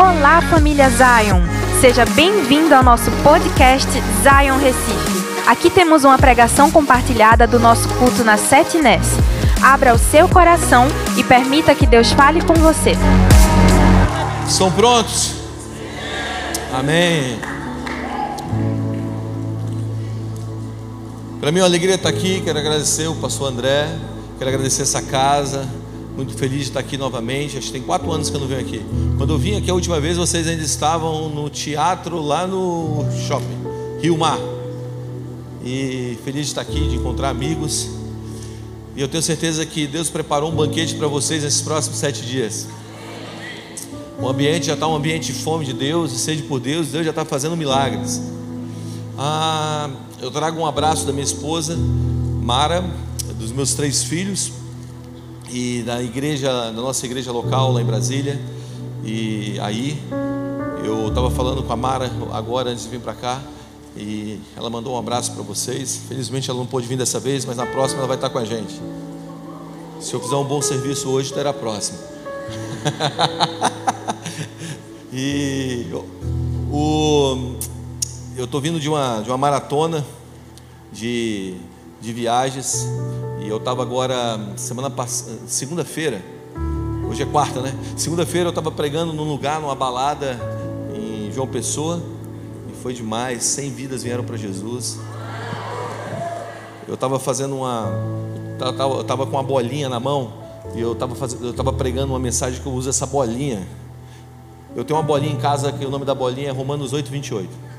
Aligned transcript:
Olá, 0.00 0.40
família 0.40 0.88
Zion! 0.88 1.42
Seja 1.78 2.06
bem-vindo 2.06 2.74
ao 2.74 2.82
nosso 2.82 3.10
podcast 3.22 3.86
Zion 4.22 4.56
Recife. 4.56 5.46
Aqui 5.46 5.68
temos 5.68 6.04
uma 6.04 6.16
pregação 6.16 6.70
compartilhada 6.70 7.46
do 7.46 7.60
nosso 7.60 7.86
culto 7.96 8.24
na 8.24 8.38
Sete 8.38 8.78
Nes. 8.78 9.06
Abra 9.62 9.94
o 9.94 9.98
seu 9.98 10.26
coração 10.26 10.88
e 11.18 11.22
permita 11.22 11.74
que 11.74 11.84
Deus 11.84 12.12
fale 12.12 12.40
com 12.40 12.54
você. 12.54 12.92
Estão 14.48 14.72
prontos? 14.72 15.34
Amém. 16.72 17.38
Para 21.42 21.52
mim 21.52 21.58
é 21.58 21.62
uma 21.62 21.68
alegria 21.68 21.96
estar 21.96 22.08
aqui. 22.08 22.40
Quero 22.40 22.58
agradecer 22.58 23.06
o 23.06 23.16
pastor 23.16 23.52
André. 23.52 23.86
Quero 24.38 24.48
agradecer 24.48 24.80
essa 24.80 25.02
casa. 25.02 25.68
Muito 26.20 26.34
feliz 26.34 26.58
de 26.58 26.64
estar 26.64 26.80
aqui 26.80 26.98
novamente. 26.98 27.56
Acho 27.56 27.68
que 27.68 27.72
tem 27.72 27.80
quatro 27.80 28.12
anos 28.12 28.28
que 28.28 28.36
eu 28.36 28.40
não 28.40 28.46
venho 28.46 28.60
aqui. 28.60 28.82
Quando 29.16 29.32
eu 29.32 29.38
vim 29.38 29.56
aqui 29.56 29.70
a 29.70 29.74
última 29.74 29.98
vez, 29.98 30.18
vocês 30.18 30.46
ainda 30.46 30.62
estavam 30.62 31.30
no 31.30 31.48
teatro 31.48 32.20
lá 32.20 32.46
no 32.46 33.06
shopping, 33.26 34.02
Rio 34.02 34.18
Mar. 34.18 34.38
E 35.64 36.18
feliz 36.22 36.42
de 36.42 36.48
estar 36.48 36.60
aqui, 36.60 36.88
de 36.88 36.96
encontrar 36.96 37.30
amigos. 37.30 37.88
E 38.94 39.00
eu 39.00 39.08
tenho 39.08 39.22
certeza 39.22 39.64
que 39.64 39.86
Deus 39.86 40.10
preparou 40.10 40.52
um 40.52 40.54
banquete 40.54 40.94
para 40.94 41.08
vocês 41.08 41.42
nesses 41.42 41.62
próximos 41.62 41.98
sete 41.98 42.20
dias. 42.20 42.68
O 44.20 44.28
ambiente 44.28 44.66
já 44.66 44.74
está 44.74 44.86
um 44.86 44.94
ambiente 44.94 45.32
de 45.32 45.38
fome 45.38 45.64
de 45.64 45.72
Deus, 45.72 46.12
de 46.12 46.18
sede 46.18 46.42
por 46.42 46.60
Deus. 46.60 46.88
Deus 46.88 47.02
já 47.02 47.12
está 47.12 47.24
fazendo 47.24 47.56
milagres. 47.56 48.20
Ah, 49.16 49.88
eu 50.20 50.30
trago 50.30 50.60
um 50.60 50.66
abraço 50.66 51.06
da 51.06 51.12
minha 51.14 51.24
esposa, 51.24 51.78
Mara, 52.42 52.84
dos 53.38 53.52
meus 53.52 53.72
três 53.72 54.04
filhos 54.04 54.59
e 55.52 55.82
da 55.82 56.02
igreja, 56.02 56.48
da 56.48 56.72
nossa 56.72 57.04
igreja 57.06 57.32
local 57.32 57.72
lá 57.72 57.80
em 57.80 57.84
Brasília. 57.84 58.40
E 59.04 59.58
aí 59.60 60.00
eu 60.84 61.08
estava 61.08 61.30
falando 61.30 61.62
com 61.62 61.72
a 61.72 61.76
Mara 61.76 62.10
agora 62.32 62.70
antes 62.70 62.84
de 62.84 62.90
vir 62.90 63.00
para 63.00 63.14
cá 63.14 63.40
e 63.96 64.38
ela 64.56 64.70
mandou 64.70 64.94
um 64.94 64.98
abraço 64.98 65.32
para 65.32 65.42
vocês. 65.42 66.00
Felizmente 66.08 66.48
ela 66.50 66.58
não 66.58 66.66
pôde 66.66 66.86
vir 66.86 66.96
dessa 66.96 67.18
vez, 67.18 67.44
mas 67.44 67.56
na 67.56 67.66
próxima 67.66 68.00
ela 68.00 68.08
vai 68.08 68.16
estar 68.16 68.30
com 68.30 68.38
a 68.38 68.44
gente. 68.44 68.80
Se 70.00 70.14
eu 70.14 70.20
fizer 70.20 70.36
um 70.36 70.44
bom 70.44 70.62
serviço 70.62 71.08
hoje, 71.08 71.32
terá 71.32 71.50
a 71.50 71.54
próxima. 71.54 71.98
e 75.12 75.86
o, 76.72 77.54
eu 78.36 78.44
estou 78.44 78.60
vindo 78.60 78.80
de 78.80 78.88
uma, 78.88 79.20
de 79.20 79.28
uma 79.28 79.36
maratona 79.36 80.04
de, 80.92 81.56
de 82.00 82.12
viagens 82.12 82.88
e 83.40 83.48
eu 83.48 83.56
estava 83.56 83.82
agora, 83.82 84.38
semana 84.56 84.90
passada, 84.90 85.38
segunda-feira, 85.46 86.22
hoje 87.08 87.22
é 87.22 87.26
quarta, 87.26 87.60
né? 87.60 87.74
Segunda-feira 87.96 88.48
eu 88.48 88.50
estava 88.50 88.70
pregando 88.70 89.12
num 89.12 89.24
lugar, 89.24 89.60
numa 89.60 89.74
balada 89.74 90.38
em 90.94 91.32
João 91.32 91.46
Pessoa, 91.46 92.02
e 92.70 92.82
foi 92.82 92.92
demais, 92.92 93.42
100 93.44 93.70
vidas 93.70 94.02
vieram 94.02 94.24
para 94.24 94.36
Jesus. 94.36 94.98
Eu 96.86 96.94
estava 96.94 97.18
fazendo 97.18 97.56
uma. 97.56 97.90
Eu 98.60 99.00
estava 99.00 99.26
com 99.26 99.32
uma 99.32 99.42
bolinha 99.42 99.88
na 99.88 99.98
mão, 99.98 100.32
e 100.74 100.80
eu 100.80 100.92
estava 100.92 101.14
eu 101.40 101.52
tava 101.54 101.72
pregando 101.72 102.12
uma 102.12 102.18
mensagem 102.18 102.60
que 102.60 102.66
eu 102.66 102.72
uso 102.72 102.90
essa 102.90 103.06
bolinha. 103.06 103.66
Eu 104.76 104.84
tenho 104.84 104.98
uma 104.98 105.04
bolinha 105.04 105.32
em 105.32 105.40
casa 105.40 105.72
que 105.72 105.84
o 105.84 105.90
nome 105.90 106.04
da 106.04 106.14
bolinha 106.14 106.48
é 106.48 106.52
Romanos 106.52 106.92
8, 106.92 107.10
28 107.10 107.69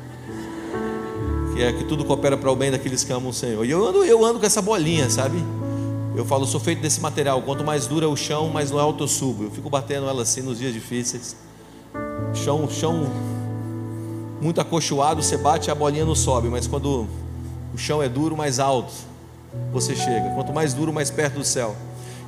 que 1.53 1.61
é 1.61 1.73
que 1.73 1.83
tudo 1.83 2.05
coopera 2.05 2.38
para 2.38 2.49
o 2.52 2.55
bem 2.55 2.71
daqueles 2.71 3.03
que 3.03 3.11
amam 3.11 3.30
o 3.30 3.33
Senhor. 3.33 3.66
E 3.66 3.71
eu 3.71 3.85
ando, 3.85 4.03
eu 4.03 4.25
ando 4.25 4.39
com 4.39 4.45
essa 4.45 4.61
bolinha, 4.61 5.09
sabe? 5.09 5.44
Eu 6.16 6.25
falo, 6.25 6.45
sou 6.45 6.59
feito 6.59 6.81
desse 6.81 6.99
material. 7.02 7.41
Quanto 7.41 7.63
mais 7.63 7.88
dura 7.88 8.07
o 8.07 8.16
chão, 8.16 8.49
mais 8.49 8.71
no 8.71 8.80
alto 8.80 9.03
eu 9.03 9.07
subo. 9.07 9.44
Eu 9.44 9.52
fico 9.52 9.69
batendo 9.69 10.07
ela 10.07 10.22
assim 10.22 10.41
nos 10.41 10.59
dias 10.59 10.73
difíceis. 10.73 11.35
Chão, 12.33 12.69
chão 12.69 13.05
muito 14.41 14.59
acolchoado, 14.59 15.22
você 15.22 15.38
bate 15.38 15.69
a 15.69 15.75
bolinha 15.75 16.03
não 16.03 16.16
sobe, 16.16 16.47
mas 16.47 16.66
quando 16.66 17.07
o 17.73 17.77
chão 17.77 18.02
é 18.02 18.09
duro, 18.09 18.35
mais 18.35 18.59
alto 18.59 18.91
você 19.72 19.95
chega. 19.95 20.29
Quanto 20.33 20.53
mais 20.53 20.73
duro, 20.73 20.91
mais 20.91 21.09
perto 21.09 21.35
do 21.35 21.45
céu. 21.45 21.75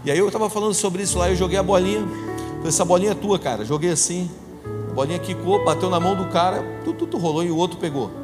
E 0.05 0.11
aí 0.11 0.17
eu 0.17 0.27
estava 0.27 0.49
falando 0.49 0.73
sobre 0.73 1.01
isso 1.01 1.17
lá, 1.17 1.29
eu 1.29 1.35
joguei 1.35 1.57
a 1.57 1.63
bolinha. 1.63 2.05
essa 2.65 2.83
bolinha 2.83 3.11
é 3.11 3.15
tua, 3.15 3.39
cara. 3.39 3.65
Joguei 3.65 3.91
assim. 3.91 4.29
A 4.91 4.93
bolinha 4.93 5.17
quicou, 5.17 5.63
bateu 5.63 5.89
na 5.89 5.99
mão 5.99 6.15
do 6.15 6.25
cara, 6.25 6.63
tudo, 6.83 6.99
tudo 6.99 7.17
rolou 7.17 7.43
e 7.43 7.49
o 7.49 7.57
outro 7.57 7.79
pegou 7.79 8.22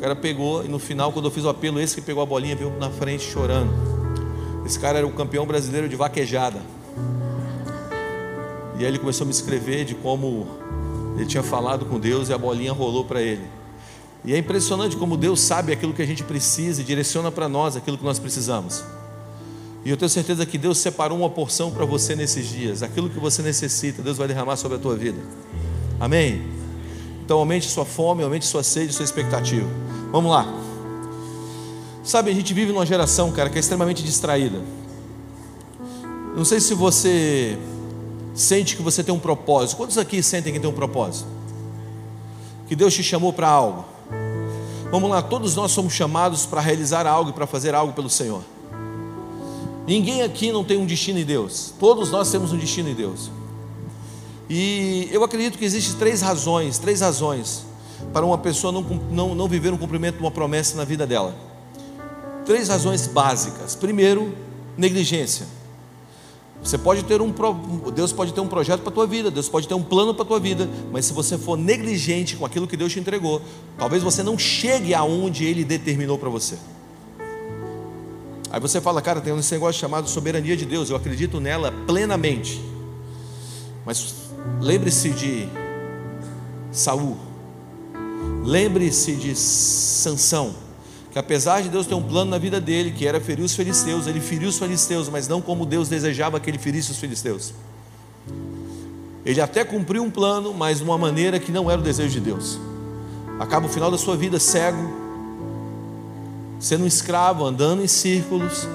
cara 0.00 0.16
pegou 0.16 0.64
e 0.64 0.68
no 0.68 0.78
final, 0.78 1.12
quando 1.12 1.26
eu 1.26 1.30
fiz 1.30 1.44
o 1.44 1.48
apelo, 1.48 1.80
esse 1.80 1.94
que 1.94 2.00
pegou 2.00 2.22
a 2.22 2.26
bolinha 2.26 2.54
veio 2.54 2.70
na 2.78 2.90
frente 2.90 3.24
chorando. 3.24 3.72
Esse 4.66 4.78
cara 4.78 4.98
era 4.98 5.06
o 5.06 5.12
campeão 5.12 5.46
brasileiro 5.46 5.88
de 5.88 5.96
vaquejada. 5.96 6.60
E 8.78 8.80
aí 8.80 8.86
ele 8.86 8.98
começou 8.98 9.24
a 9.24 9.26
me 9.26 9.32
escrever 9.32 9.84
de 9.84 9.94
como 9.94 10.46
ele 11.16 11.26
tinha 11.26 11.42
falado 11.42 11.84
com 11.86 11.98
Deus 11.98 12.28
e 12.28 12.32
a 12.32 12.38
bolinha 12.38 12.72
rolou 12.72 13.04
para 13.04 13.22
ele. 13.22 13.44
E 14.24 14.32
é 14.32 14.38
impressionante 14.38 14.96
como 14.96 15.16
Deus 15.16 15.40
sabe 15.40 15.72
aquilo 15.72 15.92
que 15.92 16.02
a 16.02 16.06
gente 16.06 16.24
precisa 16.24 16.80
e 16.80 16.84
direciona 16.84 17.30
para 17.30 17.48
nós 17.48 17.76
aquilo 17.76 17.98
que 17.98 18.04
nós 18.04 18.18
precisamos. 18.18 18.82
E 19.84 19.90
eu 19.90 19.96
tenho 19.98 20.08
certeza 20.08 20.46
que 20.46 20.56
Deus 20.56 20.78
separou 20.78 21.18
uma 21.18 21.28
porção 21.28 21.70
para 21.70 21.84
você 21.84 22.16
nesses 22.16 22.48
dias. 22.48 22.82
Aquilo 22.82 23.10
que 23.10 23.18
você 23.20 23.42
necessita, 23.42 24.02
Deus 24.02 24.16
vai 24.16 24.26
derramar 24.26 24.56
sobre 24.56 24.78
a 24.78 24.80
tua 24.80 24.96
vida. 24.96 25.18
Amém? 26.00 26.63
Então 27.24 27.38
aumente 27.38 27.68
sua 27.68 27.84
fome, 27.84 28.22
aumente 28.22 28.44
sua 28.44 28.62
sede, 28.62 28.92
sua 28.92 29.04
expectativa. 29.04 29.66
Vamos 30.12 30.30
lá. 30.30 30.46
Sabe, 32.02 32.30
a 32.30 32.34
gente 32.34 32.52
vive 32.52 32.70
numa 32.70 32.84
geração, 32.84 33.32
cara, 33.32 33.48
que 33.48 33.56
é 33.56 33.60
extremamente 33.60 34.02
distraída. 34.02 34.60
Não 36.36 36.44
sei 36.44 36.60
se 36.60 36.74
você 36.74 37.58
sente 38.34 38.76
que 38.76 38.82
você 38.82 39.02
tem 39.02 39.14
um 39.14 39.18
propósito. 39.18 39.78
Quantos 39.78 39.96
aqui 39.96 40.22
sentem 40.22 40.52
que 40.52 40.60
tem 40.60 40.68
um 40.68 40.74
propósito? 40.74 41.26
Que 42.68 42.76
Deus 42.76 42.92
te 42.92 43.02
chamou 43.02 43.32
para 43.32 43.48
algo. 43.48 43.86
Vamos 44.90 45.08
lá, 45.08 45.22
todos 45.22 45.56
nós 45.56 45.72
somos 45.72 45.94
chamados 45.94 46.44
para 46.44 46.60
realizar 46.60 47.06
algo 47.06 47.30
e 47.30 47.32
para 47.32 47.46
fazer 47.46 47.74
algo 47.74 47.94
pelo 47.94 48.10
Senhor. 48.10 48.42
Ninguém 49.86 50.22
aqui 50.22 50.52
não 50.52 50.62
tem 50.62 50.76
um 50.76 50.86
destino 50.86 51.18
em 51.18 51.24
Deus. 51.24 51.72
Todos 51.78 52.10
nós 52.10 52.30
temos 52.30 52.52
um 52.52 52.58
destino 52.58 52.90
em 52.90 52.94
Deus. 52.94 53.30
E 54.48 55.08
eu 55.10 55.24
acredito 55.24 55.58
que 55.58 55.64
existem 55.64 55.94
três 55.96 56.20
razões, 56.20 56.78
três 56.78 57.00
razões 57.00 57.64
para 58.12 58.24
uma 58.24 58.38
pessoa 58.38 58.72
não, 58.72 58.82
não, 59.10 59.34
não 59.34 59.48
viver 59.48 59.72
um 59.72 59.78
cumprimento 59.78 60.16
de 60.16 60.20
uma 60.20 60.30
promessa 60.30 60.76
na 60.76 60.84
vida 60.84 61.06
dela. 61.06 61.34
Três 62.44 62.68
razões 62.68 63.06
básicas. 63.06 63.74
Primeiro, 63.74 64.34
negligência. 64.76 65.46
Você 66.62 66.78
pode 66.78 67.04
ter 67.04 67.20
um 67.20 67.32
Deus 67.94 68.10
pode 68.10 68.32
ter 68.32 68.40
um 68.40 68.48
projeto 68.48 68.80
para 68.80 68.88
a 68.88 68.94
tua 68.94 69.06
vida, 69.06 69.30
Deus 69.30 69.50
pode 69.50 69.68
ter 69.68 69.74
um 69.74 69.82
plano 69.82 70.14
para 70.14 70.22
a 70.22 70.26
tua 70.26 70.40
vida, 70.40 70.68
mas 70.90 71.04
se 71.04 71.12
você 71.12 71.36
for 71.36 71.58
negligente 71.58 72.36
com 72.36 72.46
aquilo 72.46 72.66
que 72.66 72.74
Deus 72.74 72.90
te 72.90 72.98
entregou, 72.98 73.42
talvez 73.76 74.02
você 74.02 74.22
não 74.22 74.38
chegue 74.38 74.94
aonde 74.94 75.44
Ele 75.44 75.62
determinou 75.62 76.16
para 76.16 76.30
você. 76.30 76.56
Aí 78.50 78.58
você 78.60 78.80
fala, 78.80 79.02
cara, 79.02 79.20
tem 79.20 79.32
um 79.32 79.40
negócio 79.50 79.78
chamado 79.78 80.08
soberania 80.08 80.56
de 80.56 80.64
Deus, 80.64 80.88
eu 80.88 80.96
acredito 80.96 81.38
nela 81.38 81.70
plenamente. 81.86 82.62
Mas 83.84 84.23
lembre-se 84.60 85.10
de 85.10 85.48
Saul, 86.70 87.16
lembre-se 88.44 89.14
de 89.14 89.34
Sansão, 89.34 90.54
que 91.10 91.18
apesar 91.18 91.62
de 91.62 91.68
Deus 91.68 91.86
ter 91.86 91.94
um 91.94 92.02
plano 92.02 92.30
na 92.30 92.38
vida 92.38 92.60
dele, 92.60 92.90
que 92.90 93.06
era 93.06 93.20
ferir 93.20 93.44
os 93.44 93.54
filisteus, 93.54 94.06
ele 94.06 94.20
feriu 94.20 94.48
os 94.48 94.58
filisteus, 94.58 95.08
mas 95.08 95.28
não 95.28 95.40
como 95.40 95.64
Deus 95.64 95.88
desejava 95.88 96.40
que 96.40 96.50
ele 96.50 96.58
ferisse 96.58 96.90
os 96.90 96.98
filisteus. 96.98 97.54
Ele 99.24 99.40
até 99.40 99.64
cumpriu 99.64 100.02
um 100.02 100.10
plano, 100.10 100.52
mas 100.52 100.78
de 100.78 100.84
uma 100.84 100.98
maneira 100.98 101.38
que 101.38 101.50
não 101.50 101.70
era 101.70 101.80
o 101.80 101.84
desejo 101.84 102.10
de 102.10 102.20
Deus. 102.20 102.58
Acaba 103.38 103.66
o 103.66 103.68
final 103.68 103.90
da 103.90 103.96
sua 103.96 104.16
vida 104.16 104.38
cego, 104.38 104.92
sendo 106.60 106.84
um 106.84 106.86
escravo, 106.86 107.44
andando 107.44 107.82
em 107.82 107.86
círculos, 107.86 108.68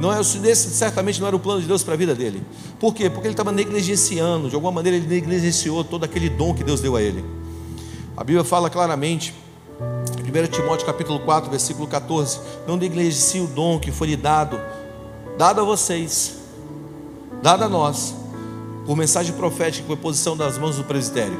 não 0.00 0.12
é, 0.12 0.20
esse 0.20 0.70
certamente 0.70 1.20
não 1.20 1.26
era 1.26 1.34
o 1.34 1.40
plano 1.40 1.60
de 1.60 1.66
Deus 1.66 1.82
para 1.82 1.94
a 1.94 1.96
vida 1.96 2.14
dele. 2.14 2.42
Por 2.78 2.94
quê? 2.94 3.10
Porque 3.10 3.26
ele 3.26 3.34
estava 3.34 3.50
negligenciando, 3.50 4.48
de 4.48 4.54
alguma 4.54 4.72
maneira 4.72 4.96
ele 4.96 5.06
negligenciou 5.06 5.82
todo 5.82 6.04
aquele 6.04 6.28
dom 6.28 6.54
que 6.54 6.62
Deus 6.62 6.80
deu 6.80 6.94
a 6.94 7.02
ele. 7.02 7.24
A 8.16 8.22
Bíblia 8.22 8.44
fala 8.44 8.70
claramente, 8.70 9.34
1 9.80 10.46
Timóteo 10.52 10.86
capítulo 10.86 11.18
4, 11.20 11.50
versículo 11.50 11.86
14: 11.88 12.40
Não 12.66 12.76
negligencie 12.76 13.40
o 13.40 13.46
dom 13.46 13.78
que 13.80 13.90
foi 13.90 14.08
lhe 14.08 14.16
dado, 14.16 14.60
dado 15.36 15.60
a 15.60 15.64
vocês, 15.64 16.36
dado 17.42 17.64
a 17.64 17.68
nós, 17.68 18.14
por 18.86 18.96
mensagem 18.96 19.34
profética 19.34 19.82
que 19.82 19.86
foi 19.86 19.96
posição 19.96 20.36
das 20.36 20.58
mãos 20.58 20.76
do 20.76 20.84
presbitério. 20.84 21.38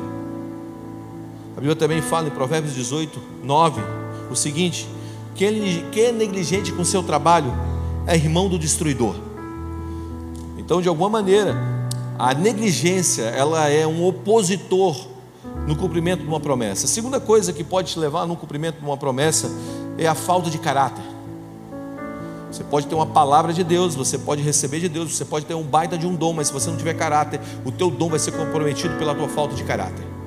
A 1.56 1.60
Bíblia 1.60 1.76
também 1.76 2.02
fala 2.02 2.28
em 2.28 2.30
Provérbios 2.30 2.74
18, 2.74 3.20
9, 3.44 3.80
o 4.30 4.36
seguinte: 4.36 4.88
quem 5.36 6.04
é 6.04 6.12
negligente 6.12 6.72
com 6.72 6.84
seu 6.84 7.02
trabalho, 7.02 7.52
é 8.08 8.16
irmão 8.16 8.48
do 8.48 8.58
destruidor. 8.58 9.14
Então, 10.56 10.80
de 10.80 10.88
alguma 10.88 11.10
maneira, 11.10 11.54
a 12.18 12.32
negligência, 12.32 13.24
ela 13.24 13.68
é 13.68 13.86
um 13.86 14.04
opositor 14.04 14.96
no 15.66 15.76
cumprimento 15.76 16.22
de 16.22 16.26
uma 16.26 16.40
promessa. 16.40 16.86
A 16.86 16.88
segunda 16.88 17.20
coisa 17.20 17.52
que 17.52 17.62
pode 17.62 17.92
te 17.92 17.98
levar 17.98 18.26
no 18.26 18.34
cumprimento 18.34 18.78
de 18.78 18.84
uma 18.84 18.96
promessa 18.96 19.50
é 19.98 20.06
a 20.06 20.14
falta 20.14 20.48
de 20.50 20.58
caráter. 20.58 21.04
Você 22.50 22.64
pode 22.64 22.86
ter 22.86 22.94
uma 22.94 23.06
palavra 23.06 23.52
de 23.52 23.62
Deus, 23.62 23.94
você 23.94 24.16
pode 24.16 24.40
receber 24.40 24.80
de 24.80 24.88
Deus, 24.88 25.14
você 25.14 25.24
pode 25.24 25.44
ter 25.44 25.52
um 25.52 25.62
baita 25.62 25.98
de 25.98 26.06
um 26.06 26.14
dom, 26.14 26.32
mas 26.32 26.46
se 26.46 26.52
você 26.52 26.70
não 26.70 26.78
tiver 26.78 26.94
caráter, 26.94 27.38
o 27.62 27.70
teu 27.70 27.90
dom 27.90 28.08
vai 28.08 28.18
ser 28.18 28.32
comprometido 28.32 28.96
pela 28.96 29.14
tua 29.14 29.28
falta 29.28 29.54
de 29.54 29.62
caráter. 29.64 30.17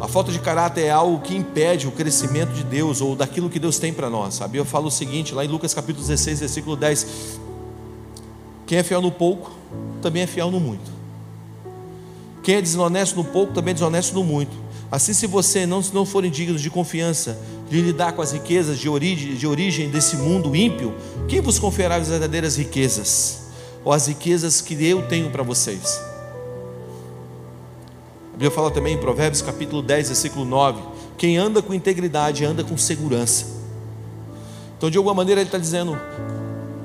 A 0.00 0.06
falta 0.06 0.30
de 0.30 0.38
caráter 0.38 0.82
é 0.82 0.90
algo 0.90 1.20
que 1.20 1.36
impede 1.36 1.88
o 1.88 1.90
crescimento 1.90 2.52
de 2.52 2.62
Deus 2.62 3.00
ou 3.00 3.16
daquilo 3.16 3.50
que 3.50 3.58
Deus 3.58 3.78
tem 3.78 3.92
para 3.92 4.08
nós. 4.08 4.34
Sabe? 4.34 4.56
Eu 4.56 4.64
falo 4.64 4.86
o 4.86 4.90
seguinte, 4.90 5.34
lá 5.34 5.44
em 5.44 5.48
Lucas 5.48 5.74
capítulo 5.74 6.06
16, 6.06 6.40
versículo 6.40 6.76
10: 6.76 7.38
Quem 8.66 8.78
é 8.78 8.82
fiel 8.84 9.02
no 9.02 9.10
pouco, 9.10 9.50
também 10.00 10.22
é 10.22 10.26
fiel 10.26 10.50
no 10.52 10.60
muito. 10.60 10.90
Quem 12.44 12.56
é 12.56 12.62
desonesto 12.62 13.16
no 13.16 13.24
pouco, 13.24 13.52
também 13.52 13.72
é 13.72 13.74
desonesto 13.74 14.14
no 14.14 14.22
muito. 14.22 14.56
Assim, 14.90 15.12
se 15.12 15.26
você 15.26 15.66
não, 15.66 15.82
não 15.92 16.06
forem 16.06 16.30
dignos 16.30 16.62
de 16.62 16.70
confiança, 16.70 17.38
de 17.68 17.80
lidar 17.80 18.12
com 18.12 18.22
as 18.22 18.32
riquezas 18.32 18.78
de 18.78 18.88
origem, 18.88 19.34
de 19.34 19.46
origem 19.46 19.90
desse 19.90 20.16
mundo 20.16 20.54
ímpio, 20.54 20.94
quem 21.26 21.40
vos 21.40 21.58
confiará 21.58 21.96
as 21.96 22.08
verdadeiras 22.08 22.56
riquezas? 22.56 23.48
Ou 23.84 23.92
as 23.92 24.06
riquezas 24.06 24.60
que 24.60 24.74
eu 24.86 25.02
tenho 25.06 25.28
para 25.30 25.42
vocês? 25.42 26.00
Bíblia 28.38 28.52
fala 28.52 28.70
também 28.70 28.94
em 28.94 28.98
Provérbios 28.98 29.42
capítulo 29.42 29.82
10, 29.82 30.06
versículo 30.10 30.44
9: 30.44 30.80
quem 31.16 31.36
anda 31.36 31.60
com 31.60 31.74
integridade 31.74 32.44
anda 32.44 32.62
com 32.62 32.78
segurança. 32.78 33.46
Então, 34.76 34.88
de 34.88 34.96
alguma 34.96 35.12
maneira, 35.12 35.40
ele 35.40 35.48
está 35.48 35.58
dizendo: 35.58 35.98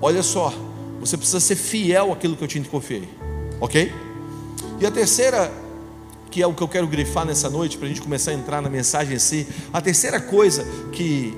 olha 0.02 0.24
só, 0.24 0.52
você 1.00 1.16
precisa 1.16 1.40
ser 1.40 1.56
fiel 1.56 2.12
àquilo 2.12 2.36
que 2.36 2.44
eu 2.44 2.48
te 2.48 2.60
confiei, 2.62 3.08
ok? 3.62 3.94
E 4.80 4.86
a 4.88 4.90
terceira, 4.90 5.54
que 6.32 6.42
é 6.42 6.48
o 6.48 6.56
que 6.56 6.64
eu 6.64 6.68
quero 6.68 6.88
grifar 6.88 7.24
nessa 7.24 7.52
noite, 7.52 7.78
para 7.78 7.86
a 7.86 7.90
gente 7.90 8.02
começar 8.02 8.32
a 8.32 8.34
entrar 8.34 8.60
na 8.60 8.68
mensagem 8.68 9.16
em 9.16 9.20
si, 9.20 9.48
a 9.72 9.80
terceira 9.80 10.20
coisa 10.20 10.66
que 10.92 11.38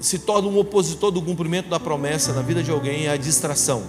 se 0.00 0.18
torna 0.18 0.48
um 0.48 0.58
opositor 0.58 1.12
do 1.12 1.22
cumprimento 1.22 1.68
da 1.68 1.78
promessa 1.78 2.32
na 2.32 2.42
vida 2.42 2.64
de 2.64 2.72
alguém 2.72 3.06
é 3.06 3.10
a 3.10 3.16
distração. 3.16 3.84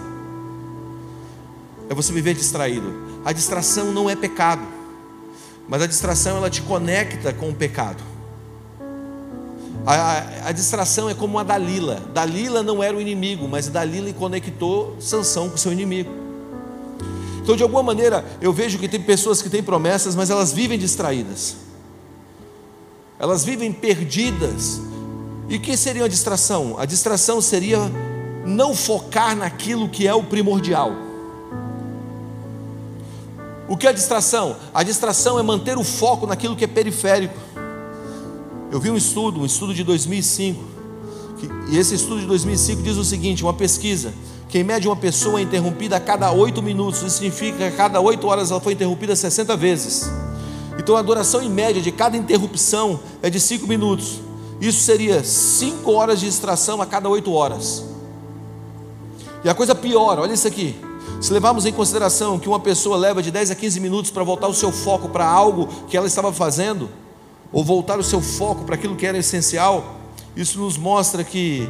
É 1.89 1.95
você 1.95 2.13
viver 2.13 2.35
distraído. 2.35 2.93
A 3.25 3.31
distração 3.31 3.91
não 3.91 4.07
é 4.07 4.15
pecado. 4.15 4.80
Mas 5.71 5.81
a 5.81 5.87
distração 5.87 6.35
ela 6.35 6.49
te 6.49 6.61
conecta 6.63 7.31
com 7.31 7.49
o 7.49 7.55
pecado. 7.55 8.03
A, 9.85 9.93
a, 9.93 10.47
a, 10.49 10.51
distração 10.51 11.09
é 11.09 11.13
como 11.13 11.39
a 11.39 11.43
Dalila. 11.43 12.03
Dalila 12.13 12.61
não 12.61 12.83
era 12.83 12.97
o 12.97 12.99
inimigo, 12.99 13.47
mas 13.47 13.69
Dalila 13.69 14.11
conectou 14.11 14.97
Sansão 14.99 15.49
com 15.49 15.55
seu 15.55 15.71
inimigo. 15.71 16.11
Então, 17.41 17.55
de 17.55 17.63
alguma 17.63 17.81
maneira, 17.81 18.25
eu 18.41 18.51
vejo 18.51 18.77
que 18.77 18.89
tem 18.89 19.01
pessoas 19.01 19.41
que 19.41 19.49
têm 19.49 19.63
promessas, 19.63 20.13
mas 20.13 20.29
elas 20.29 20.51
vivem 20.51 20.77
distraídas. 20.77 21.55
Elas 23.17 23.45
vivem 23.45 23.71
perdidas. 23.71 24.81
E 25.47 25.55
o 25.55 25.61
que 25.61 25.77
seria 25.77 26.03
a 26.03 26.09
distração? 26.09 26.75
A 26.77 26.85
distração 26.85 27.39
seria 27.39 27.79
não 28.45 28.75
focar 28.75 29.37
naquilo 29.37 29.87
que 29.87 30.05
é 30.05 30.13
o 30.13 30.21
primordial. 30.21 30.91
O 33.71 33.77
que 33.77 33.87
é 33.87 33.93
distração? 33.93 34.57
A 34.73 34.83
distração 34.83 35.39
é 35.39 35.41
manter 35.41 35.77
o 35.77 35.83
foco 35.85 36.27
naquilo 36.27 36.57
que 36.57 36.65
é 36.65 36.67
periférico. 36.67 37.39
Eu 38.69 38.81
vi 38.81 38.91
um 38.91 38.97
estudo, 38.97 39.39
um 39.39 39.45
estudo 39.45 39.73
de 39.73 39.81
2005, 39.81 40.61
que, 41.39 41.49
e 41.69 41.77
esse 41.77 41.95
estudo 41.95 42.19
de 42.19 42.27
2005 42.27 42.81
diz 42.81 42.97
o 42.97 43.05
seguinte: 43.05 43.45
uma 43.45 43.53
pesquisa, 43.53 44.13
que 44.49 44.59
em 44.59 44.63
média 44.65 44.89
uma 44.89 44.97
pessoa 44.97 45.39
é 45.39 45.43
interrompida 45.43 45.95
a 45.95 46.01
cada 46.01 46.29
oito 46.33 46.61
minutos, 46.61 47.01
isso 47.01 47.11
significa 47.11 47.59
que 47.59 47.63
a 47.63 47.71
cada 47.71 48.01
oito 48.01 48.27
horas 48.27 48.51
ela 48.51 48.59
foi 48.59 48.73
interrompida 48.73 49.15
60 49.15 49.55
vezes. 49.55 50.11
Então 50.77 50.97
a 50.97 51.01
duração 51.01 51.41
em 51.41 51.49
média 51.49 51.81
de 51.81 51.93
cada 51.93 52.17
interrupção 52.17 52.99
é 53.21 53.29
de 53.29 53.39
cinco 53.39 53.67
minutos. 53.67 54.19
Isso 54.59 54.81
seria 54.81 55.23
cinco 55.23 55.93
horas 55.93 56.19
de 56.19 56.25
distração 56.25 56.81
a 56.81 56.85
cada 56.85 57.07
oito 57.07 57.31
horas. 57.31 57.85
E 59.45 59.49
a 59.49 59.53
coisa 59.55 59.73
pior, 59.73 60.19
olha 60.19 60.33
isso 60.33 60.45
aqui. 60.45 60.90
Se 61.21 61.31
levarmos 61.31 61.67
em 61.67 61.71
consideração 61.71 62.39
que 62.39 62.49
uma 62.49 62.59
pessoa 62.59 62.97
leva 62.97 63.21
de 63.21 63.29
10 63.29 63.51
a 63.51 63.55
15 63.55 63.79
minutos 63.79 64.09
para 64.09 64.23
voltar 64.23 64.47
o 64.47 64.53
seu 64.55 64.71
foco 64.71 65.07
para 65.07 65.23
algo 65.23 65.67
que 65.87 65.95
ela 65.95 66.07
estava 66.07 66.33
fazendo, 66.33 66.89
ou 67.53 67.63
voltar 67.63 67.99
o 67.99 68.03
seu 68.03 68.19
foco 68.19 68.65
para 68.65 68.73
aquilo 68.73 68.95
que 68.95 69.05
era 69.05 69.19
essencial, 69.19 69.97
isso 70.35 70.59
nos 70.59 70.77
mostra 70.77 71.23
que, 71.23 71.69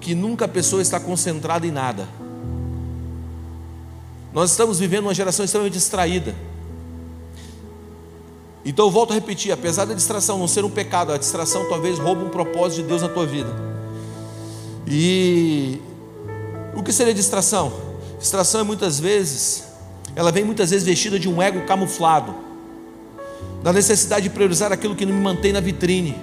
que 0.00 0.16
nunca 0.16 0.46
a 0.46 0.48
pessoa 0.48 0.82
está 0.82 0.98
concentrada 0.98 1.64
em 1.64 1.70
nada. 1.70 2.08
Nós 4.32 4.50
estamos 4.50 4.80
vivendo 4.80 5.04
uma 5.04 5.14
geração 5.14 5.44
extremamente 5.44 5.74
distraída. 5.74 6.34
Então 8.64 8.86
eu 8.86 8.90
volto 8.90 9.12
a 9.12 9.14
repetir, 9.14 9.52
apesar 9.52 9.84
da 9.84 9.94
distração 9.94 10.38
não 10.38 10.48
ser 10.48 10.64
um 10.64 10.70
pecado, 10.70 11.12
a 11.12 11.18
distração 11.18 11.68
talvez 11.68 12.00
roube 12.00 12.24
um 12.24 12.30
propósito 12.30 12.82
de 12.82 12.88
Deus 12.88 13.02
na 13.02 13.08
tua 13.08 13.26
vida. 13.26 13.54
E 14.88 15.80
o 16.74 16.82
que 16.82 16.92
seria 16.92 17.14
distração? 17.14 17.93
Distração 18.24 18.62
é 18.62 18.64
muitas 18.64 18.98
vezes, 18.98 19.64
ela 20.16 20.32
vem 20.32 20.44
muitas 20.44 20.70
vezes 20.70 20.86
vestida 20.86 21.20
de 21.20 21.28
um 21.28 21.42
ego 21.42 21.66
camuflado, 21.66 22.34
da 23.62 23.70
necessidade 23.70 24.22
de 24.22 24.30
priorizar 24.30 24.72
aquilo 24.72 24.96
que 24.96 25.04
não 25.04 25.14
me 25.14 25.20
mantém 25.20 25.52
na 25.52 25.60
vitrine, 25.60 26.16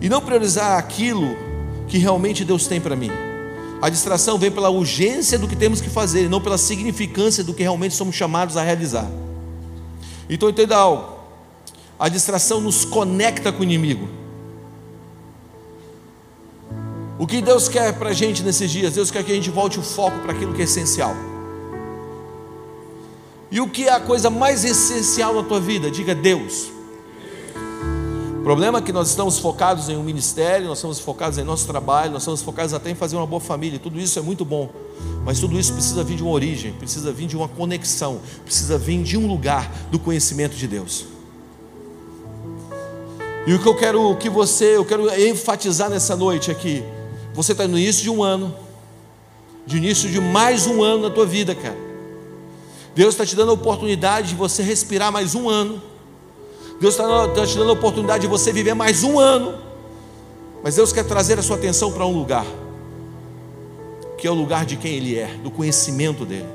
e 0.00 0.08
não 0.08 0.20
priorizar 0.20 0.78
aquilo 0.78 1.36
que 1.88 1.98
realmente 1.98 2.44
Deus 2.44 2.68
tem 2.68 2.80
para 2.80 2.94
mim. 2.94 3.10
A 3.82 3.88
distração 3.88 4.38
vem 4.38 4.52
pela 4.52 4.70
urgência 4.70 5.36
do 5.36 5.48
que 5.48 5.56
temos 5.56 5.80
que 5.80 5.90
fazer, 5.90 6.26
e 6.26 6.28
não 6.28 6.40
pela 6.40 6.58
significância 6.58 7.42
do 7.42 7.52
que 7.52 7.64
realmente 7.64 7.96
somos 7.96 8.14
chamados 8.14 8.56
a 8.56 8.62
realizar. 8.62 9.10
Então 10.30 10.48
entenda 10.48 10.76
algo: 10.76 11.22
a 11.98 12.08
distração 12.08 12.60
nos 12.60 12.84
conecta 12.84 13.50
com 13.50 13.62
o 13.62 13.64
inimigo. 13.64 14.08
O 17.18 17.26
que 17.26 17.40
Deus 17.40 17.68
quer 17.68 17.94
para 17.98 18.10
a 18.10 18.12
gente 18.12 18.42
nesses 18.42 18.70
dias? 18.70 18.94
Deus 18.94 19.10
quer 19.10 19.24
que 19.24 19.32
a 19.32 19.34
gente 19.34 19.48
volte 19.48 19.78
o 19.78 19.82
foco 19.82 20.18
para 20.20 20.32
aquilo 20.32 20.52
que 20.52 20.60
é 20.60 20.64
essencial. 20.64 21.14
E 23.50 23.60
o 23.60 23.68
que 23.68 23.88
é 23.88 23.92
a 23.92 24.00
coisa 24.00 24.28
mais 24.28 24.64
essencial 24.64 25.34
na 25.34 25.42
tua 25.42 25.58
vida? 25.58 25.90
Diga 25.90 26.14
Deus. 26.14 26.70
O 28.38 28.42
problema 28.42 28.78
é 28.78 28.82
que 28.82 28.92
nós 28.92 29.08
estamos 29.08 29.38
focados 29.38 29.88
em 29.88 29.96
um 29.96 30.02
ministério, 30.02 30.68
nós 30.68 30.78
estamos 30.78 31.00
focados 31.00 31.38
em 31.38 31.42
nosso 31.42 31.66
trabalho, 31.66 32.12
nós 32.12 32.22
estamos 32.22 32.42
focados 32.42 32.74
até 32.74 32.90
em 32.90 32.94
fazer 32.94 33.16
uma 33.16 33.26
boa 33.26 33.40
família, 33.40 33.76
tudo 33.76 33.98
isso 33.98 34.18
é 34.20 34.22
muito 34.22 34.44
bom, 34.44 34.70
mas 35.24 35.40
tudo 35.40 35.58
isso 35.58 35.72
precisa 35.72 36.04
vir 36.04 36.16
de 36.16 36.22
uma 36.22 36.30
origem, 36.30 36.72
precisa 36.74 37.12
vir 37.12 37.26
de 37.26 37.36
uma 37.36 37.48
conexão, 37.48 38.20
precisa 38.44 38.78
vir 38.78 39.02
de 39.02 39.16
um 39.16 39.26
lugar 39.26 39.68
do 39.90 39.98
conhecimento 39.98 40.54
de 40.54 40.68
Deus. 40.68 41.06
E 43.48 43.54
o 43.54 43.60
que 43.60 43.66
eu 43.66 43.74
quero 43.74 44.14
que 44.16 44.30
você, 44.30 44.76
eu 44.76 44.84
quero 44.84 45.08
enfatizar 45.20 45.90
nessa 45.90 46.14
noite 46.14 46.48
aqui, 46.48 46.84
você 47.36 47.52
está 47.52 47.68
no 47.68 47.78
início 47.78 48.02
de 48.02 48.08
um 48.08 48.22
ano, 48.22 48.56
de 49.66 49.76
início 49.76 50.08
de 50.08 50.18
mais 50.18 50.66
um 50.66 50.82
ano 50.82 51.02
na 51.02 51.10
tua 51.10 51.26
vida, 51.26 51.54
cara. 51.54 51.76
Deus 52.94 53.12
está 53.12 53.26
te 53.26 53.36
dando 53.36 53.50
a 53.50 53.52
oportunidade 53.52 54.30
de 54.30 54.34
você 54.34 54.62
respirar 54.62 55.12
mais 55.12 55.34
um 55.34 55.46
ano. 55.46 55.82
Deus 56.80 56.94
está 56.94 57.28
tá 57.28 57.46
te 57.46 57.58
dando 57.58 57.68
a 57.68 57.72
oportunidade 57.74 58.22
de 58.22 58.26
você 58.26 58.50
viver 58.54 58.72
mais 58.72 59.04
um 59.04 59.18
ano. 59.18 59.54
Mas 60.64 60.76
Deus 60.76 60.94
quer 60.94 61.04
trazer 61.04 61.38
a 61.38 61.42
sua 61.42 61.56
atenção 61.56 61.92
para 61.92 62.06
um 62.06 62.16
lugar, 62.16 62.46
que 64.16 64.26
é 64.26 64.30
o 64.30 64.34
lugar 64.34 64.64
de 64.64 64.76
quem 64.76 64.94
Ele 64.94 65.18
é, 65.18 65.26
do 65.26 65.50
conhecimento 65.50 66.24
dEle. 66.24 66.48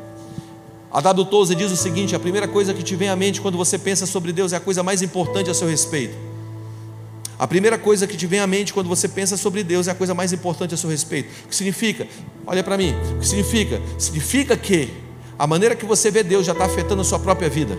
A 0.92 1.00
Dado 1.00 1.24
Tozer 1.26 1.56
diz 1.56 1.72
o 1.72 1.78
seguinte: 1.78 2.16
a 2.16 2.20
primeira 2.20 2.48
coisa 2.48 2.74
que 2.74 2.82
te 2.82 2.96
vem 2.96 3.08
à 3.08 3.16
mente 3.16 3.40
quando 3.40 3.56
você 3.56 3.78
pensa 3.78 4.08
sobre 4.08 4.34
Deus 4.34 4.52
é 4.52 4.56
a 4.56 4.60
coisa 4.60 4.82
mais 4.82 5.04
importante 5.04 5.52
a 5.52 5.54
seu 5.54 5.68
respeito. 5.68 6.31
A 7.42 7.48
primeira 7.48 7.76
coisa 7.76 8.06
que 8.06 8.16
te 8.16 8.28
vem 8.28 8.40
à 8.40 8.46
mente 8.46 8.72
quando 8.72 8.88
você 8.88 9.08
pensa 9.08 9.36
sobre 9.36 9.64
Deus 9.64 9.88
é 9.88 9.92
a 9.92 9.96
coisa 9.96 10.14
mais 10.14 10.32
importante 10.32 10.76
a 10.76 10.78
seu 10.78 10.88
respeito. 10.88 11.28
O 11.44 11.48
que 11.48 11.56
significa? 11.56 12.08
Olha 12.46 12.64
para 12.64 12.78
mim. 12.78 12.94
O 13.16 13.20
que 13.20 13.28
significa? 13.28 13.82
Significa 13.98 14.56
que 14.56 14.94
a 15.40 15.48
maneira 15.48 15.76
que 15.76 15.84
você 15.84 16.12
vê 16.12 16.22
Deus 16.22 16.46
já 16.46 16.52
está 16.52 16.66
afetando 16.66 17.02
a 17.02 17.04
sua 17.04 17.18
própria 17.18 17.50
vida. 17.50 17.76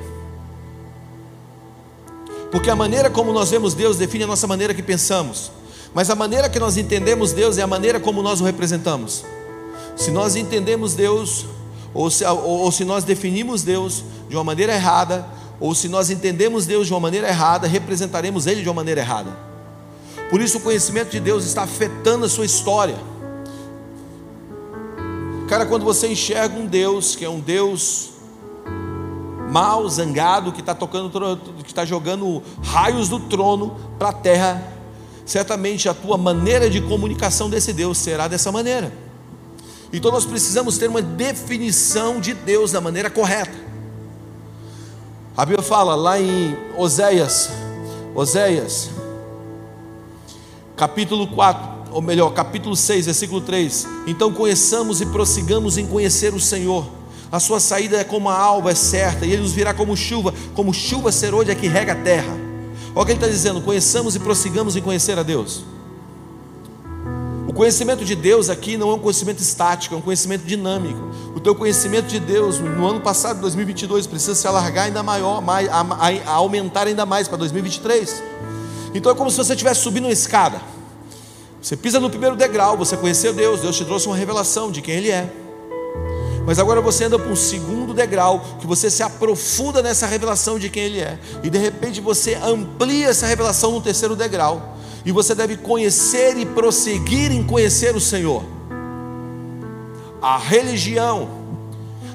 Porque 2.50 2.68
a 2.68 2.74
maneira 2.74 3.08
como 3.08 3.32
nós 3.32 3.52
vemos 3.52 3.72
Deus 3.72 3.96
define 3.96 4.24
a 4.24 4.26
nossa 4.26 4.48
maneira 4.48 4.74
que 4.74 4.82
pensamos. 4.82 5.52
Mas 5.94 6.10
a 6.10 6.16
maneira 6.16 6.48
que 6.48 6.58
nós 6.58 6.76
entendemos 6.76 7.32
Deus 7.32 7.56
é 7.56 7.62
a 7.62 7.66
maneira 7.68 8.00
como 8.00 8.20
nós 8.20 8.40
o 8.40 8.44
representamos. 8.44 9.24
Se 9.94 10.10
nós 10.10 10.34
entendemos 10.34 10.94
Deus, 10.94 11.46
ou 11.94 12.10
se, 12.10 12.24
ou, 12.24 12.62
ou 12.62 12.72
se 12.72 12.84
nós 12.84 13.04
definimos 13.04 13.62
Deus 13.62 14.02
de 14.28 14.34
uma 14.34 14.42
maneira 14.42 14.74
errada, 14.74 15.24
ou 15.60 15.72
se 15.72 15.88
nós 15.88 16.10
entendemos 16.10 16.66
Deus 16.66 16.88
de 16.88 16.92
uma 16.92 16.98
maneira 16.98 17.28
errada, 17.28 17.68
representaremos 17.68 18.48
Ele 18.48 18.60
de 18.60 18.68
uma 18.68 18.74
maneira 18.74 19.00
errada. 19.00 19.51
Por 20.32 20.40
isso 20.40 20.56
o 20.56 20.60
conhecimento 20.62 21.10
de 21.10 21.20
Deus 21.20 21.44
está 21.44 21.64
afetando 21.64 22.24
a 22.24 22.28
sua 22.28 22.46
história. 22.46 22.96
Cara, 25.46 25.66
quando 25.66 25.84
você 25.84 26.08
enxerga 26.08 26.58
um 26.58 26.64
Deus 26.64 27.14
que 27.14 27.22
é 27.22 27.28
um 27.28 27.38
Deus 27.38 28.12
mal, 29.50 29.86
zangado, 29.90 30.50
que 30.50 30.60
está 30.60 30.74
tocando, 30.74 31.10
que 31.62 31.68
está 31.68 31.84
jogando 31.84 32.42
raios 32.62 33.10
do 33.10 33.20
trono 33.20 33.76
para 33.98 34.08
a 34.08 34.12
terra, 34.14 34.66
certamente 35.26 35.86
a 35.86 35.92
tua 35.92 36.16
maneira 36.16 36.70
de 36.70 36.80
comunicação 36.80 37.50
desse 37.50 37.74
Deus 37.74 37.98
será 37.98 38.26
dessa 38.26 38.50
maneira. 38.50 38.90
Então 39.92 40.10
nós 40.10 40.24
precisamos 40.24 40.78
ter 40.78 40.88
uma 40.88 41.02
definição 41.02 42.18
de 42.18 42.32
Deus 42.32 42.72
da 42.72 42.80
maneira 42.80 43.10
correta. 43.10 43.52
A 45.36 45.44
Bíblia 45.44 45.62
fala 45.62 45.94
lá 45.94 46.18
em 46.18 46.56
Oséias, 46.78 47.50
Oséias 48.14 49.01
capítulo 50.76 51.26
4, 51.26 51.92
ou 51.92 52.00
melhor, 52.00 52.30
capítulo 52.30 52.74
6, 52.74 53.06
versículo 53.06 53.40
3. 53.40 53.86
Então 54.06 54.32
conheçamos 54.32 55.00
e 55.00 55.06
prossigamos 55.06 55.78
em 55.78 55.86
conhecer 55.86 56.34
o 56.34 56.40
Senhor. 56.40 56.86
A 57.30 57.40
sua 57.40 57.60
saída 57.60 57.96
é 57.96 58.04
como 58.04 58.28
a 58.28 58.38
alva, 58.38 58.70
é 58.70 58.74
certa, 58.74 59.24
e 59.24 59.32
ele 59.32 59.42
nos 59.42 59.52
virá 59.52 59.72
como 59.72 59.96
chuva, 59.96 60.34
como 60.54 60.72
chuva 60.72 61.10
serôdia 61.10 61.54
que 61.54 61.66
rega 61.66 61.92
a 61.92 61.96
terra. 61.96 62.36
Olha 62.94 63.02
o 63.02 63.06
que 63.06 63.12
ele 63.12 63.18
está 63.18 63.28
dizendo: 63.28 63.60
conheçamos 63.62 64.14
e 64.14 64.18
prossigamos 64.18 64.76
em 64.76 64.82
conhecer 64.82 65.18
a 65.18 65.22
Deus. 65.22 65.64
O 67.48 67.54
conhecimento 67.54 68.04
de 68.04 68.14
Deus 68.14 68.48
aqui 68.48 68.78
não 68.78 68.90
é 68.90 68.94
um 68.94 68.98
conhecimento 68.98 69.40
estático, 69.40 69.94
é 69.94 69.98
um 69.98 70.00
conhecimento 70.00 70.42
dinâmico. 70.44 71.10
O 71.34 71.40
teu 71.40 71.54
conhecimento 71.54 72.06
de 72.06 72.18
Deus 72.18 72.58
no 72.58 72.86
ano 72.86 73.00
passado, 73.00 73.40
2022, 73.42 74.06
precisa 74.06 74.34
se 74.34 74.46
alargar 74.46 74.86
ainda 74.86 75.02
maior, 75.02 75.42
mais, 75.42 75.68
a, 75.68 75.80
a, 75.80 76.30
a 76.30 76.34
aumentar 76.34 76.86
ainda 76.86 77.04
mais 77.04 77.28
para 77.28 77.36
2023. 77.38 78.22
Então 78.94 79.10
é 79.12 79.14
como 79.14 79.30
se 79.30 79.36
você 79.36 79.52
estivesse 79.52 79.80
subindo 79.80 80.04
uma 80.04 80.12
escada. 80.12 80.60
Você 81.60 81.76
pisa 81.76 82.00
no 82.00 82.10
primeiro 82.10 82.34
degrau, 82.36 82.76
você 82.76 82.96
conheceu 82.96 83.32
Deus, 83.32 83.60
Deus 83.60 83.76
te 83.76 83.84
trouxe 83.84 84.06
uma 84.06 84.16
revelação 84.16 84.70
de 84.70 84.82
quem 84.82 84.96
Ele 84.96 85.10
é. 85.10 85.32
Mas 86.44 86.58
agora 86.58 86.80
você 86.80 87.04
anda 87.04 87.18
para 87.18 87.30
um 87.30 87.36
segundo 87.36 87.94
degrau, 87.94 88.44
que 88.60 88.66
você 88.66 88.90
se 88.90 89.02
aprofunda 89.02 89.80
nessa 89.80 90.06
revelação 90.06 90.58
de 90.58 90.68
quem 90.68 90.82
Ele 90.82 90.98
é, 90.98 91.18
e 91.42 91.48
de 91.48 91.58
repente 91.58 92.00
você 92.00 92.34
amplia 92.34 93.08
essa 93.08 93.26
revelação 93.26 93.70
no 93.70 93.80
terceiro 93.80 94.16
degrau, 94.16 94.76
e 95.04 95.12
você 95.12 95.34
deve 95.34 95.56
conhecer 95.56 96.36
e 96.36 96.44
prosseguir 96.44 97.30
em 97.30 97.44
conhecer 97.44 97.94
o 97.94 98.00
Senhor. 98.00 98.42
A 100.20 100.36
religião, 100.36 101.28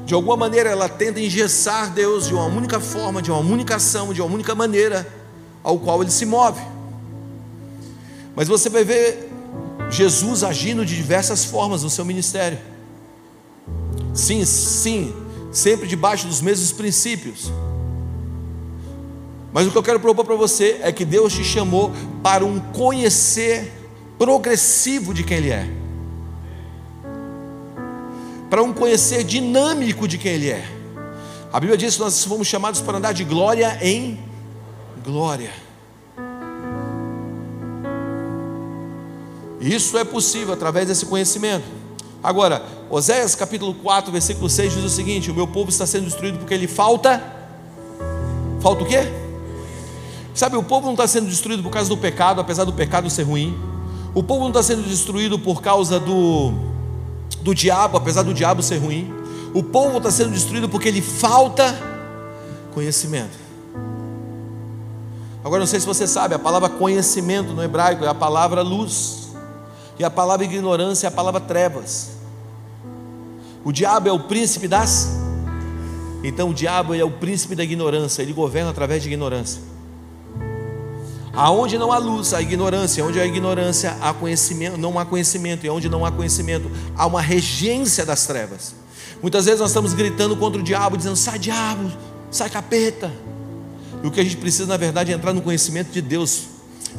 de 0.05 0.13
alguma 0.13 0.35
maneira, 0.35 0.69
ela 0.69 0.89
tenta 0.89 1.21
engessar 1.21 1.91
Deus 1.91 2.27
de 2.27 2.33
uma 2.33 2.45
única 2.45 2.81
forma, 2.81 3.21
de 3.21 3.31
uma 3.31 3.39
única 3.39 3.77
ação, 3.77 4.13
de 4.13 4.21
uma 4.21 4.33
única 4.33 4.53
maneira, 4.53 5.07
ao 5.67 5.77
qual 5.77 6.01
Ele 6.01 6.09
se 6.09 6.25
move. 6.25 6.61
Mas 8.33 8.47
você 8.47 8.69
vai 8.69 8.85
ver 8.85 9.29
Jesus 9.89 10.41
agindo 10.41 10.85
de 10.85 10.95
diversas 10.95 11.43
formas 11.43 11.83
no 11.83 11.89
seu 11.89 12.05
ministério. 12.05 12.57
Sim, 14.13 14.45
sim, 14.45 15.13
sempre 15.51 15.85
debaixo 15.85 16.25
dos 16.25 16.39
mesmos 16.39 16.71
princípios. 16.71 17.51
Mas 19.51 19.67
o 19.67 19.71
que 19.71 19.77
eu 19.77 19.83
quero 19.83 19.99
propor 19.99 20.23
para 20.23 20.35
você 20.35 20.79
é 20.81 20.89
que 20.89 21.03
Deus 21.03 21.33
te 21.33 21.43
chamou 21.43 21.91
para 22.23 22.45
um 22.45 22.61
conhecer 22.71 23.69
progressivo 24.17 25.13
de 25.13 25.25
quem 25.25 25.37
Ele 25.37 25.51
é, 25.51 25.69
para 28.49 28.63
um 28.63 28.71
conhecer 28.71 29.25
dinâmico 29.25 30.07
de 30.07 30.17
quem 30.17 30.31
Ele 30.31 30.49
é. 30.49 30.65
A 31.51 31.59
Bíblia 31.59 31.77
diz 31.77 31.95
que 31.95 31.99
nós 31.99 32.23
fomos 32.23 32.47
chamados 32.47 32.79
para 32.79 32.99
andar 32.99 33.13
de 33.13 33.25
glória 33.25 33.77
em 33.81 34.26
glória. 35.07 35.53
Isso 39.61 39.97
é 39.97 40.03
possível 40.03 40.53
através 40.53 40.85
desse 40.89 41.05
conhecimento. 41.05 41.63
Agora, 42.21 42.61
Oséias 42.89 43.33
capítulo 43.33 43.73
4, 43.75 44.11
versículo 44.11 44.49
6 44.49 44.73
diz 44.73 44.83
o 44.83 44.89
seguinte: 44.89 45.31
O 45.31 45.33
meu 45.33 45.47
povo 45.47 45.69
está 45.69 45.87
sendo 45.87 46.03
destruído 46.03 46.39
porque 46.39 46.53
ele 46.53 46.67
falta. 46.67 47.23
Falta 48.59 48.83
o 48.83 48.85
quê? 48.85 48.99
Sabe, 50.33 50.57
o 50.57 50.63
povo 50.63 50.87
não 50.87 50.93
está 50.93 51.07
sendo 51.07 51.29
destruído 51.29 51.63
por 51.63 51.71
causa 51.71 51.87
do 51.89 51.97
pecado, 51.97 52.41
apesar 52.41 52.65
do 52.65 52.73
pecado 52.73 53.09
ser 53.09 53.23
ruim. 53.23 53.57
O 54.13 54.21
povo 54.21 54.41
não 54.41 54.49
está 54.49 54.61
sendo 54.61 54.83
destruído 54.83 55.39
por 55.39 55.61
causa 55.61 56.01
do, 56.01 56.51
do 57.41 57.55
diabo, 57.55 57.97
apesar 57.97 58.23
do 58.23 58.33
diabo 58.33 58.61
ser 58.61 58.77
ruim. 58.77 59.13
O 59.53 59.63
povo 59.63 59.97
está 59.97 60.11
sendo 60.11 60.31
destruído 60.31 60.67
porque 60.67 60.89
ele 60.89 61.01
falta 61.01 61.73
conhecimento. 62.73 63.46
Agora, 65.47 65.61
não 65.61 65.65
sei 65.65 65.79
se 65.79 65.85
você 65.85 66.05
sabe, 66.05 66.35
a 66.35 66.39
palavra 66.39 66.67
conhecimento 66.67 67.53
no 67.53 67.63
hebraico 67.63 68.03
é 68.03 68.07
a 68.09 68.13
palavra 68.13 68.61
luz. 68.61 69.29
E 69.97 70.03
a 70.03 70.09
palavra 70.09 70.45
ignorância 70.45 71.07
é 71.07 71.09
a 71.09 71.11
palavra 71.11 71.39
trevas. 71.39 72.09
O 73.63 73.71
diabo 73.71 74.09
é 74.09 74.11
o 74.11 74.19
príncipe 74.19 74.67
das. 74.67 75.07
Então 76.21 76.49
o 76.49 76.53
diabo 76.53 76.93
é 76.93 77.01
o 77.01 77.09
príncipe 77.09 77.55
da 77.55 77.63
ignorância, 77.63 78.21
ele 78.21 78.33
governa 78.33 78.71
através 78.71 79.01
de 79.01 79.07
ignorância. 79.07 79.61
Aonde 81.31 81.77
não 81.77 81.93
há 81.93 81.97
luz, 81.97 82.33
há 82.33 82.41
ignorância. 82.41 83.05
Onde 83.05 83.17
há 83.17 83.25
ignorância, 83.25 83.95
há 84.01 84.13
conhecimento, 84.13 84.77
não 84.77 84.99
há 84.99 85.05
conhecimento. 85.05 85.65
E 85.65 85.69
onde 85.69 85.87
não 85.87 86.05
há 86.05 86.11
conhecimento, 86.11 86.69
há 86.93 87.05
uma 87.05 87.21
regência 87.21 88.05
das 88.05 88.27
trevas. 88.27 88.75
Muitas 89.21 89.45
vezes 89.45 89.61
nós 89.61 89.69
estamos 89.69 89.93
gritando 89.93 90.35
contra 90.35 90.59
o 90.59 90.63
diabo, 90.63 90.97
dizendo: 90.97 91.15
sai 91.15 91.39
diabo, 91.39 91.89
sai 92.29 92.49
capeta. 92.49 93.09
O 94.07 94.11
que 94.11 94.21
a 94.21 94.23
gente 94.23 94.37
precisa, 94.37 94.65
na 94.65 94.77
verdade, 94.77 95.11
é 95.11 95.15
entrar 95.15 95.33
no 95.33 95.41
conhecimento 95.41 95.91
de 95.91 96.01
Deus, 96.01 96.43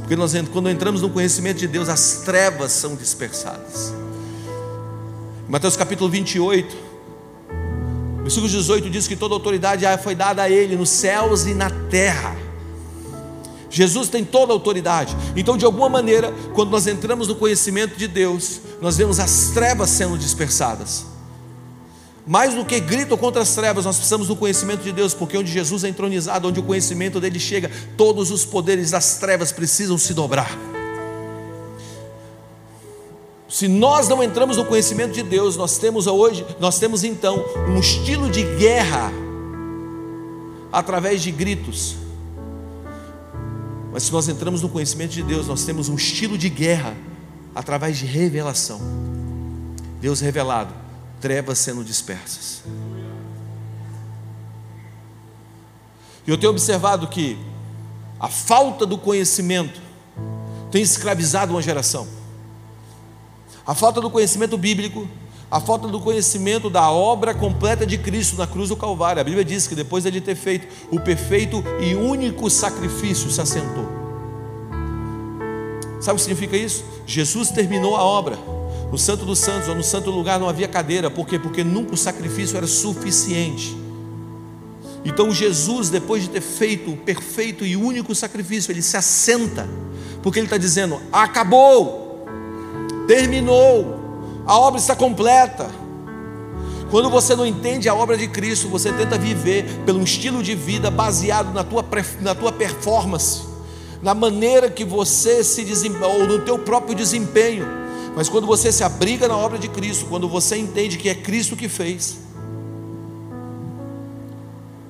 porque 0.01 0.15
nós, 0.15 0.35
quando 0.53 0.69
entramos 0.69 1.01
no 1.01 1.09
conhecimento 1.09 1.57
de 1.57 1.67
Deus, 1.67 1.89
as 1.89 2.21
trevas 2.23 2.71
são 2.71 2.95
dispersadas. 2.95 3.95
Mateus 5.49 5.75
capítulo 5.75 6.11
28, 6.11 6.77
versículo 8.21 8.47
18 8.47 8.91
diz 8.91 9.09
que 9.09 9.17
toda 9.17 9.33
autoridade 9.35 9.87
foi 10.03 10.15
dada 10.15 10.43
a 10.43 10.51
Ele 10.51 10.77
nos 10.77 10.91
céus 10.91 11.47
e 11.47 11.55
na 11.55 11.71
terra. 11.89 12.37
Jesus 13.71 14.11
tem 14.11 14.23
toda 14.23 14.53
a 14.53 14.55
autoridade. 14.55 15.17
Então, 15.35 15.57
de 15.57 15.65
alguma 15.65 15.89
maneira, 15.89 16.31
quando 16.53 16.69
nós 16.69 16.87
entramos 16.87 17.27
no 17.27 17.37
conhecimento 17.37 17.97
de 17.97 18.07
Deus, 18.07 18.61
nós 18.83 18.99
vemos 18.99 19.19
as 19.19 19.51
trevas 19.55 19.89
sendo 19.89 20.19
dispersadas. 20.19 21.07
Mais 22.29 22.55
do 22.55 22.63
que 22.63 22.79
grito 22.79 23.17
contra 23.17 23.41
as 23.41 23.55
trevas, 23.55 23.87
nós 23.87 23.97
precisamos 23.97 24.29
do 24.29 24.37
conhecimento 24.37 24.83
de 24.83 24.93
Deus, 24.93 25.15
porque 25.15 25.39
onde 25.39 25.51
Jesus 25.51 25.83
é 25.83 25.89
entronizado, 25.89 26.47
onde 26.47 26.61
o 26.61 26.63
conhecimento 26.63 27.19
dele 27.19 27.41
chega, 27.41 27.71
todos 27.97 28.31
os 28.31 28.45
poderes 28.45 28.91
das 28.91 29.17
trevas 29.17 29.51
precisam 29.51 29.97
se 29.97 30.13
dobrar. 30.13 30.51
Se 33.49 33.67
nós 33.67 34.11
não 34.11 34.23
entramos 34.23 34.59
no 34.59 34.67
conhecimento 34.67 35.15
de 35.15 35.23
Deus, 35.23 35.57
nós 35.57 35.79
temos 35.79 36.07
hoje, 36.07 36.45
nós 36.61 36.79
temos 36.79 37.03
então 37.03 37.43
um 37.67 37.81
estilo 37.81 38.29
de 38.29 38.43
guerra 38.43 39.11
através 40.71 41.23
de 41.23 41.31
gritos. 41.31 41.97
Mas 43.91 44.03
se 44.03 44.13
nós 44.13 44.29
entramos 44.29 44.61
no 44.61 44.69
conhecimento 44.69 45.13
de 45.13 45.23
Deus, 45.23 45.47
nós 45.47 45.65
temos 45.65 45.89
um 45.89 45.95
estilo 45.95 46.37
de 46.37 46.51
guerra 46.51 46.95
através 47.55 47.97
de 47.97 48.05
revelação. 48.05 48.83
Deus 49.99 50.21
revelado 50.21 50.88
trevas 51.21 51.59
sendo 51.59 51.85
dispersas. 51.85 52.63
E 56.27 56.31
eu 56.31 56.37
tenho 56.37 56.51
observado 56.51 57.09
que 57.09 57.39
a 58.21 58.29
falta 58.29 58.85
do 58.85 58.99
conhecimento 58.99 59.81
tem 60.71 60.83
escravizado 60.83 61.53
uma 61.53 61.63
geração. 61.63 62.07
A 63.67 63.75
falta 63.75 64.01
do 64.01 64.11
conhecimento 64.11 64.57
bíblico, 64.57 65.09
a 65.51 65.61
falta 65.61 65.89
do 65.89 66.01
conhecimento 66.01 66.69
da 66.69 66.91
obra 66.91 67.35
completa 67.35 67.87
de 67.87 67.97
Cristo 67.97 68.37
na 68.37 68.47
cruz 68.47 68.69
do 68.69 68.77
Calvário. 68.77 69.21
A 69.21 69.25
Bíblia 69.25 69.45
diz 69.45 69.67
que 69.67 69.75
depois 69.75 70.05
de 70.05 70.11
ele 70.11 70.21
ter 70.21 70.35
feito 70.35 70.67
o 70.91 71.01
perfeito 71.01 71.65
e 71.81 71.95
único 71.95 72.51
sacrifício, 72.51 73.31
se 73.31 73.41
assentou. 73.41 73.89
Sabe 76.01 76.13
o 76.13 76.17
que 76.17 76.23
significa 76.23 76.57
isso? 76.57 76.85
Jesus 77.07 77.51
terminou 77.51 77.97
a 77.97 78.03
obra. 78.03 78.39
No 78.91 78.97
Santo 78.97 79.25
dos 79.25 79.39
Santos 79.39 79.69
ou 79.69 79.75
no 79.75 79.83
Santo 79.83 80.11
Lugar 80.11 80.41
não 80.41 80.49
havia 80.49 80.67
cadeira, 80.67 81.11
por 81.11 81.27
quê? 81.27 81.39
Porque 81.39 81.63
nunca 81.63 81.95
o 81.95 81.97
sacrifício 81.97 82.57
era 82.57 82.67
suficiente. 82.67 83.77
Então 85.05 85.31
Jesus, 85.31 85.91
depois 85.91 86.23
de 86.23 86.31
ter 86.31 86.41
feito 86.41 86.91
o 86.93 86.97
perfeito 86.97 87.65
e 87.65 87.77
único 87.77 88.15
sacrifício, 88.15 88.73
ele 88.73 88.83
se 88.83 88.97
assenta, 88.97 89.69
porque 90.23 90.39
ele 90.39 90.47
está 90.47 90.57
dizendo: 90.57 91.01
acabou, 91.13 92.27
terminou, 93.07 93.99
a 94.47 94.59
obra 94.59 94.81
está 94.81 94.97
completa. 94.97 95.69
Quando 96.91 97.11
você 97.11 97.37
não 97.37 97.45
entende 97.45 97.87
a 97.87 97.95
obra 97.95 98.17
de 98.17 98.27
Cristo, 98.29 98.69
você 98.69 98.91
tenta 98.91 99.19
viver 99.19 99.67
pelo 99.85 100.03
estilo 100.03 100.43
de 100.43 100.55
vida 100.55 100.91
baseado 100.91 101.53
na 101.53 101.63
tua, 101.63 101.85
na 102.23 102.35
tua 102.35 102.51
performance, 102.51 103.43
na 104.03 104.15
maneira 104.15 104.71
que 104.71 104.87
você 104.87 105.45
se 105.45 105.65
desempenha, 105.65 106.07
ou 106.07 106.27
no 106.27 106.39
teu 106.39 106.59
próprio 106.59 106.95
desempenho. 106.95 107.67
Mas 108.19 108.29
quando 108.29 108.49
você 108.49 108.73
se 108.73 108.83
abriga 108.83 109.29
na 109.29 109.37
obra 109.37 109.61
de 109.61 109.69
Cristo, 109.69 110.07
quando 110.07 110.29
você 110.29 110.57
entende 110.57 110.99
que 110.99 111.09
é 111.09 111.15
Cristo 111.15 111.55
que 111.55 111.69
fez, 111.69 112.19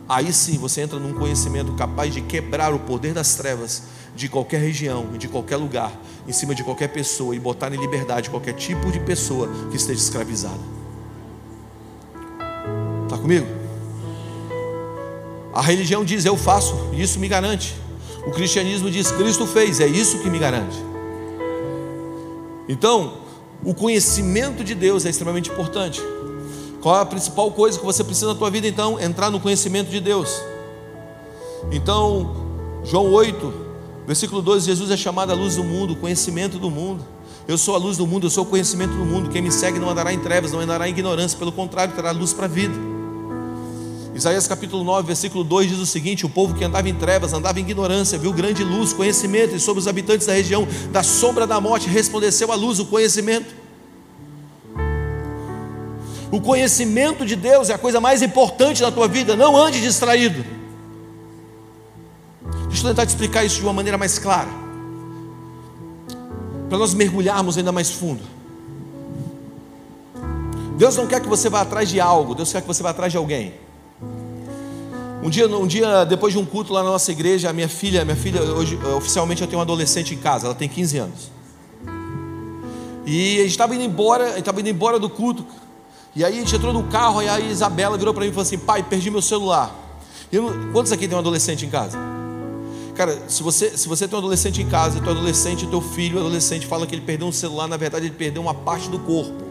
aí 0.09 0.33
sim 0.33 0.57
você 0.57 0.81
entra 0.81 0.99
num 0.99 1.13
conhecimento 1.13 1.75
capaz 1.75 2.15
de 2.15 2.23
quebrar 2.23 2.73
o 2.73 2.79
poder 2.79 3.13
das 3.13 3.35
trevas 3.35 3.83
de 4.17 4.31
qualquer 4.31 4.63
região, 4.63 5.09
de 5.19 5.29
qualquer 5.29 5.59
lugar, 5.59 5.93
em 6.27 6.33
cima 6.33 6.55
de 6.55 6.65
qualquer 6.65 6.89
pessoa 6.89 7.37
e 7.37 7.39
botar 7.39 7.71
em 7.71 7.77
liberdade 7.77 8.31
qualquer 8.31 8.55
tipo 8.55 8.91
de 8.91 8.99
pessoa 8.99 9.47
que 9.71 9.77
esteja 9.77 10.01
escravizada. 10.01 10.79
Está 13.05 13.19
comigo? 13.19 13.47
A 15.53 15.61
religião 15.61 16.03
diz 16.03 16.25
eu 16.25 16.35
faço, 16.35 16.75
e 16.95 17.03
isso 17.03 17.19
me 17.19 17.29
garante. 17.29 17.75
O 18.27 18.31
cristianismo 18.31 18.91
diz 18.91 19.11
Cristo 19.11 19.47
fez, 19.47 19.81
é 19.81 19.87
isso 19.87 20.19
que 20.21 20.31
me 20.31 20.39
garante. 20.39 20.88
Então, 22.69 23.15
o 23.65 23.75
conhecimento 23.75 24.63
de 24.63 24.75
Deus 24.75 25.07
é 25.07 25.11
extremamente 25.11 25.51
importante. 25.51 26.01
Qual 26.81 26.97
é 26.97 27.01
a 27.01 27.07
principal 27.07 27.51
coisa 27.51 27.79
que 27.79 27.85
você 27.85 28.05
precisa 28.05 28.29
na 28.29 28.35
tua 28.35 28.51
vida 28.51 28.67
então? 28.67 29.01
Entrar 29.01 29.31
no 29.31 29.41
conhecimento 29.41 29.91
de 29.91 30.01
Deus. 30.01 30.41
Então, 31.73 32.37
João 32.85 33.11
8, 33.13 33.53
versículo 34.07 34.41
12, 34.41 34.67
Jesus 34.67 34.91
é 34.91 34.97
chamado 34.97 35.33
a 35.33 35.35
luz 35.35 35.57
do 35.57 35.65
mundo, 35.65 35.95
o 35.95 35.97
conhecimento 35.97 36.59
do 36.59 36.71
mundo. 36.71 37.05
Eu 37.49 37.59
sou 37.59 37.75
a 37.75 37.79
luz 37.79 37.97
do 37.97 38.07
mundo, 38.07 38.27
eu 38.27 38.31
sou 38.31 38.45
o 38.45 38.47
conhecimento 38.47 38.93
do 38.93 39.05
mundo. 39.05 39.31
Quem 39.31 39.43
me 39.43 39.51
segue 39.51 39.79
não 39.79 39.89
andará 39.89 40.13
em 40.13 40.19
trevas, 40.19 40.53
não 40.53 40.61
andará 40.61 40.87
em 40.87 40.91
ignorância, 40.91 41.39
pelo 41.39 41.51
contrário, 41.51 41.95
terá 41.95 42.11
luz 42.11 42.33
para 42.33 42.45
a 42.45 42.49
vida. 42.49 42.98
Isaías 44.19 44.49
capítulo 44.49 44.83
9, 44.83 45.07
versículo 45.07 45.45
2 45.45 45.69
diz 45.69 45.79
o 45.79 45.87
seguinte: 45.87 46.27
O 46.27 46.29
povo 46.29 46.53
que 46.53 46.65
andava 46.65 46.89
em 46.89 46.95
trevas, 46.95 47.33
andava 47.33 47.61
em 47.61 47.63
ignorância, 47.63 48.19
viu 48.19 48.33
grande 48.33 48.65
luz, 48.65 48.93
conhecimento, 48.93 49.55
e 49.55 49.61
sobre 49.61 49.79
os 49.79 49.87
habitantes 49.87 50.27
da 50.27 50.33
região 50.33 50.67
da 50.91 51.05
sombra 51.05 51.47
da 51.47 51.61
morte 51.61 51.89
resplandeceu 51.89 52.51
a 52.51 52.57
luz, 52.57 52.81
o 52.81 52.87
conhecimento. 52.87 53.55
O 56.33 56.41
conhecimento 56.41 57.25
de 57.25 57.37
Deus 57.37 57.71
é 57.71 57.75
a 57.75 57.79
coisa 57.79 58.01
mais 58.01 58.21
importante 58.21 58.83
da 58.83 58.91
tua 58.91 59.07
vida, 59.07 59.37
não 59.37 59.57
ande 59.57 59.81
distraído. 59.81 60.45
Deixa 62.67 62.83
eu 62.83 62.91
tentar 62.91 63.07
te 63.07 63.11
explicar 63.11 63.45
isso 63.45 63.59
de 63.59 63.63
uma 63.63 63.73
maneira 63.73 63.97
mais 63.97 64.19
clara 64.19 64.49
para 66.69 66.77
nós 66.77 66.93
mergulharmos 66.93 67.57
ainda 67.57 67.71
mais 67.71 67.89
fundo. 67.93 68.23
Deus 70.77 70.97
não 70.97 71.07
quer 71.07 71.21
que 71.21 71.29
você 71.29 71.49
vá 71.49 71.61
atrás 71.61 71.89
de 71.89 72.01
algo, 72.01 72.35
Deus 72.35 72.53
quer 72.53 72.61
que 72.61 72.67
você 72.67 72.83
vá 72.83 72.91
atrás 72.91 73.13
de 73.13 73.17
alguém. 73.17 73.68
Um 75.23 75.31
dia, 75.31 75.49
um 75.49 75.67
dia 75.67 76.05
depois 76.05 76.33
de 76.33 76.39
um 76.39 76.45
culto 76.45 76.73
lá 76.73 76.83
na 76.83 76.91
nossa 76.91 77.11
igreja, 77.11 77.51
a 77.51 77.53
minha 77.53 77.69
filha, 77.69 78.05
minha 78.05 78.17
filha, 78.17 78.41
hoje 78.41 78.79
oficialmente 78.97 79.43
eu 79.43 79.49
tenho 79.49 79.59
uma 79.59 79.65
adolescente 79.65 80.15
em 80.15 80.19
casa, 80.19 80.47
ela 80.47 80.55
tem 80.55 80.69
15 80.69 80.99
anos. 80.99 81.31
E 83.05 83.39
a 83.39 83.43
gente 83.43 83.51
estava 83.51 83.75
indo 83.75 83.83
embora, 83.83 84.39
estava 84.39 84.61
indo 84.61 84.69
embora 84.69 84.99
do 84.99 85.11
culto. 85.11 85.45
E 86.15 86.25
aí 86.25 86.37
a 86.37 86.41
gente 86.41 86.55
entrou 86.55 86.73
no 86.73 86.85
carro 86.85 87.21
e 87.23 87.29
a 87.29 87.41
Isabela 87.41 87.99
virou 87.99 88.15
para 88.15 88.23
mim 88.23 88.29
e 88.29 88.33
falou 88.33 88.43
assim: 88.43 88.59
"Pai, 88.59 88.83
perdi 88.83 89.11
meu 89.11 89.23
celular". 89.23 89.75
Quantos 90.73 90.93
aqui 90.93 91.09
tem 91.09 91.17
um 91.17 91.21
adolescente 91.21 91.67
em 91.67 91.71
casa? 91.71 91.99
Cara, 92.95 93.17
se 93.29 93.43
você, 93.43 93.77
se 93.77 93.89
você 93.89 94.07
tem 94.07 94.17
um 94.17 94.19
adolescente 94.19 94.61
em 94.61 94.69
casa, 94.69 95.01
teu 95.01 95.11
adolescente, 95.11 95.67
teu 95.67 95.81
filho, 95.81 96.19
adolescente, 96.19 96.67
fala 96.67 96.87
que 96.87 96.95
ele 96.95 97.03
perdeu 97.03 97.27
um 97.27 97.33
celular, 97.33 97.67
na 97.67 97.77
verdade 97.77 98.07
ele 98.07 98.15
perdeu 98.15 98.43
uma 98.43 98.55
parte 98.55 98.89
do 98.89 98.99
corpo. 98.99 99.45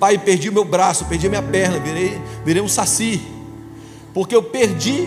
Pai, 0.00 0.18
perdi 0.18 0.50
meu 0.50 0.64
braço, 0.64 1.04
perdi 1.04 1.28
minha 1.28 1.42
perna, 1.42 1.78
virei, 1.78 2.20
virei 2.44 2.62
um 2.62 2.68
saci. 2.68 3.35
Porque 4.16 4.34
eu 4.34 4.42
perdi 4.42 5.06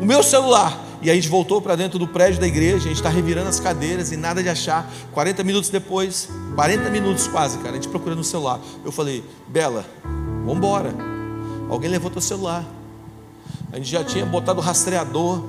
o 0.00 0.06
meu 0.06 0.22
celular. 0.22 0.82
E 1.02 1.10
a 1.10 1.14
gente 1.14 1.28
voltou 1.28 1.60
para 1.60 1.76
dentro 1.76 1.98
do 1.98 2.08
prédio 2.08 2.40
da 2.40 2.46
igreja, 2.46 2.76
a 2.76 2.88
gente 2.88 2.94
está 2.94 3.10
revirando 3.10 3.50
as 3.50 3.60
cadeiras 3.60 4.10
e 4.10 4.16
nada 4.16 4.42
de 4.42 4.48
achar. 4.48 4.90
40 5.12 5.44
minutos 5.44 5.68
depois, 5.68 6.30
40 6.54 6.88
minutos 6.88 7.28
quase, 7.28 7.58
cara, 7.58 7.72
a 7.72 7.74
gente 7.74 7.88
procurando 7.88 8.20
o 8.20 8.24
celular. 8.24 8.58
Eu 8.82 8.90
falei, 8.90 9.22
Bela, 9.48 9.84
vamos 10.02 10.56
embora. 10.56 10.94
Alguém 11.68 11.90
levou 11.90 12.10
teu 12.10 12.22
celular. 12.22 12.64
A 13.70 13.76
gente 13.76 13.90
já 13.90 14.02
tinha 14.02 14.24
botado 14.24 14.60
o 14.60 14.62
rastreador, 14.62 15.44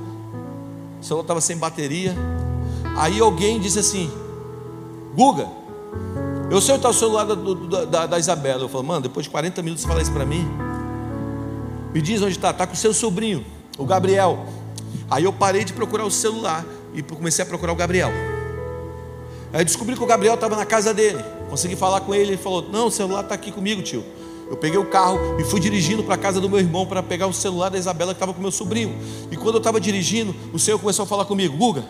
o 0.99 1.03
celular 1.03 1.23
estava 1.23 1.39
sem 1.39 1.55
bateria. 1.55 2.13
Aí 2.97 3.17
alguém 3.21 3.61
disse 3.61 3.79
assim: 3.79 4.11
Guga, 5.15 5.47
eu 6.51 6.59
sei 6.59 6.75
o 6.75 6.93
celular 6.93 7.23
da, 7.23 7.35
da, 7.85 8.05
da, 8.07 8.19
Isabela. 8.19 8.63
Eu 8.63 8.67
falei, 8.67 8.87
mano, 8.87 9.03
depois 9.03 9.23
de 9.23 9.29
40 9.29 9.61
minutos 9.61 9.83
você 9.83 9.87
fala 9.87 10.01
isso 10.01 10.11
para 10.11 10.25
mim. 10.25 10.64
Me 11.95 12.01
diz 12.01 12.21
onde 12.21 12.33
está, 12.33 12.49
está 12.49 12.67
com 12.67 12.73
o 12.73 12.75
seu 12.75 12.93
sobrinho, 12.93 13.45
o 13.77 13.85
Gabriel. 13.85 14.45
Aí 15.09 15.23
eu 15.23 15.31
parei 15.31 15.63
de 15.63 15.71
procurar 15.71 16.03
o 16.03 16.11
celular 16.11 16.65
e 16.93 17.01
comecei 17.01 17.41
a 17.41 17.45
procurar 17.45 17.71
o 17.71 17.75
Gabriel. 17.75 18.11
Aí 19.53 19.63
descobri 19.63 19.95
que 19.95 20.03
o 20.03 20.05
Gabriel 20.05 20.33
estava 20.33 20.57
na 20.57 20.65
casa 20.65 20.93
dele. 20.93 21.23
Consegui 21.49 21.77
falar 21.77 22.01
com 22.01 22.13
ele, 22.13 22.31
ele 22.31 22.37
falou: 22.37 22.67
Não, 22.69 22.87
o 22.87 22.91
celular 22.91 23.21
está 23.21 23.33
aqui 23.33 23.49
comigo, 23.49 23.81
tio. 23.81 24.03
Eu 24.49 24.57
peguei 24.57 24.77
o 24.77 24.83
carro 24.87 25.39
e 25.39 25.45
fui 25.45 25.61
dirigindo 25.61 26.03
para 26.03 26.15
a 26.15 26.17
casa 26.17 26.41
do 26.41 26.49
meu 26.49 26.59
irmão 26.59 26.85
para 26.85 27.01
pegar 27.01 27.27
o 27.27 27.33
celular 27.33 27.69
da 27.69 27.77
Isabela 27.77 28.13
que 28.13 28.17
estava 28.17 28.33
com 28.33 28.41
meu 28.41 28.51
sobrinho. 28.51 28.93
E 29.31 29.37
quando 29.37 29.55
eu 29.55 29.59
estava 29.59 29.79
dirigindo, 29.79 30.35
o 30.51 30.59
Senhor 30.59 30.77
começou 30.77 31.03
a 31.03 31.07
falar 31.07 31.23
comigo: 31.23 31.55
Guga, 31.55 31.85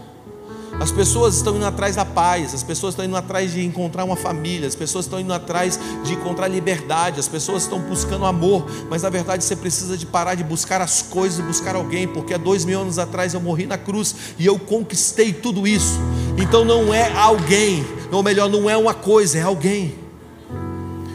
as 0.79 0.91
pessoas 0.91 1.35
estão 1.35 1.55
indo 1.55 1.65
atrás 1.65 1.95
da 1.95 2.05
paz, 2.05 2.53
as 2.53 2.63
pessoas 2.63 2.93
estão 2.93 3.05
indo 3.05 3.15
atrás 3.15 3.51
de 3.51 3.63
encontrar 3.63 4.03
uma 4.03 4.15
família, 4.15 4.67
as 4.67 4.75
pessoas 4.75 5.05
estão 5.05 5.19
indo 5.19 5.33
atrás 5.33 5.79
de 6.03 6.13
encontrar 6.13 6.47
liberdade, 6.47 7.19
as 7.19 7.27
pessoas 7.27 7.63
estão 7.63 7.79
buscando 7.79 8.25
amor, 8.25 8.65
mas 8.89 9.03
na 9.03 9.09
verdade 9.09 9.43
você 9.43 9.55
precisa 9.55 9.97
de 9.97 10.05
parar 10.05 10.35
de 10.35 10.43
buscar 10.43 10.81
as 10.81 11.01
coisas 11.01 11.39
e 11.39 11.41
buscar 11.41 11.75
alguém, 11.75 12.07
porque 12.07 12.33
há 12.33 12.37
dois 12.37 12.65
mil 12.65 12.81
anos 12.81 12.99
atrás 12.99 13.33
eu 13.33 13.41
morri 13.41 13.65
na 13.65 13.77
cruz 13.77 14.15
e 14.37 14.45
eu 14.45 14.59
conquistei 14.59 15.33
tudo 15.33 15.65
isso. 15.67 15.99
Então 16.37 16.65
não 16.65 16.93
é 16.93 17.11
alguém, 17.13 17.85
ou 18.11 18.21
melhor, 18.21 18.49
não 18.49 18.69
é 18.69 18.75
uma 18.75 18.93
coisa, 18.93 19.37
é 19.37 19.41
alguém. 19.41 19.95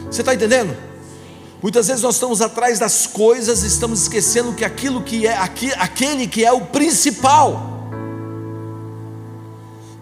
Você 0.09 0.21
está 0.21 0.33
entendendo? 0.33 0.75
Muitas 1.61 1.87
vezes 1.87 2.01
nós 2.01 2.15
estamos 2.15 2.41
atrás 2.41 2.79
das 2.79 3.05
coisas, 3.05 3.61
estamos 3.61 4.01
esquecendo 4.01 4.51
que 4.53 4.65
aquilo 4.65 5.01
que 5.01 5.27
é 5.27 5.37
aquele 5.37 6.25
que 6.25 6.43
é 6.43 6.51
o 6.51 6.61
principal. 6.61 7.70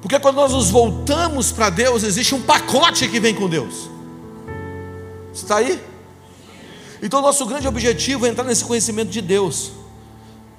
Porque 0.02 0.20
quando 0.20 0.38
nós 0.38 0.54
nos 0.54 0.70
voltamos 0.70 1.52
para 1.52 1.70
Deus, 1.70 2.04
existe 2.04 2.34
um 2.34 2.42
pacote 2.42 3.08
que 3.08 3.20
vem 3.20 3.36
com 3.36 3.50
Deus. 3.50 3.90
Está 5.34 5.58
aí? 5.58 5.80
Então, 7.02 7.22
nosso 7.22 7.46
grande 7.46 7.68
objetivo 7.68 8.26
é 8.26 8.30
entrar 8.30 8.44
nesse 8.44 8.64
conhecimento 8.64 9.10
de 9.10 9.22
Deus. 9.22 9.72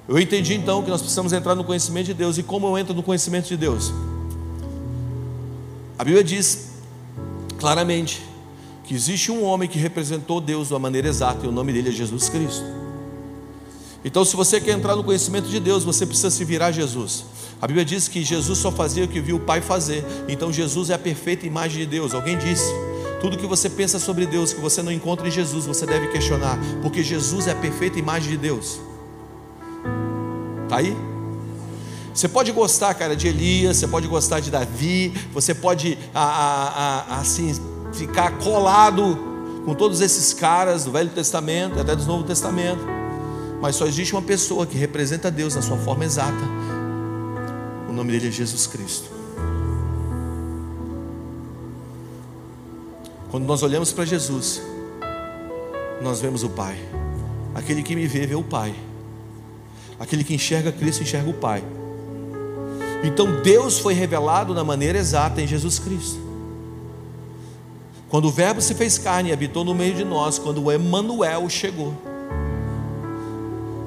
Eu 0.07 0.19
entendi 0.19 0.55
então 0.55 0.83
que 0.83 0.89
nós 0.89 1.01
precisamos 1.01 1.33
entrar 1.33 1.55
no 1.55 1.63
conhecimento 1.63 2.07
de 2.07 2.13
Deus. 2.13 2.37
E 2.37 2.43
como 2.43 2.67
eu 2.67 2.77
entro 2.77 2.93
no 2.93 3.03
conhecimento 3.03 3.47
de 3.47 3.57
Deus? 3.57 3.91
A 5.97 6.03
Bíblia 6.03 6.23
diz 6.23 6.71
claramente 7.59 8.21
que 8.83 8.93
existe 8.93 9.31
um 9.31 9.43
homem 9.43 9.69
que 9.69 9.77
representou 9.77 10.41
Deus 10.41 10.67
de 10.67 10.73
uma 10.73 10.79
maneira 10.79 11.07
exata 11.07 11.45
e 11.45 11.49
o 11.49 11.51
nome 11.51 11.71
dele 11.71 11.89
é 11.89 11.91
Jesus 11.91 12.27
Cristo. 12.27 12.65
Então, 14.03 14.25
se 14.25 14.35
você 14.35 14.59
quer 14.59 14.71
entrar 14.71 14.95
no 14.95 15.03
conhecimento 15.03 15.47
de 15.47 15.59
Deus, 15.59 15.83
você 15.83 16.05
precisa 16.05 16.31
se 16.31 16.43
virar 16.43 16.67
a 16.67 16.71
Jesus. 16.71 17.23
A 17.61 17.67
Bíblia 17.67 17.85
diz 17.85 18.07
que 18.07 18.23
Jesus 18.23 18.57
só 18.57 18.71
fazia 18.71 19.05
o 19.05 19.07
que 19.07 19.21
viu 19.21 19.35
o 19.35 19.39
Pai 19.39 19.61
fazer. 19.61 20.03
Então, 20.27 20.51
Jesus 20.51 20.89
é 20.89 20.95
a 20.95 20.99
perfeita 20.99 21.45
imagem 21.45 21.79
de 21.79 21.85
Deus. 21.85 22.13
Alguém 22.13 22.37
disse: 22.37 22.73
tudo 23.21 23.37
que 23.37 23.45
você 23.45 23.69
pensa 23.69 23.99
sobre 23.99 24.25
Deus 24.25 24.51
que 24.51 24.59
você 24.59 24.81
não 24.81 24.91
encontra 24.91 25.27
em 25.27 25.31
Jesus, 25.31 25.67
você 25.67 25.85
deve 25.85 26.07
questionar, 26.07 26.57
porque 26.81 27.03
Jesus 27.03 27.45
é 27.45 27.51
a 27.51 27.55
perfeita 27.55 27.99
imagem 27.99 28.31
de 28.31 28.37
Deus. 28.37 28.79
Tá 30.67 30.77
aí? 30.77 30.97
Você 32.13 32.27
pode 32.27 32.51
gostar, 32.51 32.93
cara, 32.95 33.15
de 33.15 33.27
Elias, 33.27 33.77
você 33.77 33.87
pode 33.87 34.07
gostar 34.07 34.39
de 34.39 34.49
Davi, 34.49 35.13
você 35.31 35.53
pode, 35.53 35.97
a, 36.13 36.23
a, 36.23 37.15
a, 37.15 37.19
assim, 37.19 37.53
ficar 37.93 38.37
colado 38.39 39.17
com 39.65 39.75
todos 39.75 40.01
esses 40.01 40.33
caras 40.33 40.85
do 40.85 40.91
Velho 40.91 41.09
Testamento, 41.11 41.79
até 41.79 41.95
do 41.95 42.03
Novo 42.05 42.23
Testamento. 42.23 42.81
Mas 43.61 43.75
só 43.75 43.85
existe 43.85 44.13
uma 44.13 44.21
pessoa 44.21 44.65
que 44.65 44.77
representa 44.77 45.29
Deus 45.29 45.55
na 45.55 45.61
sua 45.61 45.77
forma 45.77 46.03
exata. 46.03 46.43
O 47.91 47.93
nome 47.93 48.13
dele 48.13 48.29
é 48.29 48.31
Jesus 48.31 48.67
Cristo. 48.67 49.09
Quando 53.29 53.43
nós 53.45 53.61
olhamos 53.63 53.91
para 53.91 54.05
Jesus, 54.05 54.61
nós 56.01 56.21
vemos 56.21 56.41
o 56.41 56.49
Pai. 56.49 56.77
Aquele 57.53 57.83
que 57.83 57.93
me 57.93 58.07
vê, 58.07 58.25
vê 58.25 58.35
o 58.35 58.43
Pai. 58.43 58.73
Aquele 59.99 60.23
que 60.23 60.33
enxerga 60.33 60.71
Cristo, 60.71 61.03
enxerga 61.03 61.29
o 61.29 61.33
Pai. 61.33 61.61
Então 63.03 63.41
Deus 63.41 63.77
foi 63.77 63.93
revelado 63.93 64.53
na 64.53 64.63
maneira 64.63 64.97
exata 64.97 65.41
em 65.41 65.47
Jesus 65.47 65.77
Cristo. 65.77 66.17
Quando 68.07 68.29
o 68.29 68.31
Verbo 68.31 68.61
se 68.61 68.73
fez 68.73 68.97
carne 68.97 69.31
e 69.31 69.33
habitou 69.33 69.65
no 69.65 69.75
meio 69.75 69.95
de 69.95 70.05
nós, 70.05 70.39
quando 70.39 70.63
o 70.63 70.71
Emanuel 70.71 71.49
chegou. 71.49 71.93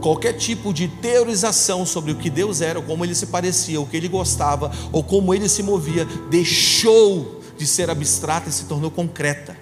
Qualquer 0.04 0.34
tipo 0.34 0.70
de 0.70 0.86
teorização 0.86 1.86
sobre 1.86 2.12
o 2.12 2.16
que 2.16 2.28
Deus 2.28 2.60
era, 2.60 2.78
ou 2.78 2.84
como 2.84 3.06
ele 3.06 3.14
se 3.14 3.24
parecia, 3.24 3.80
o 3.80 3.86
que 3.86 3.96
ele 3.96 4.06
gostava, 4.06 4.70
ou 4.92 5.02
como 5.02 5.32
ele 5.32 5.48
se 5.48 5.62
movia, 5.62 6.04
deixou 6.28 7.40
de 7.56 7.66
ser 7.66 7.88
abstrata 7.88 8.50
e 8.50 8.52
se 8.52 8.66
tornou 8.66 8.90
concreta. 8.90 9.56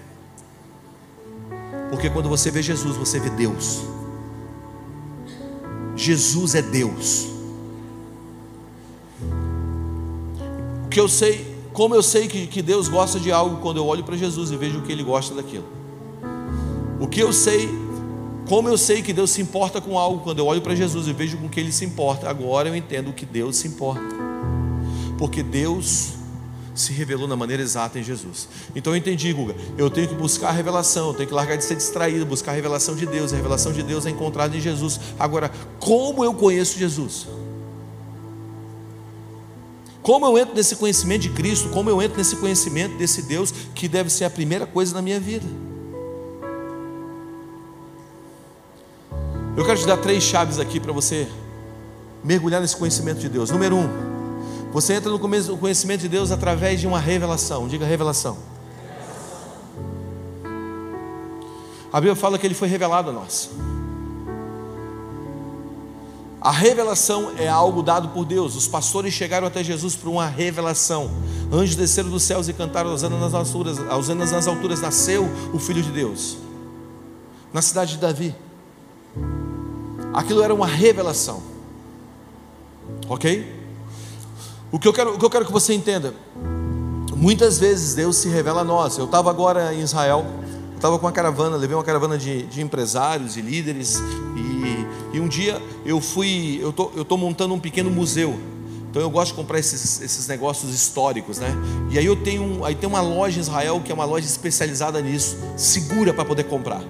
Porque 1.90 2.10
quando 2.10 2.28
você 2.28 2.50
vê 2.50 2.60
Jesus, 2.60 2.96
você 2.96 3.20
vê 3.20 3.30
Deus. 3.30 3.82
Jesus 5.94 6.56
é 6.56 6.62
Deus. 6.62 7.28
O 10.86 10.88
que 10.88 10.98
eu 10.98 11.06
sei 11.06 11.52
como 11.72 11.94
eu 11.94 12.02
sei 12.02 12.26
que, 12.26 12.48
que 12.48 12.60
Deus 12.60 12.88
gosta 12.88 13.20
de 13.20 13.30
algo 13.32 13.58
quando 13.58 13.76
eu 13.76 13.86
olho 13.86 14.02
para 14.02 14.16
Jesus 14.16 14.50
e 14.50 14.56
vejo 14.56 14.82
que 14.82 14.90
Ele 14.90 15.04
gosta 15.04 15.34
daquilo? 15.34 15.64
O 17.00 17.06
que 17.06 17.20
eu 17.20 17.32
sei, 17.32 17.68
como 18.48 18.68
eu 18.68 18.76
sei 18.76 19.02
que 19.02 19.12
Deus 19.12 19.30
se 19.30 19.40
importa 19.40 19.80
com 19.80 19.98
algo 19.98 20.22
quando 20.22 20.38
eu 20.38 20.46
olho 20.46 20.60
para 20.60 20.74
Jesus 20.74 21.06
e 21.06 21.12
vejo 21.12 21.38
com 21.38 21.48
que 21.48 21.60
Ele 21.60 21.72
se 21.72 21.84
importa? 21.84 22.28
Agora 22.28 22.68
eu 22.68 22.76
entendo 22.76 23.12
que 23.12 23.24
Deus 23.24 23.56
se 23.56 23.68
importa, 23.68 24.14
porque 25.18 25.42
Deus 25.42 26.14
se 26.74 26.92
revelou 26.92 27.28
na 27.28 27.36
maneira 27.36 27.62
exata 27.62 27.98
em 27.98 28.02
Jesus. 28.02 28.48
Então 28.74 28.92
eu 28.92 28.96
entendi, 28.96 29.32
Guga, 29.32 29.54
eu 29.76 29.90
tenho 29.90 30.08
que 30.08 30.14
buscar 30.14 30.48
a 30.48 30.52
revelação, 30.52 31.08
eu 31.08 31.14
tenho 31.14 31.28
que 31.28 31.34
largar 31.34 31.56
de 31.56 31.64
ser 31.64 31.76
distraído, 31.76 32.24
buscar 32.24 32.52
a 32.52 32.54
revelação 32.54 32.94
de 32.94 33.06
Deus. 33.06 33.32
A 33.32 33.36
revelação 33.36 33.72
de 33.72 33.82
Deus 33.82 34.06
é 34.06 34.10
encontrada 34.10 34.56
em 34.56 34.60
Jesus. 34.60 34.98
Agora, 35.18 35.50
como 35.78 36.24
eu 36.24 36.34
conheço 36.34 36.78
Jesus? 36.78 37.28
Como 40.02 40.26
eu 40.26 40.36
entro 40.36 40.54
nesse 40.54 40.76
conhecimento 40.76 41.22
de 41.22 41.30
Cristo? 41.30 41.68
Como 41.68 41.88
eu 41.88 42.02
entro 42.02 42.18
nesse 42.18 42.36
conhecimento 42.36 42.96
desse 42.96 43.22
Deus 43.22 43.52
que 43.74 43.86
deve 43.86 44.10
ser 44.10 44.24
a 44.24 44.30
primeira 44.30 44.66
coisa 44.66 44.94
na 44.94 45.02
minha 45.02 45.20
vida? 45.20 45.46
Eu 49.54 49.66
quero 49.66 49.78
te 49.78 49.86
dar 49.86 49.98
três 49.98 50.22
chaves 50.22 50.58
aqui 50.58 50.80
para 50.80 50.92
você 50.92 51.28
mergulhar 52.24 52.58
nesse 52.58 52.74
conhecimento 52.74 53.18
de 53.18 53.28
Deus. 53.28 53.50
Número 53.50 53.76
um, 53.76 53.88
Você 54.72 54.94
entra 54.94 55.10
no 55.10 55.18
conhecimento 55.18 56.00
de 56.00 56.08
Deus 56.08 56.30
através 56.30 56.80
de 56.80 56.86
uma 56.86 56.98
revelação. 56.98 57.68
Diga 57.68 57.84
revelação. 57.84 58.38
A 61.92 62.00
Bíblia 62.00 62.16
fala 62.16 62.38
que 62.38 62.46
ele 62.46 62.54
foi 62.54 62.68
revelado 62.68 63.10
a 63.10 63.12
nós. 63.12 63.50
A 66.40 66.50
revelação 66.50 67.32
é 67.36 67.46
algo 67.46 67.82
dado 67.82 68.08
por 68.08 68.24
Deus. 68.24 68.56
Os 68.56 68.66
pastores 68.66 69.12
chegaram 69.12 69.46
até 69.46 69.62
Jesus 69.62 69.94
por 69.94 70.08
uma 70.08 70.26
revelação. 70.26 71.10
Anjos 71.52 71.76
desceram 71.76 72.08
dos 72.08 72.22
céus 72.22 72.48
e 72.48 72.54
cantaram 72.54 72.90
aos 72.90 73.02
nas 73.02 73.34
alturas, 73.34 73.78
aos 73.90 74.08
nas 74.08 74.48
alturas 74.48 74.80
nasceu 74.80 75.28
o 75.52 75.58
Filho 75.58 75.82
de 75.82 75.90
Deus. 75.90 76.38
Na 77.52 77.60
cidade 77.60 77.92
de 77.92 77.98
Davi. 77.98 78.34
Aquilo 80.12 80.42
era 80.42 80.54
uma 80.54 80.66
revelação. 80.66 81.42
Ok? 83.08 83.60
O 84.70 84.78
que 84.78 84.88
eu 84.88 84.92
quero, 84.92 85.14
o 85.14 85.18
que, 85.18 85.24
eu 85.24 85.30
quero 85.30 85.44
que 85.44 85.52
você 85.52 85.74
entenda. 85.74 86.14
Muitas 87.16 87.58
vezes 87.58 87.94
Deus 87.94 88.16
se 88.16 88.28
revela 88.28 88.62
a 88.62 88.64
nós. 88.64 88.98
Eu 88.98 89.04
estava 89.04 89.30
agora 89.30 89.72
em 89.74 89.80
Israel 89.80 90.26
estava 90.82 90.98
com 90.98 91.06
uma 91.06 91.12
caravana, 91.12 91.56
levei 91.56 91.76
uma 91.76 91.84
caravana 91.84 92.18
de, 92.18 92.42
de 92.42 92.60
empresários 92.60 93.36
e 93.36 93.40
líderes, 93.40 94.02
e, 94.36 95.16
e, 95.16 95.20
um 95.20 95.28
dia 95.28 95.62
eu 95.86 96.00
fui, 96.00 96.58
eu 96.60 96.72
tô, 96.72 96.90
eu 96.96 97.04
tô 97.04 97.16
montando 97.16 97.54
um 97.54 97.60
pequeno 97.60 97.88
museu. 97.88 98.36
Então 98.90 99.00
eu 99.00 99.08
gosto 99.08 99.28
de 99.28 99.34
comprar 99.34 99.60
esses, 99.60 100.02
esses 100.02 100.26
negócios 100.26 100.74
históricos, 100.74 101.38
né? 101.38 101.48
E 101.88 101.98
aí 101.98 102.04
eu 102.04 102.16
tenho, 102.16 102.64
aí 102.64 102.74
tem 102.74 102.88
uma 102.88 103.00
loja 103.00 103.38
em 103.38 103.40
Israel 103.40 103.80
que 103.82 103.92
é 103.92 103.94
uma 103.94 104.04
loja 104.04 104.26
especializada 104.26 105.00
nisso, 105.00 105.38
segura 105.56 106.12
para 106.12 106.24
poder 106.24 106.44
comprar. 106.44 106.82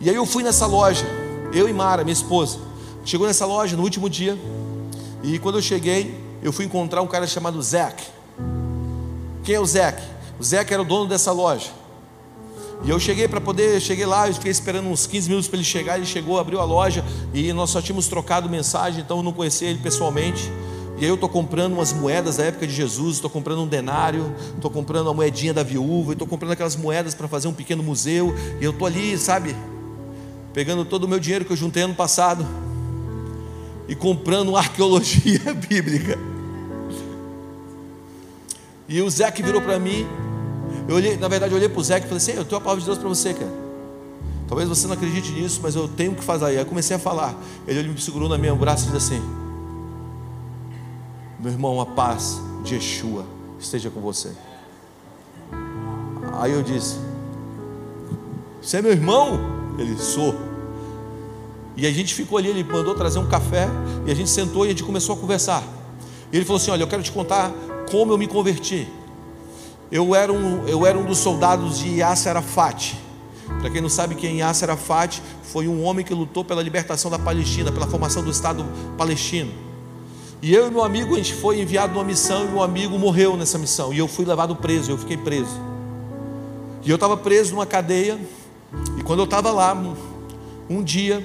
E 0.00 0.10
aí 0.10 0.16
eu 0.16 0.26
fui 0.26 0.42
nessa 0.42 0.66
loja, 0.66 1.06
eu 1.52 1.68
e 1.68 1.72
Mara, 1.72 2.04
minha 2.04 2.12
esposa, 2.12 2.58
chegou 3.04 3.26
nessa 3.26 3.46
loja 3.46 3.76
no 3.76 3.82
último 3.82 4.08
dia, 4.08 4.38
e 5.22 5.38
quando 5.38 5.58
eu 5.58 5.62
cheguei, 5.62 6.18
eu 6.42 6.52
fui 6.52 6.64
encontrar 6.64 7.02
um 7.02 7.06
cara 7.06 7.26
chamado 7.26 7.60
Zac. 7.60 8.02
Quem 9.44 9.54
é 9.54 9.60
o 9.60 9.66
Zac? 9.66 10.00
O 10.38 10.44
Zac 10.44 10.72
era 10.72 10.80
o 10.80 10.84
dono 10.84 11.08
dessa 11.08 11.32
loja. 11.32 11.70
E 12.82 12.88
eu 12.88 12.98
cheguei 12.98 13.28
para 13.28 13.40
poder, 13.40 13.78
cheguei 13.80 14.06
lá, 14.06 14.26
eu 14.26 14.34
fiquei 14.34 14.50
esperando 14.50 14.88
uns 14.88 15.06
15 15.06 15.28
minutos 15.28 15.48
para 15.48 15.58
ele 15.58 15.64
chegar, 15.64 15.96
ele 15.98 16.06
chegou, 16.06 16.38
abriu 16.38 16.60
a 16.60 16.64
loja 16.64 17.04
e 17.34 17.52
nós 17.52 17.68
só 17.68 17.82
tínhamos 17.82 18.08
trocado 18.08 18.48
mensagem, 18.48 19.02
então 19.02 19.18
eu 19.18 19.22
não 19.22 19.32
conhecia 19.32 19.68
ele 19.68 19.80
pessoalmente. 19.80 20.50
E 20.96 21.04
aí 21.04 21.10
eu 21.10 21.14
estou 21.14 21.28
comprando 21.28 21.74
umas 21.74 21.92
moedas 21.92 22.36
da 22.36 22.44
época 22.44 22.66
de 22.66 22.72
Jesus, 22.72 23.16
estou 23.16 23.28
comprando 23.28 23.60
um 23.60 23.66
denário, 23.66 24.34
estou 24.54 24.70
comprando 24.70 25.10
a 25.10 25.14
moedinha 25.14 25.52
da 25.52 25.62
viúva, 25.62 26.12
estou 26.12 26.26
comprando 26.26 26.52
aquelas 26.52 26.76
moedas 26.76 27.14
para 27.14 27.28
fazer 27.28 27.48
um 27.48 27.52
pequeno 27.52 27.82
museu, 27.82 28.34
e 28.60 28.64
eu 28.64 28.70
estou 28.70 28.86
ali, 28.86 29.18
sabe, 29.18 29.54
pegando 30.52 30.84
todo 30.84 31.04
o 31.04 31.08
meu 31.08 31.18
dinheiro 31.18 31.44
que 31.44 31.52
eu 31.52 31.56
juntei 31.56 31.82
ano 31.82 31.94
passado 31.94 32.46
e 33.88 33.94
comprando 33.94 34.56
arqueologia 34.56 35.54
bíblica. 35.68 36.18
E 38.88 39.00
o 39.00 39.10
Zé 39.10 39.30
que 39.30 39.42
virou 39.42 39.60
para 39.60 39.78
mim 39.78 40.06
eu 40.90 40.96
olhei, 40.96 41.16
na 41.16 41.28
verdade, 41.28 41.52
eu 41.52 41.56
olhei 41.56 41.68
para 41.68 41.78
o 41.78 41.84
Zé 41.84 41.98
e 41.98 42.00
falei 42.02 42.16
assim: 42.16 42.32
Eu 42.32 42.44
tenho 42.44 42.56
a 42.56 42.60
palavra 42.60 42.80
de 42.80 42.86
Deus 42.86 42.98
para 42.98 43.08
você, 43.08 43.32
cara. 43.32 43.52
Talvez 44.48 44.68
você 44.68 44.86
não 44.88 44.94
acredite 44.94 45.30
nisso, 45.30 45.60
mas 45.62 45.76
eu 45.76 45.86
tenho 45.86 46.14
que 46.14 46.24
fazer. 46.24 46.46
Aí 46.46 46.56
eu 46.56 46.66
comecei 46.66 46.96
a 46.96 46.98
falar. 46.98 47.34
Ele 47.66 47.88
me 47.88 48.00
segurou 48.00 48.28
na 48.28 48.36
minha 48.36 48.52
braço 48.54 48.88
e 48.88 48.92
disse 48.92 49.14
assim: 49.14 49.22
Meu 51.38 51.52
irmão, 51.52 51.80
a 51.80 51.86
paz 51.86 52.40
de 52.64 52.74
Yeshua 52.74 53.24
esteja 53.58 53.90
com 53.90 54.00
você. 54.00 54.32
Aí 56.40 56.52
eu 56.52 56.62
disse: 56.62 56.96
Você 58.60 58.78
é 58.78 58.82
meu 58.82 58.90
irmão? 58.90 59.59
Ele 59.78 59.96
sou. 59.96 60.34
E 61.76 61.86
a 61.86 61.92
gente 61.92 62.14
ficou 62.14 62.36
ali, 62.38 62.48
ele 62.48 62.64
mandou 62.64 62.94
trazer 62.94 63.18
um 63.18 63.26
café 63.26 63.68
e 64.06 64.10
a 64.10 64.14
gente 64.14 64.28
sentou 64.28 64.64
e 64.64 64.68
a 64.68 64.70
gente 64.70 64.82
começou 64.82 65.14
a 65.14 65.18
conversar. 65.18 65.62
E 66.32 66.36
ele 66.36 66.44
falou 66.44 66.60
assim: 66.60 66.70
Olha, 66.70 66.82
eu 66.82 66.88
quero 66.88 67.02
te 67.02 67.12
contar 67.12 67.52
como 67.90 68.12
eu 68.12 68.18
me 68.18 68.26
converti. 68.26 68.86
Eu 69.90 70.14
era 70.14 70.32
um, 70.32 70.66
eu 70.68 70.86
era 70.86 70.96
um 70.96 71.04
dos 71.04 71.18
soldados 71.18 71.78
de 71.78 71.96
Yasser 71.96 72.30
Arafat. 72.30 72.96
Para 73.60 73.68
quem 73.70 73.80
não 73.80 73.88
sabe 73.88 74.14
quem 74.14 74.36
é 74.36 74.46
Yasser 74.46 74.70
Arafat, 74.70 75.20
foi 75.42 75.66
um 75.66 75.82
homem 75.82 76.04
que 76.04 76.14
lutou 76.14 76.44
pela 76.44 76.62
libertação 76.62 77.10
da 77.10 77.18
Palestina, 77.18 77.72
pela 77.72 77.86
formação 77.86 78.22
do 78.22 78.30
Estado 78.30 78.64
palestino. 78.96 79.50
E 80.42 80.54
eu 80.54 80.68
e 80.68 80.70
meu 80.70 80.82
amigo, 80.82 81.14
a 81.14 81.18
gente 81.18 81.34
foi 81.34 81.60
enviado 81.60 81.92
numa 81.92 82.04
missão 82.04 82.44
e 82.44 82.48
meu 82.48 82.62
amigo 82.62 82.98
morreu 82.98 83.36
nessa 83.36 83.58
missão. 83.58 83.92
E 83.92 83.98
eu 83.98 84.08
fui 84.08 84.24
levado 84.24 84.54
preso, 84.56 84.90
eu 84.90 84.96
fiquei 84.96 85.16
preso. 85.16 85.60
E 86.82 86.88
eu 86.88 86.94
estava 86.94 87.16
preso 87.16 87.52
numa 87.52 87.66
cadeia. 87.66 88.18
E 88.98 89.02
quando 89.02 89.20
eu 89.20 89.24
estava 89.24 89.50
lá, 89.50 89.74
um 90.68 90.82
dia, 90.82 91.24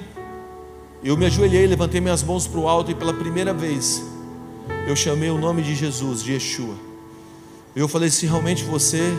eu 1.02 1.16
me 1.16 1.26
ajoelhei, 1.26 1.66
levantei 1.66 2.00
minhas 2.00 2.22
mãos 2.22 2.46
para 2.46 2.58
o 2.58 2.68
alto 2.68 2.90
e 2.90 2.94
pela 2.94 3.12
primeira 3.14 3.54
vez 3.54 4.02
eu 4.86 4.94
chamei 4.94 5.30
o 5.30 5.38
nome 5.38 5.62
de 5.62 5.74
Jesus, 5.74 6.22
de 6.22 6.32
Yeshua. 6.32 6.74
Eu 7.74 7.88
falei: 7.88 8.10
se 8.10 8.26
realmente 8.26 8.64
você 8.64 9.12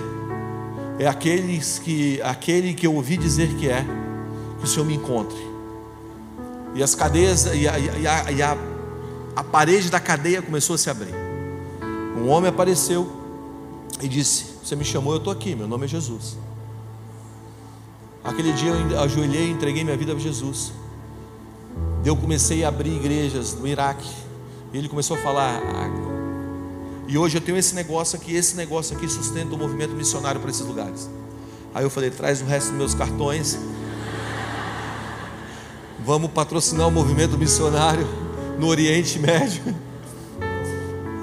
é 1.00 1.08
aqueles 1.08 1.80
que, 1.80 2.22
aquele 2.22 2.74
que 2.74 2.88
eu 2.88 2.96
ouvi 2.96 3.18
dizer 3.18 3.56
que 3.56 3.70
é, 3.70 3.86
que 4.60 4.66
o 4.66 4.68
Senhor 4.68 4.86
me 4.86 4.96
encontre. 4.96 5.38
E 6.74 6.82
as 6.82 6.96
cadeias, 6.96 7.46
e 7.46 7.68
a, 7.68 7.80
e 7.80 8.08
a, 8.08 8.32
e 8.32 8.42
a, 8.42 8.58
a 9.36 9.44
parede 9.44 9.90
da 9.90 10.00
cadeia 10.00 10.42
começou 10.42 10.76
a 10.76 10.78
se 10.78 10.90
abrir. 10.90 11.14
Um 12.18 12.30
homem 12.30 12.50
apareceu 12.50 13.12
e 14.02 14.08
disse: 14.08 14.58
Você 14.64 14.76
me 14.76 14.84
chamou, 14.84 15.14
eu 15.14 15.20
estou 15.20 15.32
aqui, 15.32 15.56
meu 15.56 15.68
nome 15.68 15.86
é 15.86 15.88
Jesus. 15.88 16.38
Aquele 18.28 18.52
dia 18.52 18.72
eu 18.72 19.00
ajoelhei 19.00 19.48
e 19.48 19.52
entreguei 19.52 19.84
minha 19.86 19.96
vida 19.96 20.14
a 20.14 20.20
Jesus. 20.20 20.74
Eu 22.04 22.16
comecei 22.16 22.66
a 22.66 22.68
abrir 22.68 22.94
igrejas 22.94 23.56
no 23.56 23.66
Iraque. 23.66 24.10
E 24.74 24.78
ele 24.78 24.90
começou 24.90 25.16
a 25.16 25.20
falar: 25.22 25.62
e 27.08 27.18
hoje 27.18 27.38
eu 27.38 27.42
tenho 27.42 27.58
esse 27.58 27.74
negócio 27.74 28.20
aqui, 28.20 28.36
esse 28.36 28.56
negócio 28.58 28.96
aqui 28.96 29.08
sustenta 29.08 29.56
o 29.56 29.58
movimento 29.58 29.94
missionário 29.94 30.42
para 30.42 30.50
esses 30.50 30.66
lugares. 30.66 31.10
Aí 31.74 31.86
eu 31.86 31.90
falei: 31.90 32.12
traz 32.12 32.42
o 32.42 32.46
resto 32.46 32.68
dos 32.68 32.78
meus 32.78 32.94
cartões. 32.94 33.58
Vamos 36.06 36.30
patrocinar 36.32 36.88
o 36.88 36.92
movimento 36.92 37.38
missionário 37.38 38.06
no 38.60 38.68
Oriente 38.68 39.20
Médio. 39.20 39.74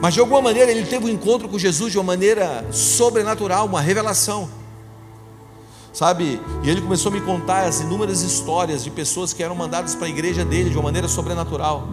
Mas 0.00 0.14
de 0.14 0.20
alguma 0.20 0.40
maneira 0.40 0.70
ele 0.70 0.84
teve 0.86 1.04
um 1.04 1.08
encontro 1.08 1.48
com 1.50 1.58
Jesus 1.58 1.92
de 1.92 1.98
uma 1.98 2.04
maneira 2.04 2.66
sobrenatural, 2.72 3.66
uma 3.66 3.80
revelação. 3.80 4.63
Sabe? 5.94 6.40
E 6.64 6.68
ele 6.68 6.82
começou 6.82 7.12
a 7.12 7.14
me 7.14 7.20
contar 7.20 7.62
as 7.62 7.80
inúmeras 7.80 8.20
histórias 8.20 8.82
de 8.82 8.90
pessoas 8.90 9.32
que 9.32 9.44
eram 9.44 9.54
mandadas 9.54 9.94
para 9.94 10.08
a 10.08 10.10
igreja 10.10 10.44
dele 10.44 10.68
de 10.68 10.76
uma 10.76 10.82
maneira 10.82 11.06
sobrenatural. 11.06 11.88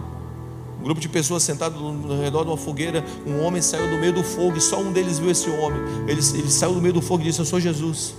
Um 0.80 0.82
grupo 0.82 1.00
de 1.00 1.08
pessoas 1.08 1.44
sentado 1.44 1.78
no 1.78 2.20
redor 2.20 2.42
de 2.42 2.50
uma 2.50 2.56
fogueira, 2.56 3.04
um 3.24 3.40
homem 3.40 3.62
saiu 3.62 3.88
do 3.88 3.96
meio 3.98 4.12
do 4.12 4.24
fogo 4.24 4.56
e 4.56 4.60
só 4.60 4.80
um 4.80 4.90
deles 4.90 5.20
viu 5.20 5.30
esse 5.30 5.48
homem. 5.48 5.80
Ele, 6.08 6.20
ele 6.34 6.50
saiu 6.50 6.74
do 6.74 6.82
meio 6.82 6.94
do 6.94 7.00
fogo 7.00 7.22
e 7.22 7.26
disse: 7.26 7.38
Eu 7.38 7.44
sou 7.44 7.60
Jesus. 7.60 8.16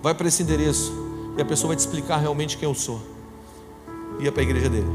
Vai 0.00 0.14
para 0.14 0.28
esse 0.28 0.44
endereço 0.44 0.92
e 1.36 1.42
a 1.42 1.44
pessoa 1.44 1.68
vai 1.68 1.76
te 1.76 1.80
explicar 1.80 2.18
realmente 2.18 2.56
quem 2.56 2.68
eu 2.68 2.74
sou. 2.74 3.00
Ia 4.20 4.30
para 4.30 4.42
a 4.42 4.44
igreja 4.44 4.68
dele. 4.68 4.86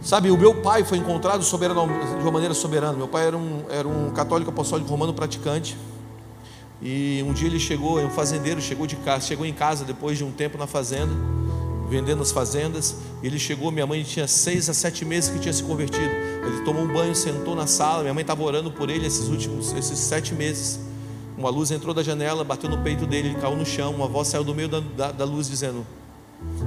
Sabe, 0.00 0.30
o 0.30 0.38
meu 0.38 0.62
pai 0.62 0.84
foi 0.84 0.96
encontrado 0.96 1.42
soberano, 1.42 1.86
de 1.86 2.22
uma 2.22 2.30
maneira 2.30 2.54
soberana. 2.54 2.94
Meu 2.94 3.08
pai 3.08 3.26
era 3.26 3.36
um, 3.36 3.64
era 3.68 3.86
um 3.86 4.10
católico 4.10 4.50
apostólico 4.50 4.88
romano 4.88 5.12
praticante. 5.12 5.76
E 6.80 7.24
um 7.26 7.32
dia 7.32 7.48
ele 7.48 7.58
chegou, 7.58 8.00
um 8.00 8.10
fazendeiro 8.10 8.60
chegou 8.60 8.86
de 8.86 8.96
casa, 8.96 9.26
chegou 9.26 9.44
em 9.44 9.52
casa 9.52 9.84
depois 9.84 10.16
de 10.16 10.24
um 10.24 10.30
tempo 10.30 10.56
na 10.56 10.66
fazenda 10.66 11.12
vendendo 11.88 12.22
as 12.22 12.30
fazendas. 12.30 12.96
Ele 13.22 13.38
chegou, 13.38 13.70
minha 13.70 13.86
mãe 13.86 14.02
tinha 14.02 14.28
seis 14.28 14.68
a 14.68 14.74
sete 14.74 15.04
meses 15.04 15.30
que 15.30 15.38
tinha 15.38 15.52
se 15.52 15.62
convertido. 15.62 16.04
Ele 16.04 16.60
tomou 16.64 16.82
um 16.82 16.92
banho, 16.92 17.14
sentou 17.14 17.56
na 17.56 17.66
sala. 17.66 18.02
Minha 18.02 18.14
mãe 18.14 18.22
estava 18.22 18.42
orando 18.42 18.70
por 18.70 18.90
ele 18.90 19.06
esses 19.06 19.28
últimos, 19.28 19.72
esses 19.72 19.98
sete 19.98 20.34
meses. 20.34 20.78
Uma 21.36 21.50
luz 21.50 21.70
entrou 21.70 21.94
da 21.94 22.02
janela, 22.02 22.44
bateu 22.44 22.68
no 22.68 22.78
peito 22.78 23.06
dele, 23.06 23.28
ele 23.28 23.40
caiu 23.40 23.56
no 23.56 23.64
chão. 23.64 23.94
Uma 23.94 24.06
voz 24.06 24.28
saiu 24.28 24.44
do 24.44 24.54
meio 24.54 24.68
da, 24.68 24.80
da, 24.80 25.12
da 25.12 25.24
luz 25.24 25.48
dizendo: 25.48 25.86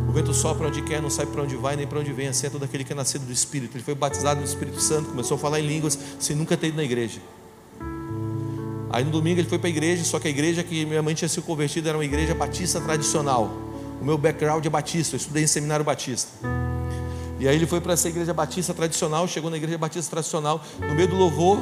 O 0.08 0.12
vento 0.12 0.34
sopra 0.34 0.68
onde 0.68 0.82
quer, 0.82 1.02
não 1.02 1.10
sabe 1.10 1.32
para 1.32 1.44
onde 1.44 1.56
vai 1.56 1.76
nem 1.76 1.86
para 1.86 2.00
onde 2.00 2.12
vem. 2.12 2.28
Assim 2.28 2.48
é 2.48 2.50
todo 2.50 2.64
aquele 2.64 2.84
que 2.84 2.94
é 2.94 2.96
nascido 2.96 3.26
do 3.26 3.32
Espírito. 3.32 3.78
Ele 3.78 3.84
foi 3.84 3.96
batizado 3.96 4.40
no 4.40 4.46
Espírito 4.46 4.80
Santo, 4.80 5.10
começou 5.10 5.36
a 5.36 5.40
falar 5.40 5.60
em 5.60 5.68
línguas 5.68 5.98
sem 6.20 6.36
nunca 6.36 6.58
ter 6.58 6.68
ido 6.68 6.78
na 6.78 6.84
igreja. 6.84 7.20
Aí 8.92 9.06
no 9.06 9.12
domingo 9.12 9.40
ele 9.40 9.48
foi 9.48 9.58
para 9.58 9.68
a 9.68 9.70
igreja, 9.70 10.04
só 10.04 10.20
que 10.20 10.28
a 10.28 10.32
igreja 10.32 10.64
que 10.64 10.86
minha 10.86 11.02
mãe 11.02 11.16
tinha 11.16 11.30
se 11.30 11.40
convertido 11.42 11.88
era 11.88 11.98
uma 11.98 12.04
igreja 12.04 12.36
batista 12.36 12.82
tradicional. 12.82 13.50
O 14.02 14.04
meu 14.06 14.18
background 14.18 14.66
é 14.66 14.70
batista, 14.70 15.16
eu 15.16 15.18
estudei 15.18 15.44
em 15.44 15.48
seminário 15.48 15.86
batista. 15.86 16.30
E 17.40 17.48
aí 17.48 17.56
ele 17.56 17.66
foi 17.66 17.80
para 17.80 17.94
essa 17.94 18.10
igreja 18.10 18.34
batista 18.34 18.74
tradicional, 18.74 19.28
chegou 19.28 19.50
na 19.50 19.58
igreja 19.58 19.78
batista 19.78 20.12
tradicional, 20.12 20.62
no 20.80 20.94
meio 20.94 21.08
do 21.08 21.16
louvor, 21.16 21.60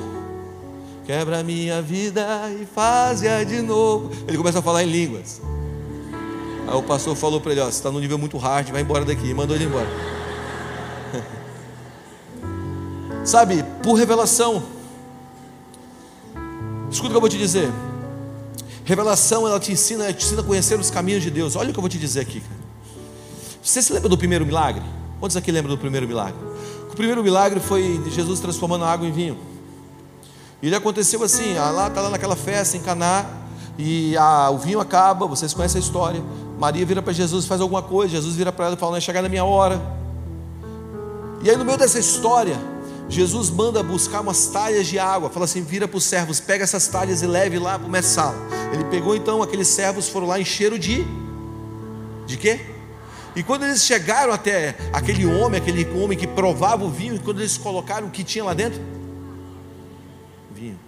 quebra 1.05 1.39
a 1.39 1.43
minha 1.43 1.81
vida 1.81 2.25
e 2.59 2.65
faz-a 2.65 3.43
de 3.43 3.61
novo. 3.61 4.09
Ele 4.27 4.37
começa 4.37 4.59
a 4.59 4.61
falar 4.61 4.83
em 4.83 4.87
línguas. 4.87 5.39
Aí 6.67 6.75
o 6.75 6.83
pastor 6.83 7.15
falou 7.15 7.39
para 7.39 7.51
ele: 7.51 7.61
Ó, 7.61 7.65
você 7.65 7.77
está 7.77 7.91
num 7.91 7.99
nível 7.99 8.17
muito 8.17 8.37
hard, 8.37 8.69
vai 8.69 8.81
embora 8.81 9.05
daqui. 9.05 9.27
E 9.27 9.33
mandou 9.33 9.55
ele 9.55 9.65
embora. 9.65 9.87
Sabe, 13.23 13.63
por 13.83 13.93
revelação. 13.93 14.78
Escuta 16.91 17.07
o 17.07 17.11
que 17.11 17.17
eu 17.17 17.21
vou 17.21 17.29
te 17.29 17.37
dizer. 17.37 17.71
Revelação, 18.85 19.47
ela 19.47 19.59
te 19.59 19.71
ensina, 19.71 20.05
ela 20.05 20.13
te 20.13 20.25
ensina 20.25 20.41
a 20.41 20.43
conhecer 20.43 20.79
os 20.79 20.89
caminhos 20.89 21.21
de 21.21 21.29
Deus. 21.29 21.55
Olha 21.55 21.69
o 21.69 21.73
que 21.73 21.79
eu 21.79 21.81
vou 21.81 21.89
te 21.89 21.97
dizer 21.97 22.21
aqui, 22.21 22.41
cara. 22.41 22.59
Você 23.61 23.81
se 23.81 23.93
lembra 23.93 24.09
do 24.09 24.17
primeiro 24.17 24.45
milagre? 24.45 24.83
Quantos 25.19 25.37
aqui 25.37 25.51
lembram 25.51 25.75
do 25.75 25.79
primeiro 25.79 26.07
milagre? 26.07 26.49
primeiro 26.99 27.23
milagre 27.23 27.61
foi 27.61 27.97
de 28.03 28.11
Jesus 28.11 28.41
transformando 28.41 28.83
a 28.83 28.91
água 28.91 29.07
em 29.07 29.11
vinho. 29.13 29.37
E 30.61 30.67
ele 30.67 30.75
aconteceu 30.75 31.23
assim, 31.23 31.53
lá 31.53 31.87
está 31.87 32.01
lá 32.01 32.09
naquela 32.09 32.35
festa 32.35 32.75
em 32.75 32.81
Caná, 32.81 33.25
e 33.77 34.17
a, 34.17 34.49
o 34.49 34.57
vinho 34.57 34.81
acaba, 34.81 35.25
vocês 35.25 35.53
conhecem 35.53 35.79
a 35.79 35.81
história. 35.81 36.21
Maria 36.59 36.85
vira 36.85 37.01
para 37.01 37.13
Jesus, 37.13 37.45
faz 37.45 37.61
alguma 37.61 37.81
coisa, 37.81 38.15
Jesus 38.15 38.35
vira 38.35 38.51
para 38.51 38.65
ela 38.65 38.75
e 38.75 38.77
fala: 38.77 38.91
Não 38.91 38.97
é 38.97 39.01
chegar 39.01 39.21
na 39.21 39.29
minha 39.29 39.45
hora. 39.45 39.81
E 41.41 41.49
aí, 41.49 41.55
no 41.55 41.63
meio 41.63 41.77
dessa 41.77 41.97
história, 41.97 42.59
Jesus 43.09 43.49
manda 43.49 43.81
buscar 43.81 44.21
umas 44.21 44.45
talhas 44.47 44.85
de 44.85 44.99
água, 44.99 45.29
fala 45.31 45.45
assim: 45.45 45.63
vira 45.63 45.87
para 45.87 45.97
os 45.97 46.03
servos, 46.03 46.39
pega 46.39 46.63
essas 46.63 46.87
talhas 46.87 47.23
e 47.23 47.27
leve 47.27 47.57
lá 47.57 47.77
para 47.77 47.87
o 47.87 47.91
messal. 47.91 48.35
Ele 48.71 48.83
pegou 48.85 49.15
então, 49.15 49.41
aqueles 49.41 49.67
servos 49.67 50.07
foram 50.07 50.27
lá 50.27 50.39
encheram 50.39 50.77
de. 50.77 51.03
de 52.27 52.37
quê? 52.37 52.59
E 53.35 53.41
quando 53.41 53.63
eles 53.63 53.83
chegaram 53.83 54.31
até 54.31 54.75
aquele 54.93 55.25
homem, 55.25 55.59
aquele 55.59 55.87
homem 55.99 56.17
que 56.17 56.27
provava 56.27 56.85
o 56.85 56.89
vinho, 56.89 57.15
e 57.15 57.19
quando 57.19 57.39
eles 57.39 57.57
colocaram 57.57 58.07
o 58.07 58.11
que 58.11 58.23
tinha 58.23 58.43
lá 58.43 58.53
dentro? 58.53 58.79
Vinho. 60.51 60.79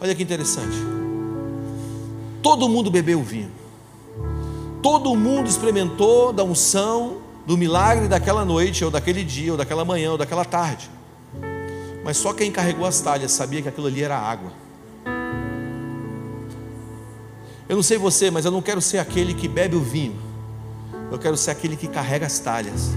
Olha 0.00 0.14
que 0.14 0.22
interessante. 0.22 0.76
Todo 2.42 2.68
mundo 2.68 2.90
bebeu 2.90 3.20
o 3.20 3.22
vinho. 3.22 3.50
Todo 4.82 5.14
mundo 5.14 5.48
experimentou 5.48 6.32
da 6.32 6.44
unção, 6.44 7.18
do 7.46 7.58
milagre 7.58 8.08
daquela 8.08 8.44
noite, 8.44 8.84
ou 8.84 8.90
daquele 8.90 9.24
dia, 9.24 9.52
ou 9.52 9.58
daquela 9.58 9.84
manhã, 9.84 10.12
ou 10.12 10.18
daquela 10.18 10.44
tarde. 10.44 10.97
Mas 12.08 12.16
só 12.16 12.32
quem 12.32 12.50
carregou 12.50 12.86
as 12.86 13.02
talhas 13.02 13.32
sabia 13.32 13.60
que 13.60 13.68
aquilo 13.68 13.86
ali 13.86 14.02
era 14.02 14.16
água. 14.16 14.50
Eu 17.68 17.76
não 17.76 17.82
sei 17.82 17.98
você, 17.98 18.30
mas 18.30 18.46
eu 18.46 18.50
não 18.50 18.62
quero 18.62 18.80
ser 18.80 18.96
aquele 18.96 19.34
que 19.34 19.46
bebe 19.46 19.76
o 19.76 19.82
vinho. 19.82 20.18
Eu 21.12 21.18
quero 21.18 21.36
ser 21.36 21.50
aquele 21.50 21.76
que 21.76 21.86
carrega 21.86 22.24
as 22.24 22.38
talhas. 22.38 22.92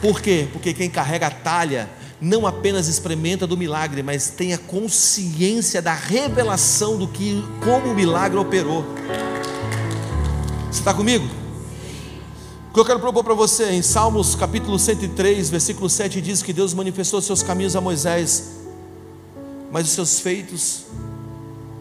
Por 0.00 0.22
quê? 0.22 0.48
Porque 0.50 0.72
quem 0.72 0.88
carrega 0.88 1.26
a 1.26 1.30
talha 1.30 1.90
não 2.18 2.46
apenas 2.46 2.88
experimenta 2.88 3.46
do 3.46 3.54
milagre, 3.54 4.02
mas 4.02 4.30
tem 4.30 4.54
a 4.54 4.58
consciência 4.58 5.82
da 5.82 5.92
revelação 5.92 6.96
do 6.96 7.06
que 7.06 7.44
como 7.62 7.92
o 7.92 7.94
milagre 7.94 8.38
operou. 8.38 8.82
Você 10.70 10.78
está 10.78 10.94
comigo? 10.94 11.28
O 12.70 12.72
que 12.72 12.78
eu 12.78 12.84
quero 12.84 13.00
propor 13.00 13.24
para 13.24 13.34
você 13.34 13.72
em 13.72 13.82
Salmos 13.82 14.36
capítulo 14.36 14.78
103, 14.78 15.50
versículo 15.50 15.90
7 15.90 16.20
diz 16.20 16.40
que 16.40 16.52
Deus 16.52 16.72
manifestou 16.72 17.20
seus 17.20 17.42
caminhos 17.42 17.74
a 17.74 17.80
Moisés, 17.80 18.60
mas 19.72 19.88
os 19.88 19.92
seus 19.92 20.20
feitos 20.20 20.84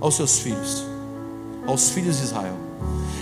aos 0.01 0.15
seus 0.15 0.39
filhos, 0.39 0.83
aos 1.67 1.91
filhos 1.91 2.17
de 2.17 2.23
Israel. 2.23 2.55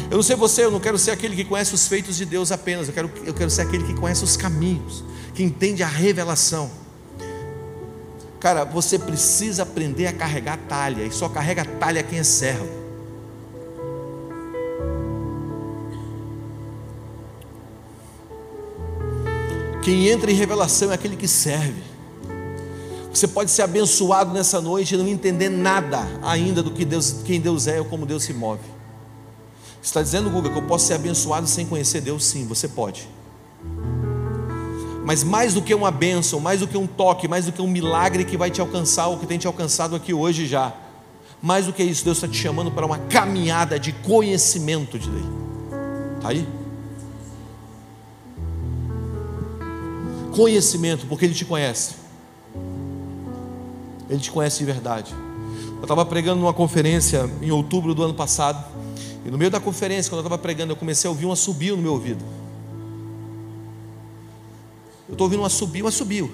Eu 0.09 0.15
não 0.15 0.23
sei 0.23 0.37
você, 0.37 0.63
eu 0.63 0.71
não 0.71 0.79
quero 0.79 0.97
ser 0.97 1.11
aquele 1.11 1.35
que 1.35 1.43
conhece 1.43 1.75
os 1.75 1.89
feitos 1.89 2.15
de 2.15 2.23
Deus 2.23 2.53
apenas, 2.53 2.87
eu 2.87 2.93
quero, 2.93 3.11
eu 3.25 3.33
quero 3.33 3.49
ser 3.49 3.63
aquele 3.63 3.83
que 3.83 3.95
conhece 3.95 4.23
os 4.23 4.37
caminhos, 4.37 5.03
que 5.33 5.43
entende 5.43 5.83
a 5.83 5.87
revelação. 5.87 6.71
Cara, 8.39 8.63
você 8.63 8.97
precisa 8.97 9.63
aprender 9.63 10.07
a 10.07 10.13
carregar 10.13 10.57
talha, 10.69 11.03
e 11.03 11.11
só 11.11 11.27
carrega 11.27 11.65
talha 11.65 12.01
quem 12.01 12.19
é 12.19 12.23
servo. 12.23 12.86
Quem 19.87 20.09
entra 20.09 20.29
em 20.29 20.33
revelação 20.33 20.91
é 20.91 20.95
aquele 20.95 21.15
que 21.15 21.29
serve. 21.29 21.81
Você 23.09 23.25
pode 23.25 23.49
ser 23.49 23.61
abençoado 23.61 24.33
nessa 24.33 24.59
noite 24.59 24.93
e 24.93 24.97
não 24.97 25.07
entender 25.07 25.47
nada 25.47 26.05
ainda 26.21 26.61
do 26.61 26.71
que 26.71 26.83
Deus, 26.83 27.21
quem 27.23 27.39
Deus 27.39 27.67
é 27.67 27.79
ou 27.79 27.85
como 27.85 28.05
Deus 28.05 28.23
se 28.23 28.33
move. 28.33 28.59
Você 29.81 29.87
está 29.87 30.01
dizendo, 30.01 30.29
Guga, 30.29 30.49
que 30.49 30.57
eu 30.57 30.63
posso 30.63 30.87
ser 30.87 30.95
abençoado 30.95 31.47
sem 31.47 31.65
conhecer 31.65 32.01
Deus? 32.01 32.25
Sim, 32.25 32.45
você 32.45 32.67
pode. 32.67 33.07
Mas 35.05 35.23
mais 35.23 35.53
do 35.53 35.61
que 35.61 35.73
uma 35.73 35.89
bênção, 35.89 36.41
mais 36.41 36.59
do 36.59 36.67
que 36.67 36.77
um 36.77 36.85
toque, 36.85 37.25
mais 37.25 37.45
do 37.45 37.53
que 37.53 37.61
um 37.61 37.67
milagre 37.67 38.25
que 38.25 38.35
vai 38.35 38.51
te 38.51 38.59
alcançar, 38.59 39.07
ou 39.07 39.17
que 39.17 39.25
tem 39.25 39.37
te 39.37 39.47
alcançado 39.47 39.95
aqui 39.95 40.13
hoje 40.13 40.45
já. 40.45 40.75
Mais 41.41 41.65
do 41.65 41.71
que 41.71 41.81
isso, 41.81 42.03
Deus 42.03 42.17
está 42.17 42.27
te 42.27 42.37
chamando 42.37 42.69
para 42.69 42.85
uma 42.85 42.99
caminhada 42.99 43.79
de 43.79 43.93
conhecimento 43.93 44.99
de 44.99 45.09
Deus. 45.09 45.25
Está 46.17 46.27
aí? 46.27 46.56
Conhecimento, 50.37 51.07
porque 51.07 51.25
Ele 51.25 51.33
te 51.33 51.43
conhece. 51.43 51.95
Ele 54.07 54.19
te 54.19 54.29
conhece 54.29 54.59
de 54.59 54.65
verdade. 54.65 55.15
Eu 55.77 55.81
estava 55.81 56.05
pregando 56.05 56.39
numa 56.39 56.53
conferência 56.53 57.27
em 57.41 57.49
outubro 57.49 57.95
do 57.95 58.03
ano 58.03 58.13
passado. 58.13 58.63
E 59.25 59.31
no 59.31 59.37
meio 59.37 59.49
da 59.49 59.59
conferência, 59.59 60.11
quando 60.11 60.19
eu 60.19 60.25
estava 60.25 60.37
pregando, 60.37 60.73
eu 60.73 60.75
comecei 60.75 61.07
a 61.07 61.11
ouvir 61.11 61.25
um 61.25 61.31
assobio 61.31 61.75
no 61.75 61.81
meu 61.81 61.93
ouvido. 61.93 62.23
Eu 65.09 65.13
estou 65.13 65.25
ouvindo 65.25 65.41
um 65.41 65.45
assobio, 65.45 65.85
um 65.85 65.87
assobio. 65.87 66.31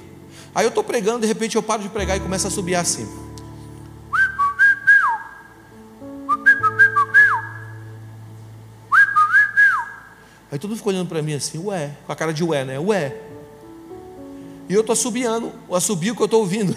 Aí 0.54 0.66
eu 0.66 0.70
estou 0.70 0.84
pregando, 0.84 1.22
de 1.22 1.28
repente 1.28 1.56
eu 1.56 1.64
paro 1.64 1.82
de 1.82 1.88
pregar 1.88 2.18
e 2.18 2.20
começa 2.20 2.50
a 2.50 2.52
subir 2.52 2.76
assim. 2.76 3.08
Aí 10.52 10.60
todo 10.60 10.72
mundo 10.72 10.78
ficou 10.78 10.92
olhando 10.92 11.08
para 11.08 11.22
mim 11.22 11.36
assim, 11.36 11.58
ué, 11.58 11.96
com 12.06 12.12
a 12.12 12.16
cara 12.18 12.34
de 12.34 12.44
ué, 12.44 12.66
né? 12.66 12.78
Ué. 12.78 13.32
E 14.70 14.74
eu 14.74 14.82
estou 14.82 14.94
assobiando, 14.94 15.52
o 15.68 15.76
assobio 15.76 16.16
que 16.16 16.22
eu 16.22 16.26
estou 16.26 16.40
ouvindo. 16.40 16.76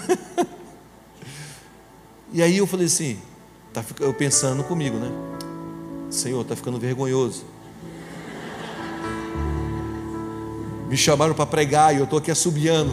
e 2.33 2.42
aí 2.42 2.57
eu 2.57 2.66
falei 2.66 2.87
assim, 2.87 3.18
tá, 3.72 3.85
eu 4.01 4.12
pensando 4.12 4.64
comigo, 4.64 4.96
né? 4.96 5.11
Senhor, 6.11 6.40
está 6.42 6.57
ficando 6.57 6.79
vergonhoso. 6.79 7.44
Me 10.88 10.96
chamaram 10.96 11.35
para 11.35 11.46
pregar 11.46 11.94
e 11.94 11.99
eu 11.99 12.05
estou 12.05 12.18
aqui 12.18 12.31
assobiando. 12.31 12.92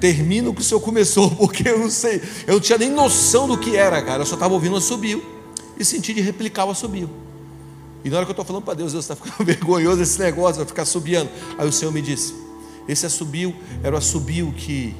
Termina 0.00 0.50
o 0.50 0.54
que 0.54 0.60
o 0.60 0.64
senhor 0.64 0.80
começou, 0.80 1.30
porque 1.36 1.68
eu 1.68 1.78
não 1.78 1.90
sei, 1.90 2.22
eu 2.46 2.54
não 2.54 2.60
tinha 2.60 2.78
nem 2.78 2.90
noção 2.90 3.48
do 3.48 3.58
que 3.58 3.76
era, 3.76 4.00
cara. 4.02 4.22
Eu 4.22 4.26
só 4.26 4.34
estava 4.34 4.52
ouvindo 4.52 4.74
o 4.74 4.78
assobio 4.78 5.24
e 5.78 5.84
senti 5.84 6.12
de 6.12 6.20
replicar 6.20 6.64
o 6.66 6.70
assobio. 6.70 7.10
E 8.04 8.10
na 8.10 8.16
hora 8.16 8.26
que 8.26 8.30
eu 8.30 8.34
estou 8.34 8.44
falando 8.44 8.62
para 8.62 8.74
Deus, 8.74 8.92
Deus 8.92 9.04
está 9.04 9.16
ficando 9.16 9.44
vergonhoso 9.44 10.02
esse 10.02 10.18
negócio, 10.18 10.56
vai 10.56 10.66
ficar 10.66 10.82
assobiando. 10.82 11.30
Aí 11.58 11.66
o 11.66 11.72
Senhor 11.72 11.90
me 11.90 12.02
disse: 12.02 12.45
esse 12.88 13.06
assobio 13.06 13.54
era 13.82 13.94
o 13.94 13.98
assobio 13.98 14.52
que 14.52 14.94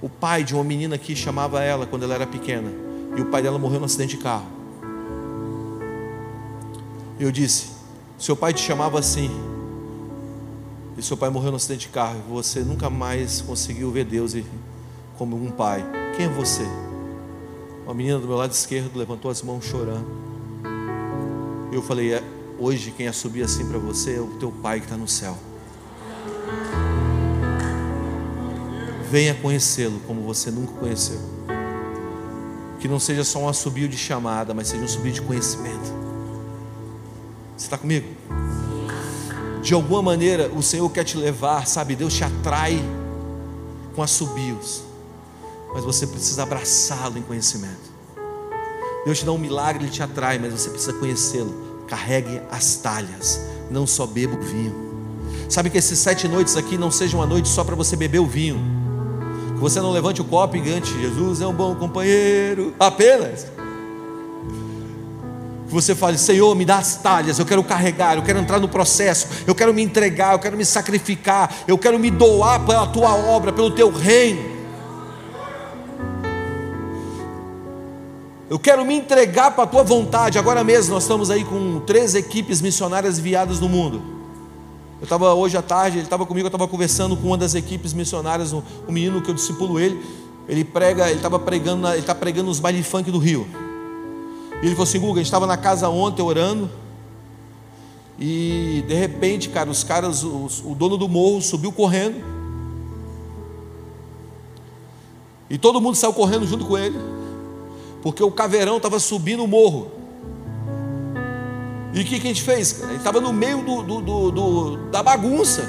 o 0.00 0.08
pai 0.08 0.44
de 0.44 0.54
uma 0.54 0.64
menina 0.64 0.94
aqui 0.94 1.16
chamava 1.16 1.62
ela 1.62 1.86
quando 1.86 2.04
ela 2.04 2.14
era 2.14 2.26
pequena. 2.26 2.70
E 3.16 3.20
o 3.20 3.26
pai 3.26 3.42
dela 3.42 3.58
morreu 3.58 3.80
num 3.80 3.86
acidente 3.86 4.16
de 4.16 4.22
carro. 4.22 4.46
Eu 7.18 7.32
disse: 7.32 7.70
seu 8.18 8.36
pai 8.36 8.52
te 8.52 8.60
chamava 8.60 8.98
assim 8.98 9.30
e 10.98 11.02
seu 11.02 11.16
pai 11.16 11.30
morreu 11.30 11.52
no 11.52 11.56
acidente 11.56 11.86
de 11.86 11.92
carro, 11.92 12.18
e 12.18 12.32
você 12.32 12.58
nunca 12.58 12.90
mais 12.90 13.40
conseguiu 13.40 13.88
ver 13.92 14.04
Deus 14.04 14.34
como 15.16 15.36
um 15.36 15.48
pai. 15.48 15.84
Quem 16.16 16.26
é 16.26 16.28
você? 16.28 16.64
Uma 17.84 17.94
menina 17.94 18.18
do 18.18 18.26
meu 18.26 18.36
lado 18.36 18.50
esquerdo 18.50 18.98
levantou 18.98 19.30
as 19.30 19.40
mãos 19.40 19.64
chorando. 19.64 20.04
Eu 21.70 21.80
falei: 21.82 22.14
é, 22.14 22.22
hoje 22.58 22.90
quem 22.90 23.10
subir 23.12 23.44
assim 23.44 23.64
para 23.68 23.78
você 23.78 24.16
é 24.16 24.20
o 24.20 24.26
teu 24.40 24.50
pai 24.50 24.80
que 24.80 24.86
está 24.86 24.96
no 24.96 25.06
céu. 25.06 25.38
Venha 29.10 29.34
conhecê-lo 29.34 30.00
como 30.06 30.22
você 30.22 30.50
nunca 30.50 30.72
conheceu. 30.72 31.18
Que 32.80 32.86
não 32.86 33.00
seja 33.00 33.24
só 33.24 33.40
um 33.40 33.48
assobio 33.48 33.88
de 33.88 33.96
chamada, 33.96 34.54
mas 34.54 34.68
seja 34.68 34.82
um 34.82 34.86
assobio 34.86 35.12
de 35.12 35.22
conhecimento. 35.22 35.92
Você 37.56 37.66
está 37.66 37.78
comigo? 37.78 38.06
de 39.68 39.74
alguma 39.74 40.00
maneira 40.00 40.50
o 40.54 40.62
Senhor 40.62 40.88
quer 40.90 41.04
te 41.04 41.16
levar, 41.16 41.66
sabe? 41.66 41.94
Deus 41.94 42.14
te 42.14 42.24
atrai 42.24 42.82
com 43.94 44.02
assobios, 44.02 44.82
mas 45.74 45.84
você 45.84 46.06
precisa 46.06 46.42
abraçá-lo 46.42 47.18
em 47.18 47.22
conhecimento. 47.22 47.98
Deus 49.04 49.18
te 49.18 49.26
dá 49.26 49.32
um 49.32 49.38
milagre, 49.38 49.84
ele 49.84 49.90
te 49.90 50.02
atrai, 50.02 50.38
mas 50.38 50.52
você 50.52 50.70
precisa 50.70 50.94
conhecê-lo. 50.94 51.84
Carregue 51.86 52.40
as 52.50 52.76
talhas, 52.76 53.40
não 53.70 53.86
só 53.86 54.06
beba 54.06 54.36
o 54.36 54.40
vinho. 54.40 54.88
Sabe 55.48 55.68
que 55.68 55.76
esses 55.76 55.98
sete 55.98 56.26
noites 56.28 56.56
aqui 56.56 56.78
não 56.78 56.90
sejam 56.90 57.20
uma 57.20 57.26
noite 57.26 57.48
só 57.48 57.62
para 57.62 57.74
você 57.74 57.94
beber 57.96 58.20
o 58.20 58.26
vinho. 58.26 58.77
Que 59.58 59.62
você 59.62 59.80
não 59.80 59.90
levante 59.90 60.20
o 60.20 60.24
copo 60.24 60.56
e 60.56 60.60
gante, 60.60 60.88
Jesus 61.00 61.40
é 61.40 61.46
um 61.48 61.52
bom 61.52 61.74
companheiro, 61.74 62.72
apenas 62.78 63.44
que 65.66 65.74
você 65.74 65.96
fale: 65.96 66.16
Senhor, 66.16 66.54
me 66.54 66.64
dá 66.64 66.78
as 66.78 66.94
talhas, 66.96 67.40
eu 67.40 67.44
quero 67.44 67.64
carregar, 67.64 68.16
eu 68.16 68.22
quero 68.22 68.38
entrar 68.38 68.60
no 68.60 68.68
processo, 68.68 69.26
eu 69.48 69.56
quero 69.56 69.74
me 69.74 69.82
entregar, 69.82 70.34
eu 70.34 70.38
quero 70.38 70.56
me 70.56 70.64
sacrificar, 70.64 71.52
eu 71.66 71.76
quero 71.76 71.98
me 71.98 72.08
doar 72.08 72.64
pela 72.64 72.86
tua 72.86 73.12
obra, 73.16 73.52
pelo 73.52 73.72
teu 73.72 73.90
reino. 73.90 74.56
Eu 78.48 78.60
quero 78.60 78.84
me 78.84 78.94
entregar 78.94 79.50
para 79.50 79.64
a 79.64 79.66
tua 79.66 79.82
vontade. 79.82 80.38
Agora 80.38 80.62
mesmo 80.62 80.94
nós 80.94 81.02
estamos 81.02 81.30
aí 81.30 81.44
com 81.44 81.80
três 81.80 82.14
equipes 82.14 82.62
missionárias 82.62 83.18
enviadas 83.18 83.58
no 83.58 83.68
mundo. 83.68 84.17
Eu 85.00 85.04
estava 85.04 85.32
hoje 85.32 85.56
à 85.56 85.62
tarde, 85.62 85.98
ele 85.98 86.04
estava 86.04 86.26
comigo, 86.26 86.46
eu 86.46 86.48
estava 86.48 86.66
conversando 86.66 87.16
com 87.16 87.28
uma 87.28 87.38
das 87.38 87.54
equipes 87.54 87.92
missionárias, 87.92 88.52
um, 88.52 88.62
um 88.88 88.92
menino 88.92 89.22
que 89.22 89.30
eu 89.30 89.34
discipulo 89.34 89.78
ele. 89.78 90.02
Ele 90.48 90.64
prega, 90.64 91.06
ele 91.08 91.16
estava 91.16 91.38
pregando, 91.38 91.86
ele 91.88 92.00
está 92.00 92.14
pregando 92.14 92.48
nos 92.48 92.58
bailes 92.58 92.86
funk 92.86 93.10
do 93.10 93.18
Rio. 93.18 93.46
E 94.60 94.66
ele 94.66 94.70
falou 94.70 94.84
assim: 94.84 94.98
Guga, 94.98 95.14
a 95.14 95.16
gente 95.18 95.26
estava 95.26 95.46
na 95.46 95.56
casa 95.56 95.88
ontem 95.88 96.22
orando. 96.22 96.68
E 98.18 98.82
de 98.88 98.94
repente, 98.94 99.48
cara, 99.48 99.70
os 99.70 99.84
caras, 99.84 100.24
os, 100.24 100.64
o 100.64 100.74
dono 100.74 100.96
do 100.96 101.08
morro 101.08 101.40
subiu 101.40 101.70
correndo. 101.70 102.16
E 105.48 105.56
todo 105.56 105.80
mundo 105.80 105.94
saiu 105.94 106.12
correndo 106.12 106.44
junto 106.44 106.66
com 106.66 106.76
ele, 106.76 106.98
porque 108.02 108.22
o 108.22 108.30
caveirão 108.30 108.78
estava 108.78 108.98
subindo 108.98 109.44
o 109.44 109.46
morro. 109.46 109.97
E 111.98 112.02
o 112.02 112.04
que, 112.04 112.20
que 112.20 112.28
a 112.28 112.30
gente 112.30 112.42
fez? 112.42 112.80
Ele 112.80 112.94
estava 112.94 113.20
no 113.20 113.32
meio 113.32 113.60
do, 113.60 113.82
do, 113.82 114.30
do, 114.30 114.76
da 114.88 115.02
bagunça. 115.02 115.68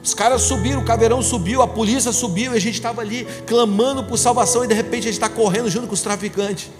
Os 0.00 0.14
caras 0.14 0.42
subiram, 0.42 0.80
o 0.80 0.84
caveirão 0.84 1.20
subiu, 1.20 1.60
a 1.60 1.66
polícia 1.66 2.12
subiu, 2.12 2.52
e 2.54 2.56
a 2.56 2.60
gente 2.60 2.74
estava 2.74 3.00
ali 3.00 3.26
clamando 3.48 4.04
por 4.04 4.16
salvação, 4.16 4.64
e 4.64 4.68
de 4.68 4.74
repente 4.74 5.00
a 5.00 5.10
gente 5.10 5.14
está 5.14 5.28
correndo 5.28 5.68
junto 5.68 5.88
com 5.88 5.94
os 5.94 6.02
traficantes. 6.02 6.70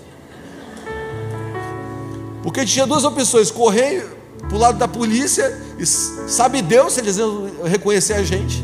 Porque 2.44 2.64
tinha 2.64 2.86
duas 2.86 3.02
opções: 3.02 3.50
correr 3.50 4.06
para 4.38 4.56
o 4.56 4.60
lado 4.60 4.78
da 4.78 4.86
polícia, 4.86 5.60
e 5.76 5.84
sabe 5.84 6.62
Deus 6.62 6.92
se 6.92 7.00
eles 7.00 7.16
iam 7.16 7.50
reconhecer 7.64 8.12
a 8.12 8.22
gente. 8.22 8.62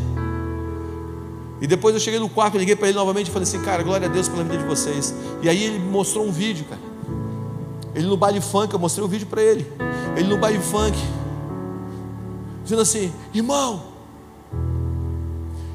E 1.61 1.67
depois 1.67 1.97
eu 1.97 2.01
cheguei 2.01 2.21
no 2.21 2.29
quarto, 2.29 2.57
liguei 2.57 2.77
para 2.77 2.89
ele 2.89 2.97
novamente 2.97 3.27
e 3.27 3.33
falei 3.33 3.43
assim, 3.43 3.61
cara, 3.61 3.83
glória 3.83 4.07
a 4.07 4.11
Deus 4.11 4.29
pela 4.29 4.45
vida 4.45 4.59
de 4.59 4.65
vocês. 4.65 5.13
E 5.43 5.49
aí 5.49 5.65
ele 5.65 5.81
mostrou 5.81 6.25
um 6.25 6.31
vídeo, 6.31 6.65
cara. 6.67 6.90
Ele 7.95 8.07
no 8.07 8.17
baile 8.17 8.41
funk, 8.41 8.73
eu 8.73 8.79
mostrei 8.79 9.03
o 9.03 9.07
um 9.07 9.11
vídeo 9.11 9.27
para 9.27 9.43
ele. 9.43 9.67
Ele 10.17 10.29
no 10.29 10.39
baile 10.39 10.61
funk, 10.61 10.97
dizendo 12.63 12.83
assim: 12.83 13.13
irmão, 13.35 13.83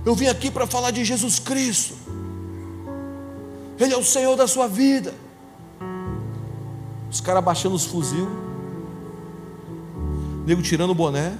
eu 0.05 0.15
vim 0.15 0.27
aqui 0.27 0.49
para 0.49 0.67
falar 0.67 0.91
de 0.91 1.03
Jesus 1.03 1.39
Cristo. 1.39 1.93
Ele 3.79 3.93
é 3.93 3.97
o 3.97 4.03
Senhor 4.03 4.35
da 4.35 4.47
sua 4.47 4.67
vida. 4.67 5.13
Os 7.11 7.19
caras 7.19 7.43
baixando 7.43 7.75
os 7.75 7.85
fuzil, 7.85 8.27
nego 10.45 10.61
tirando 10.61 10.91
o 10.91 10.95
boné. 10.95 11.37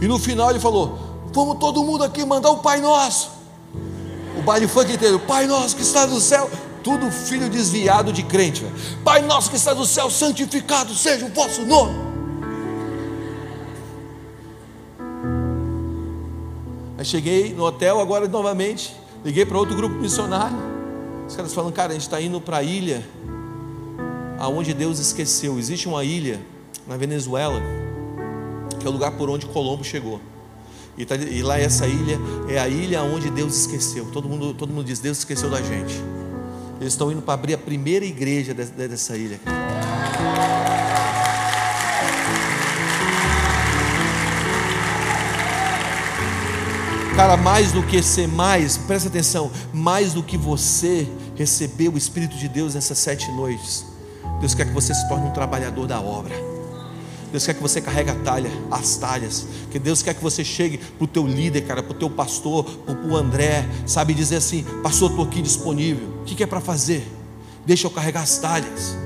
E 0.00 0.08
no 0.08 0.18
final 0.18 0.50
ele 0.50 0.60
falou: 0.60 0.98
Vamos 1.32 1.58
todo 1.58 1.84
mundo 1.84 2.02
aqui 2.02 2.24
mandar 2.24 2.50
o 2.50 2.58
Pai 2.58 2.80
Nosso. 2.80 3.30
O 4.38 4.42
baile 4.42 4.66
funk 4.66 4.92
inteiro, 4.92 5.18
Pai 5.20 5.46
Nosso 5.46 5.76
que 5.76 5.82
está 5.82 6.06
no 6.06 6.20
céu. 6.20 6.50
Tudo 6.86 7.10
filho 7.10 7.50
desviado 7.50 8.12
de 8.12 8.22
crente. 8.22 8.62
Véio. 8.62 8.72
Pai 9.02 9.20
Nosso 9.20 9.50
que 9.50 9.56
está 9.56 9.74
no 9.74 9.84
céu, 9.84 10.08
santificado 10.08 10.94
seja 10.94 11.26
o 11.26 11.28
vosso 11.30 11.62
nome. 11.62 11.98
Aí 16.96 17.04
cheguei 17.04 17.52
no 17.52 17.64
hotel 17.64 17.98
agora 17.98 18.28
novamente. 18.28 18.94
Liguei 19.24 19.44
para 19.44 19.58
outro 19.58 19.74
grupo 19.74 19.96
missionário. 19.96 20.56
Os 21.26 21.34
caras 21.34 21.52
falando, 21.52 21.72
cara, 21.72 21.90
a 21.90 21.94
gente 21.94 22.02
está 22.02 22.20
indo 22.20 22.40
para 22.40 22.58
a 22.58 22.62
ilha 22.62 23.04
aonde 24.38 24.72
Deus 24.72 25.00
esqueceu. 25.00 25.58
Existe 25.58 25.88
uma 25.88 26.04
ilha 26.04 26.40
na 26.86 26.96
Venezuela, 26.96 27.60
que 28.78 28.86
é 28.86 28.88
o 28.88 28.92
lugar 28.92 29.10
por 29.10 29.28
onde 29.28 29.44
Colombo 29.46 29.82
chegou. 29.82 30.20
E, 30.96 31.04
tá, 31.04 31.16
e, 31.16 31.42
lá 31.42 31.58
essa 31.58 31.84
ilha 31.88 32.16
é 32.48 32.60
a 32.60 32.68
ilha 32.68 33.02
onde 33.02 33.28
Deus 33.28 33.56
esqueceu. 33.56 34.06
Todo 34.12 34.28
mundo, 34.28 34.54
todo 34.54 34.72
mundo 34.72 34.84
diz, 34.84 35.00
Deus 35.00 35.18
esqueceu 35.18 35.50
da 35.50 35.60
gente. 35.60 36.00
Eles 36.80 36.92
estão 36.92 37.10
indo 37.10 37.22
para 37.22 37.34
abrir 37.34 37.54
a 37.54 37.58
primeira 37.58 38.04
igreja 38.04 38.52
dessa 38.52 39.16
ilha. 39.16 39.40
Cara, 47.16 47.34
mais 47.38 47.72
do 47.72 47.82
que 47.82 48.02
ser 48.02 48.28
mais, 48.28 48.76
presta 48.76 49.08
atenção, 49.08 49.50
mais 49.72 50.12
do 50.12 50.22
que 50.22 50.36
você 50.36 51.08
receber 51.34 51.88
o 51.88 51.96
Espírito 51.96 52.36
de 52.36 52.46
Deus 52.46 52.74
nessas 52.74 52.98
sete 52.98 53.30
noites, 53.32 53.86
Deus 54.38 54.54
quer 54.54 54.66
que 54.66 54.72
você 54.72 54.92
se 54.92 55.08
torne 55.08 55.26
um 55.26 55.32
trabalhador 55.32 55.86
da 55.86 55.98
obra. 55.98 56.55
Deus 57.36 57.44
quer 57.44 57.52
que 57.52 57.60
você 57.60 57.82
carregue 57.82 58.08
a 58.08 58.14
talha, 58.14 58.50
as 58.70 58.96
talhas. 58.96 59.46
Que 59.70 59.78
Deus 59.78 60.00
quer 60.00 60.14
que 60.14 60.22
você 60.22 60.42
chegue 60.42 60.78
para 60.78 61.04
o 61.04 61.06
teu 61.06 61.26
líder, 61.26 61.66
cara, 61.66 61.82
para 61.82 61.92
o 61.92 61.94
teu 61.94 62.08
pastor, 62.08 62.64
para 62.64 62.94
o 62.94 63.14
André, 63.14 63.68
sabe, 63.84 64.14
dizer 64.14 64.36
assim: 64.36 64.64
Pastor, 64.82 65.10
estou 65.10 65.26
aqui 65.26 65.42
disponível. 65.42 66.08
O 66.22 66.24
que, 66.24 66.34
que 66.34 66.42
é 66.42 66.46
para 66.46 66.62
fazer? 66.62 67.06
Deixa 67.66 67.86
eu 67.86 67.90
carregar 67.90 68.22
as 68.22 68.38
talhas. 68.38 68.96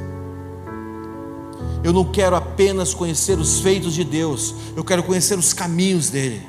Eu 1.82 1.92
não 1.92 2.04
quero 2.04 2.36
apenas 2.36 2.94
conhecer 2.94 3.36
os 3.36 3.58
feitos 3.58 3.94
de 3.94 4.04
Deus, 4.04 4.54
eu 4.76 4.84
quero 4.84 5.02
conhecer 5.02 5.36
os 5.36 5.52
caminhos 5.52 6.08
dele. 6.08 6.40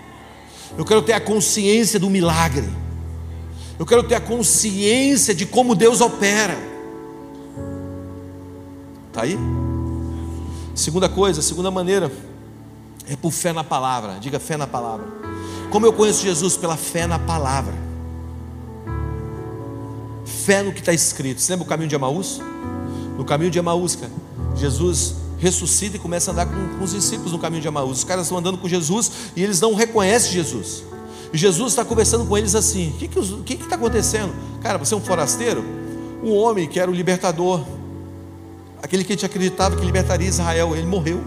Eu 0.78 0.86
quero 0.86 1.02
ter 1.02 1.13
a 1.13 1.20
consciência 1.20 2.00
do 2.00 2.12
milagre. 2.12 2.70
Eu 3.80 3.88
quero 3.88 4.04
ter 4.04 4.13
a 4.13 4.22
consciência 4.22 5.34
de 5.34 5.48
como 5.48 5.74
Deus 5.74 6.00
opera. 6.00 6.60
Está 9.10 9.24
aí? 9.24 9.36
Segunda 10.82 11.08
coisa, 11.08 11.44
segunda 11.44 11.70
maneira, 11.70 12.12
é 13.08 13.15
por 13.15 13.32
fé 13.32 13.54
na 13.54 13.63
palavra. 13.63 14.17
Diga 14.20 14.39
fé 14.39 14.58
na 14.58 14.65
palavra. 14.65 15.06
Como 15.70 15.86
eu 15.86 15.94
conheço 15.94 16.24
Jesus? 16.24 16.58
Pela 16.58 16.76
fé 16.76 17.06
na 17.06 17.20
palavra. 17.20 17.76
Fé 20.26 20.63
no 20.63 20.74
que 20.74 20.80
está 20.80 20.91
escrito. 20.91 21.39
Você 21.39 21.52
lembra 21.52 21.65
o 21.67 21.70
caminho 21.70 21.88
de 21.88 21.94
Emaús? 21.94 22.41
No 23.15 23.24
caminho 23.24 23.52
de 23.52 23.60
Emaús, 23.60 23.96
cara, 23.96 24.12
Jesus 24.56 25.17
ressuscita 25.38 25.98
e 25.98 26.00
começa 26.00 26.32
a 26.32 26.34
andar 26.34 26.48
com, 26.48 26.80
com 26.80 26.84
os 26.84 26.94
discípulos 26.94 27.32
no 27.32 27.38
caminho 27.38 27.62
de 27.62 27.67
Emaús. 27.67 28.00
Os 28.00 28.04
caras 28.04 28.26
estão 28.26 28.39
andando 28.39 28.58
com 28.58 28.67
Jesus 28.67 29.12
e 29.36 29.44
eles 29.44 29.62
não 29.62 29.76
reconhecem 29.76 30.32
Jesus. 30.32 30.84
E 31.32 31.38
Jesus 31.38 31.74
está 31.74 31.86
conversando 31.86 32.26
com 32.26 32.36
eles 32.36 32.56
assim: 32.56 32.89
O 32.89 33.44
que 33.44 33.54
está 33.54 33.76
acontecendo? 33.76 34.34
Cara, 34.63 34.80
você 34.80 34.96
é 34.96 34.98
um 34.98 35.02
forasteiro? 35.02 35.63
Um 36.24 36.34
homem 36.34 36.67
que 36.67 36.80
era 36.80 36.89
o 36.89 36.94
libertador, 36.94 37.63
aquele 38.82 39.04
que 39.04 39.13
a 39.13 39.15
gente 39.15 39.26
acreditava 39.26 39.76
que 39.76 39.86
libertaria 39.86 40.28
Israel, 40.28 40.76
ele 40.76 40.86
morreu. 40.86 41.22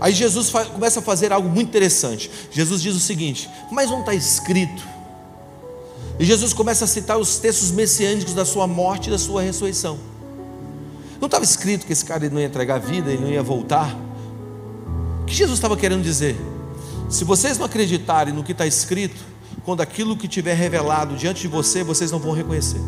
Aí 0.00 0.12
Jesus 0.12 0.50
começa 0.50 1.00
a 1.00 1.02
fazer 1.02 1.32
algo 1.32 1.48
muito 1.48 1.68
interessante. 1.68 2.30
Jesus 2.50 2.80
diz 2.80 2.94
o 2.94 3.00
seguinte: 3.00 3.48
Mas 3.70 3.90
não 3.90 4.00
está 4.00 4.14
escrito. 4.14 4.82
E 6.18 6.24
Jesus 6.24 6.52
começa 6.52 6.84
a 6.84 6.88
citar 6.88 7.18
os 7.18 7.38
textos 7.38 7.70
messiânicos 7.70 8.34
da 8.34 8.44
sua 8.44 8.66
morte 8.66 9.08
e 9.08 9.10
da 9.10 9.18
sua 9.18 9.42
ressurreição. 9.42 9.98
Não 11.20 11.26
estava 11.26 11.44
escrito 11.44 11.86
que 11.86 11.92
esse 11.92 12.04
cara 12.04 12.28
não 12.28 12.40
ia 12.40 12.46
entregar 12.46 12.76
a 12.76 12.78
vida, 12.78 13.12
ele 13.12 13.22
não 13.22 13.30
ia 13.30 13.42
voltar. 13.42 13.96
O 15.22 15.24
que 15.26 15.34
Jesus 15.34 15.58
estava 15.58 15.76
querendo 15.76 16.02
dizer? 16.02 16.36
Se 17.08 17.24
vocês 17.24 17.58
não 17.58 17.66
acreditarem 17.66 18.34
no 18.34 18.44
que 18.44 18.52
está 18.52 18.66
escrito, 18.66 19.20
quando 19.64 19.80
aquilo 19.80 20.16
que 20.16 20.28
tiver 20.28 20.54
revelado 20.54 21.16
diante 21.16 21.42
de 21.42 21.48
você, 21.48 21.82
vocês 21.82 22.10
não 22.10 22.18
vão 22.18 22.32
reconhecer. 22.32 22.80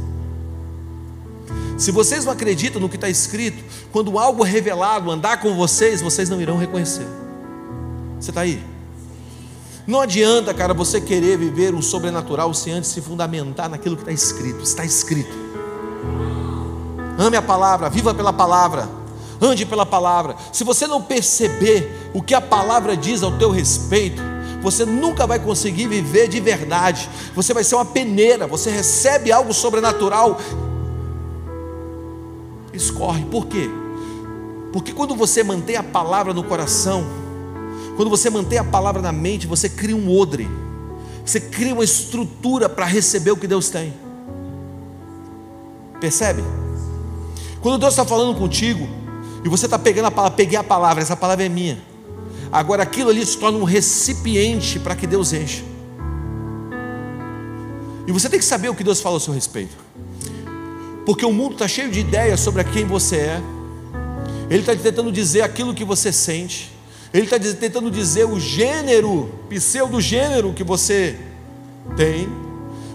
Se 1.80 1.90
vocês 1.90 2.26
não 2.26 2.32
acreditam 2.34 2.78
no 2.78 2.90
que 2.90 2.96
está 2.96 3.08
escrito, 3.08 3.64
quando 3.90 4.18
algo 4.18 4.44
é 4.44 4.48
revelado 4.50 5.10
andar 5.10 5.40
com 5.40 5.56
vocês, 5.56 6.02
vocês 6.02 6.28
não 6.28 6.38
irão 6.38 6.58
reconhecer. 6.58 7.06
Você 8.20 8.30
está 8.30 8.42
aí? 8.42 8.62
Não 9.86 10.02
adianta, 10.02 10.52
cara, 10.52 10.74
você 10.74 11.00
querer 11.00 11.38
viver 11.38 11.74
um 11.74 11.80
sobrenatural 11.80 12.52
sem 12.52 12.74
antes 12.74 12.90
se 12.90 13.00
fundamentar 13.00 13.70
naquilo 13.70 13.96
que 13.96 14.02
está 14.02 14.12
escrito. 14.12 14.62
Está 14.62 14.84
escrito. 14.84 15.34
Ame 17.18 17.38
a 17.38 17.42
palavra, 17.42 17.88
viva 17.88 18.12
pela 18.12 18.30
palavra, 18.34 18.86
ande 19.40 19.64
pela 19.64 19.86
palavra. 19.86 20.36
Se 20.52 20.62
você 20.62 20.86
não 20.86 21.00
perceber 21.00 22.10
o 22.12 22.20
que 22.20 22.34
a 22.34 22.42
palavra 22.42 22.94
diz 22.94 23.22
ao 23.22 23.38
teu 23.38 23.50
respeito, 23.50 24.20
você 24.62 24.84
nunca 24.84 25.26
vai 25.26 25.38
conseguir 25.38 25.86
viver 25.86 26.28
de 26.28 26.40
verdade. 26.40 27.08
Você 27.34 27.54
vai 27.54 27.64
ser 27.64 27.76
uma 27.76 27.86
peneira. 27.86 28.46
Você 28.46 28.68
recebe 28.68 29.32
algo 29.32 29.54
sobrenatural 29.54 30.38
escorre. 32.72 33.24
Por 33.24 33.46
quê? 33.46 33.68
Porque 34.72 34.92
quando 34.92 35.14
você 35.14 35.42
mantém 35.42 35.76
a 35.76 35.82
palavra 35.82 36.32
no 36.32 36.44
coração, 36.44 37.04
quando 37.96 38.08
você 38.08 38.30
mantém 38.30 38.58
a 38.58 38.64
palavra 38.64 39.02
na 39.02 39.12
mente, 39.12 39.46
você 39.46 39.68
cria 39.68 39.96
um 39.96 40.16
odre, 40.16 40.48
você 41.24 41.40
cria 41.40 41.74
uma 41.74 41.84
estrutura 41.84 42.68
para 42.68 42.86
receber 42.86 43.30
o 43.32 43.36
que 43.36 43.46
Deus 43.46 43.68
tem. 43.68 43.92
Percebe? 46.00 46.42
Quando 47.60 47.78
Deus 47.78 47.92
está 47.92 48.04
falando 48.04 48.38
contigo, 48.38 48.88
e 49.44 49.48
você 49.48 49.66
está 49.66 49.78
pegando 49.78 50.06
a 50.06 50.10
palavra, 50.10 50.36
peguei 50.36 50.58
a 50.58 50.64
palavra, 50.64 51.02
essa 51.02 51.16
palavra 51.16 51.44
é 51.44 51.48
minha. 51.48 51.78
Agora 52.52 52.82
aquilo 52.82 53.10
ali 53.10 53.24
se 53.24 53.38
torna 53.38 53.58
um 53.58 53.64
recipiente 53.64 54.78
para 54.78 54.94
que 54.94 55.06
Deus 55.06 55.32
encha. 55.32 55.62
E 58.06 58.12
você 58.12 58.28
tem 58.28 58.38
que 58.38 58.44
saber 58.44 58.68
o 58.68 58.74
que 58.74 58.82
Deus 58.82 59.00
fala 59.00 59.16
a 59.16 59.20
seu 59.20 59.32
respeito. 59.32 59.76
Porque 61.10 61.26
o 61.26 61.32
mundo 61.32 61.54
está 61.54 61.66
cheio 61.66 61.90
de 61.90 61.98
ideias 61.98 62.38
sobre 62.38 62.62
quem 62.62 62.84
você 62.84 63.16
é. 63.16 63.42
Ele 64.48 64.60
está 64.60 64.76
tentando 64.76 65.10
dizer 65.10 65.42
aquilo 65.42 65.74
que 65.74 65.84
você 65.84 66.12
sente. 66.12 66.70
Ele 67.12 67.24
está 67.24 67.36
tentando 67.36 67.90
dizer 67.90 68.26
o 68.26 68.38
gênero, 68.38 69.28
pseudo-gênero 69.48 70.52
que 70.52 70.62
você 70.62 71.18
tem. 71.96 72.28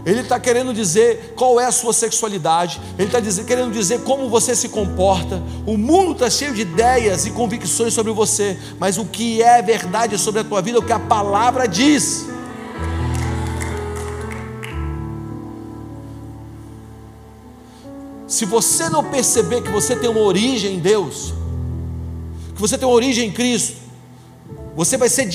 Ele 0.05 0.22
está 0.22 0.39
querendo 0.39 0.74
dizer 0.74 1.34
qual 1.36 1.59
é 1.59 1.66
a 1.66 1.74
sua 1.74 1.91
sexualidade. 1.91 2.80
Ele 2.97 3.13
está 3.13 3.22
querendo 3.43 3.74
dizer 3.74 3.99
como 4.03 4.30
você 4.30 4.55
se 4.55 4.70
comporta. 4.70 5.43
O 5.66 5.78
mundo 5.78 6.13
está 6.13 6.30
cheio 6.30 6.53
de 6.53 6.61
ideias 6.61 7.26
e 7.26 7.32
convicções 7.32 7.93
sobre 7.93 8.13
você. 8.13 8.57
Mas 8.80 8.97
o 8.97 9.03
que 9.03 9.41
é 9.41 9.61
verdade 9.61 10.18
sobre 10.18 10.39
a 10.39 10.43
tua 10.45 10.61
vida 10.61 10.78
é 10.78 10.80
o 10.80 10.86
que 10.86 10.93
a 10.93 10.99
palavra 10.99 11.68
diz. 11.68 12.28
Se 18.36 18.44
você 18.44 18.90
não 18.90 19.02
perceber 19.02 19.62
que 19.62 19.72
você 19.72 19.96
tem 19.96 20.10
uma 20.10 20.20
origem 20.20 20.76
em 20.76 20.80
Deus, 20.80 21.34
que 22.54 22.60
você 22.60 22.78
tem 22.78 22.86
uma 22.86 22.94
origem 22.94 23.30
em 23.30 23.32
Cristo, 23.32 23.78
você 24.76 24.98
vai 24.98 25.08
ser 25.08 25.30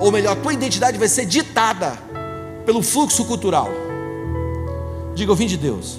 ou 0.00 0.10
melhor, 0.10 0.32
a 0.32 0.36
tua 0.36 0.52
identidade 0.52 0.98
vai 0.98 1.06
ser 1.06 1.24
ditada 1.24 1.96
pelo 2.66 2.82
fluxo 2.82 3.24
cultural. 3.24 3.70
Diga, 5.14 5.30
eu 5.30 5.36
vim 5.36 5.46
de 5.46 5.56
Deus. 5.56 5.96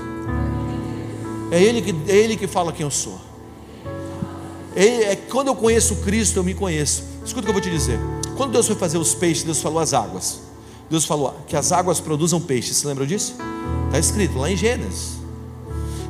É 1.50 1.64
Ele 1.64 1.82
que, 1.82 2.12
é 2.12 2.18
ele 2.18 2.36
que 2.36 2.48
fala 2.48 2.74
quem 2.74 2.84
eu 2.84 2.92
sou. 2.92 3.18
É, 4.76 5.14
é, 5.14 5.16
quando 5.16 5.48
eu 5.48 5.56
conheço 5.56 5.96
Cristo, 6.04 6.36
eu 6.36 6.44
me 6.44 6.54
conheço. 6.54 7.02
Escuta 7.26 7.40
o 7.40 7.44
que 7.44 7.50
eu 7.52 7.54
vou 7.54 7.62
te 7.62 7.72
dizer. 7.72 7.98
Quando 8.36 8.52
Deus 8.52 8.68
foi 8.68 8.76
fazer 8.76 8.98
os 8.98 9.16
peixes, 9.16 9.46
Deus 9.46 9.62
falou 9.62 9.80
as 9.80 9.94
águas. 9.94 10.42
Deus 10.90 11.06
falou 11.06 11.34
que 11.48 11.56
as 11.56 11.72
águas 11.72 12.02
produzam 12.02 12.42
peixes. 12.42 12.76
Você 12.76 12.88
lembra 12.88 13.08
disso? 13.08 13.36
Está 13.86 14.00
escrito 14.00 14.38
lá 14.38 14.52
em 14.52 14.58
Gênesis. 14.58 15.24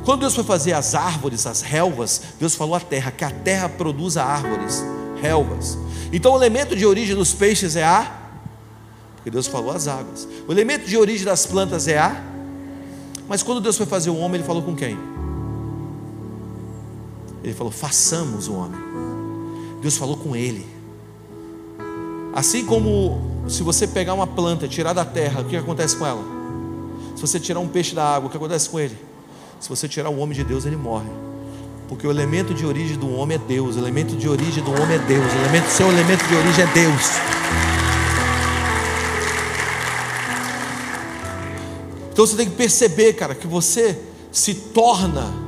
Quando 0.06 0.20
Deus 0.20 0.36
foi 0.36 0.44
fazer 0.44 0.72
as 0.72 0.94
árvores, 0.94 1.48
as 1.48 1.62
relvas, 1.62 2.22
Deus 2.38 2.54
falou 2.54 2.76
à 2.76 2.80
terra, 2.80 3.10
que 3.10 3.24
a 3.24 3.30
terra 3.30 3.68
produza 3.68 4.22
árvores, 4.22 4.84
relvas. 5.20 5.76
Então 6.12 6.32
o 6.32 6.36
elemento 6.36 6.76
de 6.76 6.86
origem 6.86 7.16
dos 7.16 7.34
peixes 7.34 7.74
é 7.74 7.84
a, 7.84 8.16
porque 9.16 9.32
Deus 9.32 9.48
falou 9.48 9.72
as 9.72 9.88
águas. 9.88 10.28
O 10.46 10.52
elemento 10.52 10.86
de 10.86 10.96
origem 10.96 11.26
das 11.26 11.44
plantas 11.44 11.88
é 11.88 11.98
a, 11.98 12.22
mas 13.28 13.42
quando 13.42 13.60
Deus 13.60 13.76
foi 13.76 13.84
fazer 13.84 14.10
o 14.10 14.16
homem, 14.16 14.36
Ele 14.36 14.46
falou 14.46 14.62
com 14.62 14.76
quem? 14.76 14.96
Ele 17.42 17.52
falou: 17.52 17.72
façamos 17.72 18.46
o 18.46 18.54
homem. 18.54 18.80
Deus 19.82 19.96
falou 19.96 20.16
com 20.16 20.36
ele. 20.36 20.64
Assim 22.32 22.64
como 22.64 23.44
se 23.48 23.64
você 23.64 23.88
pegar 23.88 24.14
uma 24.14 24.26
planta, 24.28 24.68
tirar 24.68 24.92
da 24.92 25.04
terra, 25.04 25.40
o 25.40 25.46
que 25.46 25.56
acontece 25.56 25.96
com 25.96 26.06
ela? 26.06 26.22
Se 27.16 27.22
você 27.22 27.40
tirar 27.40 27.58
um 27.58 27.66
peixe 27.66 27.92
da 27.92 28.04
água, 28.04 28.28
o 28.28 28.30
que 28.30 28.36
acontece 28.36 28.70
com 28.70 28.78
ele? 28.78 29.05
Se 29.60 29.68
você 29.68 29.88
tirar 29.88 30.10
o 30.10 30.18
homem 30.18 30.36
de 30.36 30.44
Deus, 30.44 30.66
ele 30.66 30.76
morre. 30.76 31.08
Porque 31.88 32.06
o 32.06 32.10
elemento 32.10 32.52
de 32.52 32.66
origem 32.66 32.96
do 32.96 33.10
homem 33.10 33.36
é 33.36 33.38
Deus. 33.38 33.76
O 33.76 33.78
elemento 33.78 34.16
de 34.16 34.28
origem 34.28 34.62
do 34.62 34.70
homem 34.70 34.96
é 34.96 34.98
Deus. 34.98 35.32
O 35.32 35.36
elemento, 35.36 35.70
seu 35.70 35.88
elemento 35.88 36.26
de 36.26 36.34
origem 36.34 36.64
é 36.64 36.66
Deus. 36.72 37.02
Então 42.12 42.26
você 42.26 42.36
tem 42.36 42.48
que 42.48 42.56
perceber, 42.56 43.12
cara, 43.12 43.34
que 43.34 43.46
você 43.46 43.98
se 44.32 44.54
torna 44.54 45.46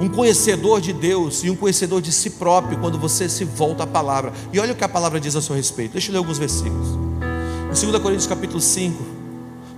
um 0.00 0.08
conhecedor 0.08 0.80
de 0.80 0.92
Deus 0.92 1.42
e 1.44 1.50
um 1.50 1.56
conhecedor 1.56 2.02
de 2.02 2.12
si 2.12 2.30
próprio 2.30 2.78
quando 2.78 2.98
você 2.98 3.28
se 3.28 3.44
volta 3.44 3.84
à 3.84 3.86
palavra. 3.86 4.32
E 4.52 4.58
olha 4.58 4.72
o 4.72 4.76
que 4.76 4.84
a 4.84 4.88
palavra 4.88 5.20
diz 5.20 5.36
a 5.36 5.42
seu 5.42 5.54
respeito. 5.54 5.92
Deixa 5.92 6.10
eu 6.10 6.12
ler 6.12 6.18
alguns 6.18 6.38
versículos. 6.38 6.88
Em 6.88 7.90
2 7.90 8.02
Coríntios 8.02 8.26
capítulo 8.26 8.60
5, 8.60 9.02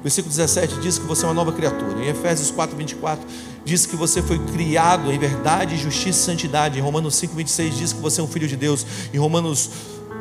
versículo 0.04 0.30
17 0.30 0.80
diz 0.80 0.98
que 0.98 1.06
você 1.06 1.24
é 1.24 1.28
uma 1.28 1.34
nova 1.34 1.50
criatura. 1.50 1.98
Em 2.04 2.08
Efésios 2.08 2.50
4, 2.50 2.76
24 2.76 3.26
diz 3.64 3.86
que 3.86 3.96
você 3.96 4.20
foi 4.22 4.38
criado 4.38 5.10
em 5.10 5.18
verdade, 5.18 5.78
justiça 5.78 6.20
e 6.20 6.24
santidade. 6.24 6.78
Em 6.78 6.82
Romanos 6.82 7.14
5, 7.16 7.34
26 7.34 7.76
diz 7.76 7.92
que 7.94 8.00
você 8.00 8.20
é 8.20 8.24
um 8.24 8.28
filho 8.28 8.46
de 8.46 8.54
Deus. 8.54 8.86
Em 9.14 9.18
Romanos 9.18 9.70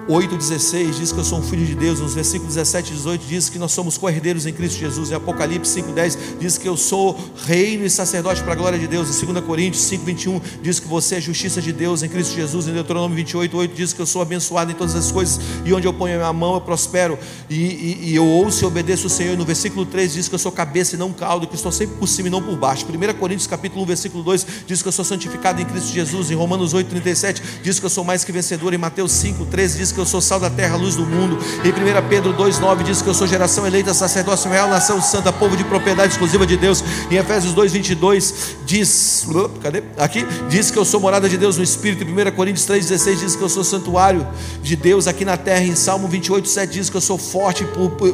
8,16 0.08 0.98
diz 0.98 1.12
que 1.14 1.18
eu 1.18 1.24
sou 1.24 1.40
um 1.40 1.42
filho 1.42 1.66
de 1.66 1.76
Deus. 1.76 2.00
Nos 2.00 2.14
versículos 2.14 2.56
17 2.56 2.92
e 2.92 2.96
18 2.96 3.26
diz 3.26 3.50
que 3.50 3.58
nós 3.58 3.72
somos 3.72 3.98
cordeiros 3.98 4.46
em 4.46 4.52
Cristo 4.52 4.78
Jesus. 4.78 5.12
Em 5.12 5.16
Apocalipse 5.16 5.82
5,10 5.82 6.18
diz 6.40 6.58
que 6.58 6.68
eu 6.68 6.76
sou 6.76 7.18
reino 7.46 7.86
e 7.86 7.90
sacerdote 7.90 8.44
para 8.44 8.52
a 8.52 8.56
glória 8.56 8.78
de 8.78 8.86
Deus. 8.86 9.22
Em 9.22 9.26
2 9.26 9.46
Coríntios 9.46 9.84
5,21 9.90 10.42
diz 10.62 10.80
que 10.80 10.88
você 10.88 11.16
é 11.16 11.22
justiça 11.22 11.62
de 11.62 11.72
Deus 11.72 12.04
em 12.04 12.10
Cristo 12.10 12.36
Jesus. 12.36 12.68
Em 12.68 12.74
Deuteronômio 12.74 13.24
28,8 13.24 13.74
diz 13.74 13.94
que 13.94 14.02
eu 14.02 14.06
sou 14.06 14.22
abençoado 14.22 14.72
em 14.72 14.76
todas 14.76 14.94
as 14.96 15.12
coisas 15.12 15.40
e 15.64 15.74
onde 15.74 15.88
eu 15.88 15.94
ponho 15.94 16.16
a 16.16 16.18
minha 16.18 16.34
mão 16.34 16.56
eu 16.56 16.62
prospero. 16.62 17.18
E, 17.50 17.56
e, 17.56 18.00
e 18.10 18.16
eu 18.16 18.26
ouço 18.26 18.66
e 18.66 18.68
obedeço 18.68 19.08
o 19.08 19.10
Senhor. 19.10 19.38
No 19.38 19.46
versículo 19.46 19.86
3 19.86 20.14
diz 20.14 20.28
que 20.28 20.36
eu 20.36 20.40
sou 20.40 20.52
cabeça 20.52 20.96
e 20.96 21.00
não 21.00 21.14
caldo, 21.14 21.48
que 21.48 21.56
estou 21.56 21.72
sempre 21.72 21.96
por 21.96 22.08
cima 22.08 22.28
e 22.28 22.32
não 22.32 22.42
por 22.42 22.58
baixo. 22.58 22.86
1 22.86 23.14
Coríntios 23.18 23.48
capítulo 23.48 23.84
1, 23.84 23.86
versículo 23.86 24.24
2 24.24 24.48
diz 24.68 24.82
que 24.82 24.88
eu 24.88 24.92
sou 24.92 25.06
santificado 25.06 25.62
em 25.62 25.66
Cristo 25.66 25.94
Jesus. 25.94 26.30
Em 26.30 26.36
Romanos 26.36 26.74
8,37 26.74 27.42
diz 27.64 27.80
que 27.80 27.86
eu 27.86 27.90
sou 27.90 28.04
mais 28.04 28.26
que 28.26 28.34
vencedor. 28.34 28.74
Em 28.74 28.78
Mateus 28.78 29.14
5,13 29.14 29.78
diz 29.78 29.93
que 29.94 30.00
eu 30.00 30.06
sou 30.06 30.20
sal 30.20 30.40
da 30.40 30.50
terra, 30.50 30.76
luz 30.76 30.96
do 30.96 31.06
mundo. 31.06 31.38
Em 31.64 31.70
1 31.70 32.08
Pedro 32.10 32.34
2,9 32.34 32.84
diz 32.84 33.02
que 33.02 33.08
eu 33.08 33.14
sou 33.14 33.28
geração 33.28 33.66
eleita, 33.66 33.94
sacerdócio 33.94 34.50
real, 34.50 34.68
nação 34.68 35.02
santa, 35.02 35.32
povo 35.32 35.56
de 35.56 35.64
propriedade 35.64 36.14
exclusiva 36.14 36.46
de 36.46 36.58
Deus. 36.58 36.84
Em 37.10 37.16
Efésios 37.16 37.54
2,22 37.54 38.34
diz, 38.66 39.28
cadê? 39.62 39.84
Aqui, 39.98 40.26
diz 40.50 40.72
que 40.72 40.78
eu 40.78 40.86
sou 40.86 41.00
morada 41.00 41.30
de 41.30 41.38
Deus 41.38 41.58
no 41.58 41.64
Espírito. 41.64 42.04
Em 42.04 42.12
1 42.12 42.32
Coríntios 42.32 42.66
3,16 42.68 43.16
diz 43.18 43.36
que 43.36 43.42
eu 43.42 43.50
sou 43.50 43.64
santuário 43.64 44.28
de 44.62 44.76
Deus 44.76 45.08
aqui 45.08 45.24
na 45.24 45.38
terra. 45.38 45.64
Em 45.64 45.76
Salmo 45.76 46.10
28,7 46.10 46.68
diz 46.68 46.90
que 46.90 46.98
eu 46.98 47.02
sou 47.02 47.18
forte 47.18 47.66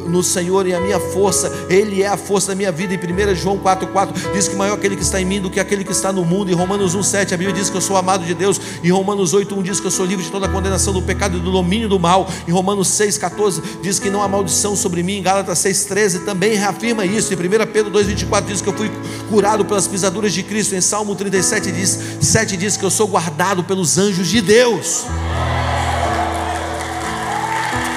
no 0.06 0.22
Senhor 0.22 0.66
e 0.66 0.74
a 0.74 0.80
minha 0.80 1.00
força, 1.00 1.50
Ele 1.68 2.02
é 2.02 2.08
a 2.08 2.16
força 2.16 2.48
da 2.48 2.54
minha 2.54 2.70
vida. 2.70 2.94
Em 2.94 2.98
1 2.98 3.34
João 3.34 3.58
4,4 3.58 4.32
diz 4.34 4.48
que 4.48 4.54
maior 4.54 4.74
aquele 4.74 4.96
que 4.96 5.02
está 5.02 5.20
em 5.20 5.24
mim 5.24 5.40
do 5.40 5.50
que 5.50 5.58
aquele 5.58 5.84
que 5.84 5.92
está 5.92 6.12
no 6.12 6.24
mundo. 6.24 6.50
Em 6.50 6.54
Romanos 6.54 6.96
1,7 6.96 7.32
a 7.32 7.36
Bíblia 7.36 7.52
diz 7.52 7.70
que 7.70 7.76
eu 7.76 7.80
sou 7.80 7.96
amado 7.96 8.24
de 8.24 8.34
Deus. 8.34 8.60
Em 8.84 8.90
Romanos 8.90 9.34
8,1 9.34 9.62
diz 9.62 9.80
que 9.80 9.86
eu 9.86 9.90
sou 9.90 10.04
livre 10.04 10.24
de 10.24 10.30
toda 10.30 10.46
a 10.46 10.48
condenação 10.48 10.92
do 10.92 11.02
pecado 11.02 11.36
e 11.36 11.40
do 11.40 11.50
domínio 11.50 11.69
do 11.88 11.98
mal 11.98 12.10
mal. 12.10 12.28
Em 12.46 12.50
Romanos 12.50 12.88
6,14 12.88 13.62
diz 13.82 13.98
que 13.98 14.10
não 14.10 14.22
há 14.22 14.28
maldição 14.28 14.74
sobre 14.74 15.02
mim. 15.02 15.18
Em 15.18 15.22
Gálatas 15.22 15.58
6,13 15.60 16.24
também 16.24 16.56
reafirma 16.56 17.06
isso. 17.06 17.32
Em 17.32 17.36
1 17.36 17.40
Pedro 17.72 17.92
2,24 17.92 18.44
diz 18.46 18.60
que 18.60 18.68
eu 18.68 18.76
fui 18.76 18.90
curado 19.28 19.64
pelas 19.64 19.86
pisaduras 19.86 20.32
de 20.32 20.42
Cristo. 20.42 20.74
Em 20.74 20.80
Salmo 20.80 21.14
37 21.14 21.70
diz, 21.70 21.98
7 22.20 22.56
diz 22.56 22.76
que 22.76 22.84
eu 22.84 22.90
sou 22.90 23.06
guardado 23.06 23.62
pelos 23.62 23.96
anjos 23.96 24.28
de 24.28 24.40
Deus. 24.40 25.04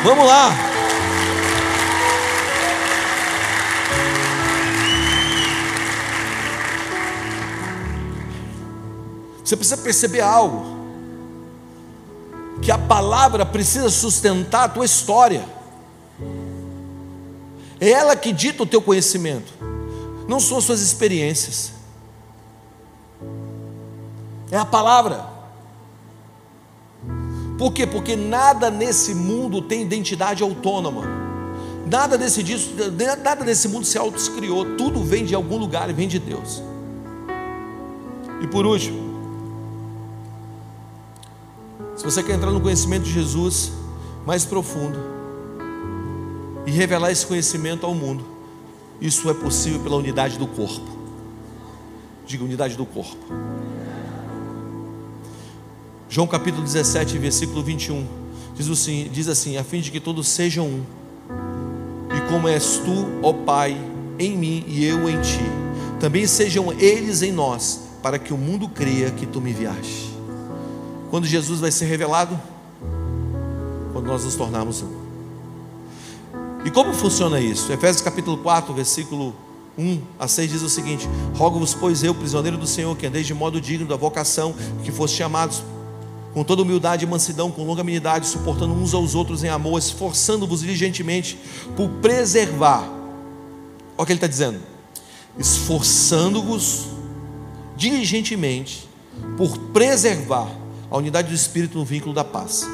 Vamos 0.03 0.26
lá. 0.26 0.69
Você 9.43 9.57
precisa 9.57 9.78
perceber 9.78 10.21
algo 10.21 10.83
que 12.64 12.72
a 12.72 12.78
palavra 12.78 13.45
precisa 13.45 13.89
sustentar 13.89 14.64
a 14.64 14.70
tua 14.70 14.86
história. 14.86 15.45
É 17.80 17.89
ela 17.89 18.16
que 18.16 18.32
dita 18.32 18.64
o 18.64 18.66
teu 18.66 18.82
conhecimento, 18.82 19.51
não 20.28 20.39
são 20.39 20.57
as 20.57 20.64
suas 20.64 20.82
experiências. 20.82 21.74
É 24.49 24.57
a 24.57 24.66
palavra. 24.66 25.26
Por 27.57 27.74
quê? 27.74 27.86
Porque 27.86 28.16
nada 28.16 28.72
nesse 28.72 29.14
mundo 29.14 29.61
tem 29.61 29.82
identidade 29.82 30.41
autônoma. 30.41 31.03
Nada 31.86 32.18
desse, 32.18 32.41
disso, 32.41 32.72
nada 33.22 33.43
desse 33.43 33.68
mundo 33.68 33.86
se 33.86 33.97
auto-criou. 33.97 34.78
Tudo 34.78 35.03
vem 35.03 35.26
de 35.26 35.36
algum 35.36 35.57
lugar 35.57 35.89
e 35.89 35.93
vem 35.93 36.07
de 36.07 36.18
Deus. 36.18 36.64
E 38.41 38.47
por 38.47 38.66
último, 38.66 39.03
se 42.04 42.12
você 42.12 42.22
quer 42.22 42.34
entrar 42.34 42.51
no 42.51 42.60
conhecimento 42.60 43.04
de 43.04 43.14
Jesus 43.14 43.72
mais 44.26 44.43
profundo 44.43 44.99
e 46.66 46.72
revelar 46.72 47.12
esse 47.12 47.26
conhecimento 47.26 47.86
ao 47.86 47.95
mundo, 47.95 48.26
isso 48.99 49.30
é 49.30 49.34
possível 49.34 49.80
pela 49.80 49.95
unidade 49.95 50.38
do 50.38 50.45
corpo. 50.45 50.86
Diga 52.28 52.43
unidade 52.43 52.76
do 52.76 52.86
corpo. 52.86 53.16
João 56.10 56.28
capítulo 56.28 56.62
17, 56.62 57.18
versículo 57.18 57.64
21, 57.64 58.06
diz 58.54 58.70
assim, 58.70 59.10
diz 59.10 59.30
assim: 59.30 59.56
a 59.56 59.64
fim 59.64 59.80
de 59.80 59.89
que 59.89 60.01
todos 60.01 60.28
sejam 60.28 60.68
um, 60.68 60.84
e 62.14 62.30
como 62.30 62.49
és 62.49 62.80
tu, 62.80 63.08
ó 63.24 63.32
Pai, 63.32 63.78
em 64.20 64.38
mim 64.38 64.66
e 64.68 64.84
eu 64.84 65.10
em 65.10 65.22
ti, 65.22 65.39
também 66.01 66.28
sejam 66.28 66.74
eles 66.74 67.22
em 67.22 67.32
nós, 67.32 67.80
para 68.01 68.20
que 68.20 68.34
o 68.34 68.38
mundo 68.38 68.68
creia 68.68 69.10
que 69.10 69.26
tu 69.26 69.39
me 69.39 69.51
enviaste. 69.51 70.12
Quando 71.14 71.28
Jesus 71.28 71.59
vai 71.59 71.70
ser 71.70 71.86
revelado? 71.86 72.41
Quando 73.91 74.07
nós 74.07 74.24
nos 74.24 74.34
tornarmos 74.34 74.82
um. 74.82 74.89
E 76.66 76.72
como 76.72 76.91
funciona 76.91 77.39
isso? 77.39 77.72
Efésios 77.72 78.01
capítulo 78.01 78.38
4, 78.38 78.74
versículo 78.74 79.36
1 79.78 80.01
a 80.18 80.28
6 80.28 80.49
diz 80.49 80.61
o 80.64 80.70
seguinte: 80.70 81.07
Rogo-vos, 81.36 81.76
pois 81.76 82.03
eu, 82.03 82.16
prisioneiro 82.16 82.57
do 82.57 82.66
Senhor, 82.66 82.97
que 82.97 83.05
andeis 83.05 83.28
de 83.28 83.34
modo 83.36 83.61
digno 83.61 83.86
da 83.86 83.95
vocação, 83.95 84.55
que 84.84 84.91
foste 84.91 85.16
chamados 85.16 85.61
com 86.34 86.43
toda 86.43 86.64
humildade 86.64 87.05
e 87.05 87.07
mansidão, 87.07 87.51
com 87.51 87.64
longanimidade, 87.64 88.26
suportando 88.26 88.74
uns 88.74 88.95
aos 88.95 89.14
outros 89.14 89.43
em 89.43 89.49
amor, 89.49 89.78
esforçando-vos 89.78 90.61
diligentemente 90.61 91.38
por 91.76 91.89
preservar. 92.01 92.89
Olha 93.95 93.99
o 93.99 94.03
que 94.03 94.14
ele 94.14 94.18
está 94.18 94.26
dizendo: 94.26 94.59
esforçando-vos 95.38 96.88
diligentemente 97.78 98.89
por 99.38 99.55
preservar 99.72 100.62
a 100.94 100.98
unidade 100.98 101.28
do 101.28 101.34
Espírito 101.34 101.80
no 101.80 101.84
vínculo 101.84 102.14
da 102.14 102.24
paz. 102.24 102.68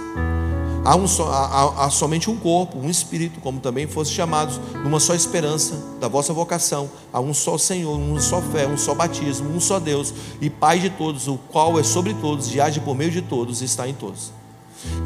Há, 0.84 0.96
um 0.96 1.06
há, 1.24 1.86
há, 1.86 1.90
somente 1.90 2.30
um 2.30 2.36
corpo, 2.36 2.78
um 2.78 2.90
Espírito, 2.90 3.40
como 3.40 3.62
também 3.62 3.88
fosse 3.88 4.12
chamados, 4.12 4.60
numa 4.84 5.00
só 5.00 5.16
esperança 5.16 5.82
da 6.02 6.10
vossa 6.10 6.34
vocação. 6.34 6.90
Há 7.14 7.22
um 7.22 7.34
só 7.34 7.58
Senhor, 7.58 7.98
uma 7.98 8.20
só 8.20 8.42
fé, 8.42 8.68
um 8.68 8.78
só 8.78 8.94
batismo, 8.94 9.50
um 9.50 9.60
só 9.62 9.80
Deus 9.80 10.14
e 10.42 10.50
Pai 10.50 10.80
de 10.80 10.90
todos, 10.90 11.30
o 11.30 11.38
qual 11.50 11.80
é 11.80 11.84
sobre 11.84 12.14
todos 12.16 12.54
e 12.54 12.60
age 12.60 12.82
por 12.82 12.94
meio 12.94 13.10
de 13.10 13.22
todos 13.22 13.62
e 13.62 13.66
está 13.66 13.88
em 13.88 13.94
todos. 13.94 14.34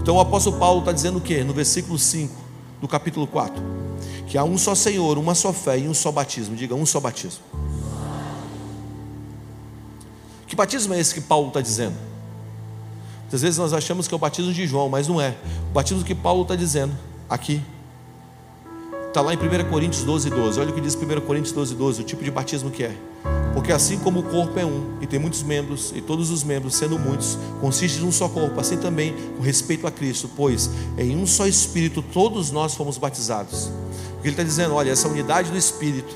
Então 0.02 0.16
o 0.16 0.20
apóstolo 0.20 0.58
Paulo 0.58 0.80
está 0.80 0.92
dizendo 0.92 1.20
o 1.20 1.22
que? 1.22 1.44
No 1.44 1.54
versículo 1.54 2.00
5 2.00 2.36
do 2.82 2.88
capítulo 2.88 3.28
4: 3.28 3.62
que 4.26 4.40
há 4.40 4.44
um 4.44 4.58
só 4.58 4.74
Senhor, 4.74 5.20
uma 5.20 5.36
só 5.36 5.54
fé 5.54 5.78
e 5.78 5.88
um 5.88 5.94
só 5.94 6.12
batismo. 6.12 6.56
Diga, 6.56 6.74
um 6.74 6.86
só 6.86 7.00
batismo. 7.00 7.44
Que 10.48 10.56
batismo 10.56 10.96
é 10.96 11.00
esse 11.00 11.14
que 11.14 11.22
Paulo 11.22 11.50
está 11.50 11.62
dizendo? 11.62 12.13
Às 13.36 13.42
vezes 13.42 13.58
nós 13.58 13.74
achamos 13.74 14.08
que 14.08 14.14
é 14.14 14.18
o 14.18 14.20
batismo 14.20 14.54
de 14.54 14.68
João, 14.68 14.90
mas 14.90 15.08
não 15.08 15.20
é. 15.20 15.36
O 15.70 15.74
batismo 15.74 16.04
que 16.04 16.16
Paulo 16.16 16.44
está 16.44 16.56
dizendo 16.56 16.94
aqui 17.30 17.62
Está 19.14 19.22
lá 19.22 19.32
em 19.32 19.38
1 19.38 19.70
Coríntios 19.70 20.04
12, 20.04 20.32
12. 20.32 20.60
Olha 20.60 20.72
o 20.72 20.74
que 20.74 20.82
diz 20.82 20.96
1 20.96 21.22
Coríntios 21.22 21.54
12, 21.54 21.76
12, 21.76 22.02
o 22.02 22.04
tipo 22.04 22.24
de 22.24 22.32
batismo 22.32 22.72
que 22.72 22.84
é. 22.84 22.98
Porque 23.54 23.72
assim 23.72 24.00
como 24.00 24.22
o 24.22 24.24
corpo 24.24 24.60
é 24.60 24.66
um 24.66 24.98
e 25.02 25.06
tem 25.06 25.20
muitos 25.20 25.44
membros, 25.44 25.94
e 25.96 26.02
todos 26.02 26.32
os 26.32 26.44
membros, 26.44 26.74
sendo 26.74 26.98
muitos, 26.98 27.38
consiste 27.62 28.00
de 28.00 28.06
um 28.06 28.12
só 28.12 28.28
corpo, 28.28 28.60
assim 28.60 28.76
também 28.76 29.14
com 29.38 29.44
respeito 29.44 29.86
a 29.86 29.92
Cristo, 29.92 30.28
pois 30.36 30.68
em 30.98 31.16
um 31.16 31.28
só 31.28 31.46
Espírito 31.46 32.02
todos 32.02 32.50
nós 32.50 32.74
fomos 32.74 32.98
batizados. 32.98 33.70
Porque 34.14 34.30
ele 34.30 34.32
está 34.32 34.42
dizendo: 34.42 34.74
olha, 34.74 34.90
essa 34.90 35.08
unidade 35.08 35.52
do 35.52 35.58
Espírito, 35.60 36.16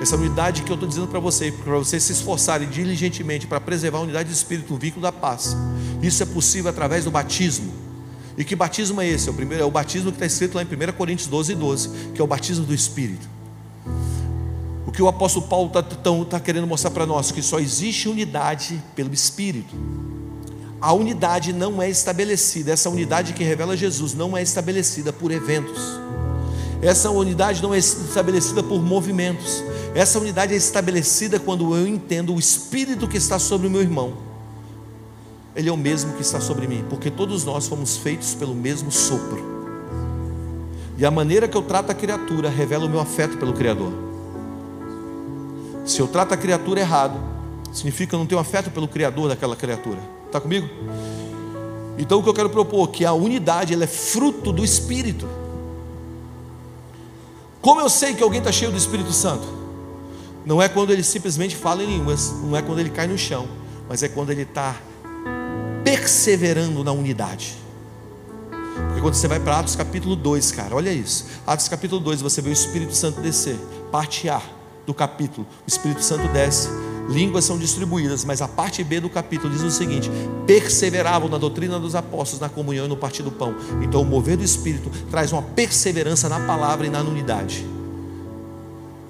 essa 0.00 0.16
unidade 0.16 0.62
que 0.62 0.70
eu 0.70 0.74
estou 0.74 0.88
dizendo 0.88 1.06
para 1.06 1.20
você, 1.20 1.50
para 1.50 1.78
vocês 1.78 2.02
se 2.02 2.12
esforçarem 2.12 2.68
diligentemente 2.68 3.46
para 3.46 3.60
preservar 3.60 3.98
a 3.98 4.02
unidade 4.02 4.28
do 4.28 4.32
Espírito, 4.32 4.74
o 4.74 4.76
vínculo 4.76 5.02
da 5.02 5.12
paz, 5.12 5.56
isso 6.02 6.22
é 6.22 6.26
possível 6.26 6.70
através 6.70 7.04
do 7.04 7.10
batismo. 7.10 7.72
E 8.36 8.44
que 8.44 8.56
batismo 8.56 9.00
é 9.00 9.08
esse? 9.08 9.28
É 9.28 9.32
o, 9.32 9.34
primeiro, 9.34 9.62
é 9.62 9.66
o 9.66 9.70
batismo 9.70 10.10
que 10.10 10.16
está 10.16 10.26
escrito 10.26 10.56
lá 10.56 10.62
em 10.62 10.66
1 10.66 10.92
Coríntios 10.92 11.28
12, 11.28 11.54
12, 11.54 11.88
que 12.14 12.20
é 12.20 12.24
o 12.24 12.26
batismo 12.26 12.66
do 12.66 12.74
Espírito. 12.74 13.28
O 14.86 14.90
que 14.90 15.00
o 15.00 15.08
apóstolo 15.08 15.46
Paulo 15.46 15.68
está 15.68 15.82
tá 15.82 16.40
querendo 16.40 16.66
mostrar 16.66 16.90
para 16.90 17.06
nós? 17.06 17.30
Que 17.30 17.42
só 17.42 17.60
existe 17.60 18.08
unidade 18.08 18.82
pelo 18.94 19.14
Espírito. 19.14 19.74
A 20.80 20.92
unidade 20.92 21.52
não 21.52 21.80
é 21.80 21.88
estabelecida, 21.88 22.72
essa 22.72 22.90
unidade 22.90 23.32
que 23.32 23.42
revela 23.42 23.76
Jesus 23.76 24.12
não 24.14 24.36
é 24.36 24.42
estabelecida 24.42 25.12
por 25.12 25.30
eventos. 25.30 26.03
Essa 26.84 27.10
unidade 27.10 27.62
não 27.62 27.74
é 27.74 27.78
estabelecida 27.78 28.62
por 28.62 28.80
movimentos. 28.82 29.64
Essa 29.94 30.18
unidade 30.18 30.52
é 30.52 30.56
estabelecida 30.56 31.40
quando 31.40 31.74
eu 31.74 31.86
entendo 31.86 32.34
o 32.34 32.38
Espírito 32.38 33.08
que 33.08 33.16
está 33.16 33.38
sobre 33.38 33.66
o 33.66 33.70
meu 33.70 33.80
irmão 33.80 34.34
ele 35.56 35.68
é 35.68 35.72
o 35.72 35.76
mesmo 35.76 36.12
que 36.14 36.22
está 36.22 36.40
sobre 36.40 36.66
mim, 36.66 36.84
porque 36.90 37.10
todos 37.10 37.44
nós 37.44 37.68
fomos 37.68 37.96
feitos 37.96 38.34
pelo 38.34 38.54
mesmo 38.54 38.90
sopro. 38.90 39.54
E 40.98 41.04
a 41.04 41.10
maneira 41.10 41.46
que 41.46 41.56
eu 41.56 41.62
trato 41.62 41.90
a 41.90 41.94
criatura 41.94 42.48
revela 42.48 42.86
o 42.86 42.88
meu 42.88 43.00
afeto 43.00 43.36
pelo 43.36 43.52
Criador. 43.52 43.92
Se 45.84 46.00
eu 46.00 46.08
trato 46.08 46.34
a 46.34 46.36
criatura 46.36 46.80
errado, 46.80 47.18
significa 47.72 48.10
que 48.10 48.14
eu 48.14 48.18
não 48.18 48.26
tenho 48.26 48.40
afeto 48.40 48.70
pelo 48.70 48.88
Criador 48.88 49.28
daquela 49.28 49.54
criatura. 49.54 49.98
Está 50.26 50.40
comigo? 50.40 50.68
Então 51.98 52.18
o 52.18 52.22
que 52.22 52.28
eu 52.28 52.34
quero 52.34 52.50
propor 52.50 52.88
que 52.88 53.04
a 53.04 53.12
unidade 53.12 53.74
ela 53.74 53.84
é 53.84 53.88
fruto 53.88 54.52
do 54.52 54.64
Espírito. 54.64 55.28
Como 57.64 57.80
eu 57.80 57.88
sei 57.88 58.12
que 58.12 58.22
alguém 58.22 58.40
está 58.40 58.52
cheio 58.52 58.70
do 58.70 58.76
Espírito 58.76 59.10
Santo? 59.10 59.46
Não 60.44 60.60
é 60.60 60.68
quando 60.68 60.92
ele 60.92 61.02
simplesmente 61.02 61.56
fala 61.56 61.82
em 61.82 61.86
línguas, 61.86 62.30
não 62.42 62.54
é 62.54 62.60
quando 62.60 62.78
ele 62.78 62.90
cai 62.90 63.06
no 63.06 63.16
chão, 63.16 63.48
mas 63.88 64.02
é 64.02 64.08
quando 64.08 64.28
ele 64.28 64.42
está 64.42 64.76
perseverando 65.82 66.84
na 66.84 66.92
unidade. 66.92 67.54
Porque 68.88 69.00
quando 69.00 69.14
você 69.14 69.26
vai 69.26 69.40
para 69.40 69.60
Atos 69.60 69.74
capítulo 69.74 70.14
2, 70.14 70.52
cara, 70.52 70.76
olha 70.76 70.92
isso. 70.92 71.24
Atos 71.46 71.66
capítulo 71.66 72.02
2, 72.02 72.20
você 72.20 72.42
vê 72.42 72.50
o 72.50 72.52
Espírito 72.52 72.94
Santo 72.94 73.22
descer. 73.22 73.56
Parte 73.90 74.28
A 74.28 74.42
do 74.86 74.92
capítulo, 74.92 75.46
o 75.66 75.66
Espírito 75.66 76.02
Santo 76.02 76.28
desce. 76.34 76.68
Línguas 77.08 77.44
são 77.44 77.58
distribuídas, 77.58 78.24
mas 78.24 78.40
a 78.40 78.48
parte 78.48 78.82
B 78.82 79.00
do 79.00 79.10
capítulo 79.10 79.52
diz 79.52 79.62
o 79.62 79.70
seguinte: 79.70 80.10
perseveravam 80.46 81.28
na 81.28 81.38
doutrina 81.38 81.78
dos 81.78 81.94
apóstolos, 81.94 82.40
na 82.40 82.48
comunhão 82.48 82.86
e 82.86 82.88
no 82.88 82.96
partir 82.96 83.22
do 83.22 83.30
pão. 83.30 83.54
Então, 83.82 84.02
o 84.02 84.04
mover 84.04 84.36
do 84.36 84.44
Espírito 84.44 84.90
traz 85.10 85.32
uma 85.32 85.42
perseverança 85.42 86.28
na 86.28 86.40
palavra 86.40 86.86
e 86.86 86.90
na 86.90 87.00
unidade. 87.00 87.66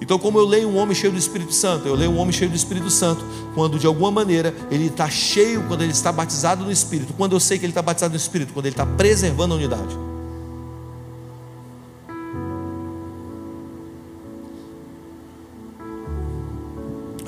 Então, 0.01 0.19
como 0.19 0.37
eu 0.37 0.45
leio 0.45 0.67
um 0.67 0.77
homem 0.77 0.93
cheio 0.93 1.11
do 1.11 1.17
Espírito 1.17 1.53
Santo, 1.53 1.87
eu 1.87 1.95
leio 1.95 2.11
um 2.11 2.17
homem 2.17 2.33
cheio 2.33 2.49
do 2.49 2.55
Espírito 2.55 2.89
Santo, 2.89 3.25
quando 3.55 3.79
de 3.79 3.87
alguma 3.87 4.11
maneira 4.11 4.53
ele 4.69 4.87
está 4.87 5.09
cheio, 5.09 5.63
quando 5.63 5.81
ele 5.81 5.93
está 5.93 6.11
batizado 6.11 6.65
no 6.65 6.71
Espírito, 6.71 7.13
quando 7.13 7.31
eu 7.31 7.39
sei 7.39 7.57
que 7.57 7.65
ele 7.65 7.71
está 7.71 7.81
batizado 7.81 8.11
no 8.11 8.17
Espírito, 8.17 8.53
quando 8.53 8.65
ele 8.65 8.73
está 8.73 8.85
preservando 8.85 9.53
a 9.53 9.57
unidade. 9.57 9.97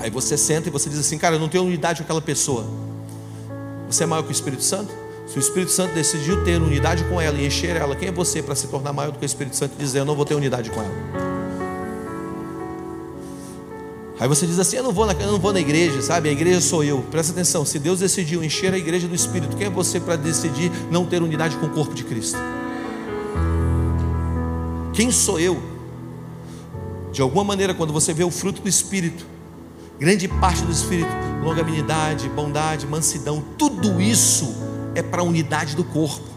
Aí 0.08 0.12
você 0.12 0.38
senta 0.38 0.70
e 0.70 0.72
você 0.72 0.90
diz 0.90 1.00
assim, 1.00 1.18
cara, 1.18 1.36
eu 1.36 1.40
não 1.40 1.50
tenho 1.50 1.66
unidade 1.66 1.98
com 1.98 2.04
aquela 2.06 2.22
pessoa. 2.22 2.66
Você 3.90 4.06
é 4.06 4.08
maior 4.08 4.24
que 4.24 4.30
o 4.30 4.32
Espírito 4.32 4.64
Santo? 4.64 4.90
Se 5.28 5.38
o 5.38 5.40
Espírito 5.42 5.70
Santo 5.70 5.94
decidiu 5.94 6.46
ter 6.46 6.62
unidade 6.62 7.04
com 7.10 7.20
ela 7.20 7.38
e 7.38 7.46
encher 7.46 7.76
ela, 7.76 7.94
quem 7.94 8.08
é 8.08 8.12
você 8.14 8.42
para 8.42 8.56
se 8.56 8.68
tornar 8.68 8.94
maior 8.94 9.12
do 9.12 9.20
que 9.20 9.26
o 9.26 9.28
Espírito 9.28 9.58
Santo 9.58 9.74
e 9.78 9.84
dizer 9.84 10.00
eu 10.00 10.06
não 10.06 10.16
vou 10.16 10.24
ter 10.24 10.34
unidade 10.34 10.72
com 10.72 10.82
ela? 10.82 10.96
Aí 14.18 14.30
você 14.30 14.48
diz 14.48 14.58
assim: 14.58 14.78
eu 14.78 14.84
não, 14.84 14.94
vou 14.94 15.06
na, 15.06 15.12
eu 15.12 15.30
não 15.30 15.40
vou 15.40 15.52
na 15.52 15.60
igreja, 15.60 16.02
sabe? 16.02 16.30
A 16.30 16.32
igreja 16.32 16.62
sou 16.62 16.86
eu. 16.86 17.02
Presta 17.12 17.34
atenção: 17.34 17.66
se 17.66 17.78
Deus 17.78 18.00
decidiu 18.00 18.42
encher 18.42 18.74
a 18.74 18.78
igreja 18.78 19.10
do 19.10 19.14
Espírito, 19.14 19.58
quem 19.58 19.68
é 19.68 19.70
você 19.70 20.00
para 20.00 20.16
decidir 20.16 20.72
não 20.90 21.06
ter 21.06 21.22
unidade 21.22 21.58
com 21.58 21.66
o 21.66 21.70
corpo 21.70 21.94
de 21.94 22.06
Cristo? 22.06 22.38
Quem 24.94 25.12
sou 25.12 25.38
eu? 25.38 25.62
De 27.12 27.22
alguma 27.22 27.44
maneira, 27.44 27.74
quando 27.74 27.92
você 27.92 28.14
vê 28.14 28.24
o 28.24 28.32
fruto 28.32 28.62
do 28.62 28.70
Espírito, 28.70 29.36
grande 30.00 30.28
parte 30.28 30.64
do 30.64 30.72
Espírito, 30.72 31.10
longanimidade, 31.44 32.30
bondade, 32.30 32.86
mansidão, 32.86 33.44
tudo 33.58 34.00
isso 34.02 34.56
é 34.96 35.02
para 35.02 35.22
a 35.22 35.24
unidade 35.24 35.76
do 35.76 35.84
corpo. 35.84 36.28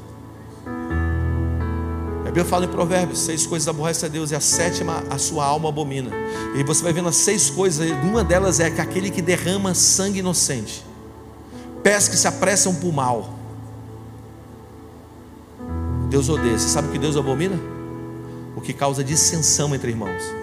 A 2.23 2.25
Bíblia 2.25 2.45
fala 2.45 2.65
em 2.65 2.69
Provérbios: 2.69 3.19
seis 3.19 3.47
coisas 3.47 3.67
aborrece 3.67 4.07
a 4.07 4.09
Deus, 4.09 4.31
e 4.31 4.37
a 4.37 4.41
sétima 4.41 5.03
a 5.11 5.19
sua 5.19 5.45
alma 5.45 5.69
abomina. 5.69 6.11
E 6.55 6.63
você 6.63 6.83
vai 6.83 6.93
vendo 6.93 7.09
as 7.09 7.17
seis 7.17 7.51
coisas, 7.51 7.91
uma 8.05 8.23
delas 8.23 8.61
é 8.61 8.71
que 8.71 8.81
aquele 8.81 9.11
que 9.11 9.21
derrama 9.21 9.75
sangue 9.75 10.21
inocente, 10.21 10.85
pés 11.83 12.09
que 12.09 12.17
se 12.17 12.29
apressam 12.29 12.75
por 12.75 12.93
mal. 12.93 13.35
Deus 16.09 16.29
odeia. 16.29 16.59
Você 16.59 16.69
sabe 16.69 16.89
o 16.89 16.91
que 16.93 16.99
Deus 16.99 17.17
abomina? 17.17 17.59
O 18.57 18.61
que 18.61 18.73
causa 18.73 19.03
dissensão 19.03 19.75
entre 19.75 19.91
irmãos. 19.91 20.40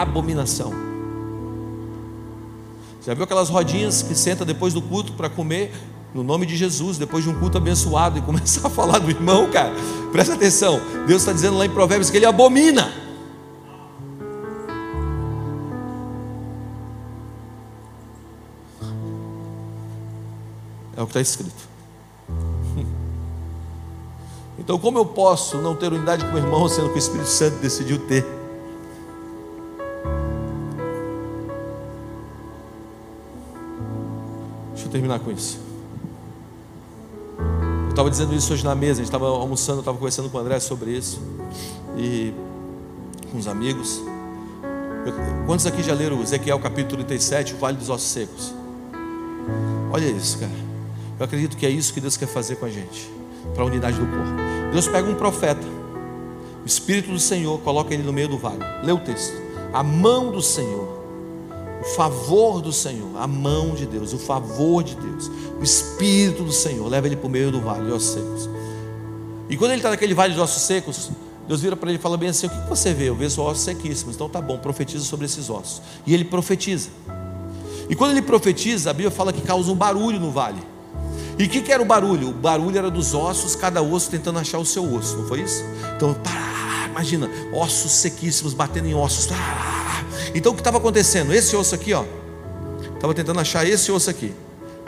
Abominação. 0.00 0.72
Já 3.04 3.14
viu 3.14 3.24
aquelas 3.24 3.48
rodinhas 3.48 4.02
que 4.02 4.14
senta 4.14 4.44
depois 4.44 4.72
do 4.72 4.80
culto 4.80 5.12
para 5.12 5.28
comer? 5.28 5.72
no 6.14 6.22
nome 6.22 6.44
de 6.44 6.56
Jesus, 6.56 6.98
depois 6.98 7.24
de 7.24 7.30
um 7.30 7.38
culto 7.38 7.56
abençoado, 7.56 8.18
e 8.18 8.22
começar 8.22 8.66
a 8.66 8.70
falar 8.70 8.98
do 8.98 9.10
irmão, 9.10 9.50
cara, 9.50 9.72
presta 10.10 10.34
atenção, 10.34 10.80
Deus 11.06 11.22
está 11.22 11.32
dizendo 11.32 11.56
lá 11.56 11.64
em 11.64 11.70
Provérbios 11.70 12.10
que 12.10 12.16
ele 12.16 12.26
abomina. 12.26 12.92
É 20.94 21.00
o 21.00 21.06
que 21.06 21.10
está 21.10 21.20
escrito. 21.20 21.72
Então, 24.58 24.78
como 24.78 24.96
eu 24.96 25.06
posso 25.06 25.56
não 25.56 25.74
ter 25.74 25.92
unidade 25.92 26.24
com 26.26 26.36
o 26.36 26.38
irmão, 26.38 26.68
sendo 26.68 26.90
que 26.90 26.94
o 26.94 26.98
Espírito 26.98 27.28
Santo 27.28 27.56
decidiu 27.56 27.98
ter? 28.06 28.24
Terminar 34.92 35.18
com 35.18 35.30
isso 35.30 35.72
estava 37.92 38.10
dizendo 38.10 38.34
isso 38.34 38.52
hoje 38.52 38.64
na 38.64 38.74
mesa, 38.74 38.92
a 38.92 38.96
gente 38.96 39.04
estava 39.04 39.26
almoçando, 39.26 39.78
eu 39.78 39.80
estava 39.80 39.96
conversando 39.96 40.28
com 40.30 40.38
o 40.38 40.40
André 40.40 40.58
sobre 40.60 40.90
isso. 40.90 41.20
E 41.96 42.32
com 43.30 43.38
os 43.38 43.46
amigos. 43.46 44.00
quantos 45.46 45.66
aqui 45.66 45.82
já 45.82 45.94
leram 45.94 46.20
Ezequiel 46.22 46.58
capítulo 46.58 47.04
37, 47.04 47.54
o 47.54 47.58
Vale 47.58 47.76
dos 47.76 47.90
Ossos 47.90 48.08
Secos? 48.08 48.54
Olha 49.92 50.06
isso, 50.06 50.38
cara. 50.38 50.52
Eu 51.18 51.24
acredito 51.24 51.56
que 51.56 51.66
é 51.66 51.70
isso 51.70 51.92
que 51.92 52.00
Deus 52.00 52.16
quer 52.16 52.26
fazer 52.26 52.56
com 52.56 52.66
a 52.66 52.70
gente, 52.70 53.10
para 53.54 53.62
a 53.62 53.66
unidade 53.66 53.98
do 53.98 54.06
corpo. 54.06 54.72
Deus 54.72 54.88
pega 54.88 55.08
um 55.08 55.14
profeta, 55.14 55.66
o 56.62 56.66
Espírito 56.66 57.10
do 57.10 57.18
Senhor, 57.18 57.60
coloca 57.60 57.92
ele 57.92 58.02
no 58.02 58.12
meio 58.12 58.28
do 58.28 58.38
vale. 58.38 58.64
Lê 58.82 58.92
o 58.92 58.98
texto. 58.98 59.34
A 59.72 59.82
mão 59.82 60.30
do 60.30 60.40
Senhor 60.40 61.01
o 61.82 61.84
favor 61.96 62.62
do 62.62 62.72
Senhor, 62.72 63.10
a 63.16 63.26
mão 63.26 63.74
de 63.74 63.86
Deus, 63.86 64.12
o 64.12 64.18
favor 64.18 64.84
de 64.84 64.94
Deus, 64.94 65.28
o 65.58 65.64
Espírito 65.64 66.44
do 66.44 66.52
Senhor, 66.52 66.88
leva 66.88 67.08
ele 67.08 67.16
para 67.16 67.26
o 67.26 67.30
meio 67.30 67.50
do 67.50 67.60
vale 67.60 67.86
de 67.86 67.90
ossos 67.90 68.14
secos. 68.14 68.48
E 69.50 69.56
quando 69.56 69.72
ele 69.72 69.80
está 69.80 69.90
naquele 69.90 70.14
vale 70.14 70.32
de 70.32 70.38
ossos 70.38 70.62
secos, 70.62 71.10
Deus 71.48 71.60
vira 71.60 71.74
para 71.74 71.90
ele 71.90 71.98
e 71.98 72.00
fala 72.00 72.16
bem 72.16 72.28
assim: 72.28 72.46
O 72.46 72.50
que 72.50 72.68
você 72.68 72.94
vê? 72.94 73.08
Eu 73.08 73.16
vejo 73.16 73.42
ossos 73.42 73.64
sequíssimos. 73.64 74.14
Então 74.14 74.28
tá 74.28 74.40
bom, 74.40 74.58
profetiza 74.58 75.04
sobre 75.04 75.26
esses 75.26 75.50
ossos. 75.50 75.82
E 76.06 76.14
ele 76.14 76.24
profetiza. 76.24 76.90
E 77.88 77.96
quando 77.96 78.12
ele 78.12 78.22
profetiza, 78.22 78.90
a 78.90 78.92
Bíblia 78.92 79.10
fala 79.10 79.32
que 79.32 79.40
causa 79.40 79.72
um 79.72 79.74
barulho 79.74 80.20
no 80.20 80.30
vale. 80.30 80.62
E 81.36 81.44
o 81.44 81.48
que, 81.48 81.62
que, 81.62 81.72
era 81.72 81.82
o 81.82 81.84
barulho? 81.84 82.28
O 82.28 82.32
barulho 82.32 82.78
era 82.78 82.90
dos 82.92 83.12
ossos, 83.12 83.56
cada 83.56 83.82
osso 83.82 84.08
tentando 84.08 84.38
achar 84.38 84.58
o 84.58 84.64
seu 84.64 84.84
osso, 84.94 85.16
não 85.16 85.26
foi 85.26 85.40
isso? 85.40 85.64
Então, 85.96 86.14
imagina, 86.90 87.28
ossos 87.52 87.90
sequíssimos 87.90 88.54
batendo 88.54 88.86
em 88.86 88.94
ossos. 88.94 89.26
Pá, 89.26 89.71
então 90.34 90.52
o 90.52 90.54
que 90.54 90.60
estava 90.60 90.78
acontecendo? 90.78 91.32
Esse 91.32 91.54
osso 91.56 91.74
aqui, 91.74 91.92
ó, 91.92 92.04
estava 92.94 93.14
tentando 93.14 93.40
achar 93.40 93.66
esse 93.66 93.90
osso 93.90 94.10
aqui. 94.10 94.32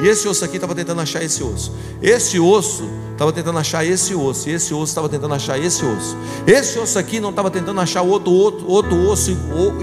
E 0.00 0.08
esse 0.08 0.26
osso 0.26 0.44
aqui 0.44 0.56
estava 0.56 0.74
tentando 0.74 1.00
achar 1.00 1.22
esse 1.22 1.42
osso. 1.42 1.72
Esse 2.02 2.40
osso 2.40 2.84
estava 3.12 3.32
tentando 3.32 3.58
achar 3.58 3.84
esse 3.84 4.14
osso. 4.14 4.48
E 4.48 4.52
esse 4.52 4.74
osso 4.74 4.90
estava 4.90 5.08
tentando 5.08 5.34
achar 5.34 5.58
esse 5.58 5.84
osso. 5.84 6.16
Esse 6.46 6.78
osso 6.78 6.98
aqui 6.98 7.20
não 7.20 7.30
estava 7.30 7.50
tentando 7.50 7.80
achar 7.80 8.02
outro, 8.02 8.32
outro, 8.32 8.68
outro 8.68 9.08
osso 9.08 9.30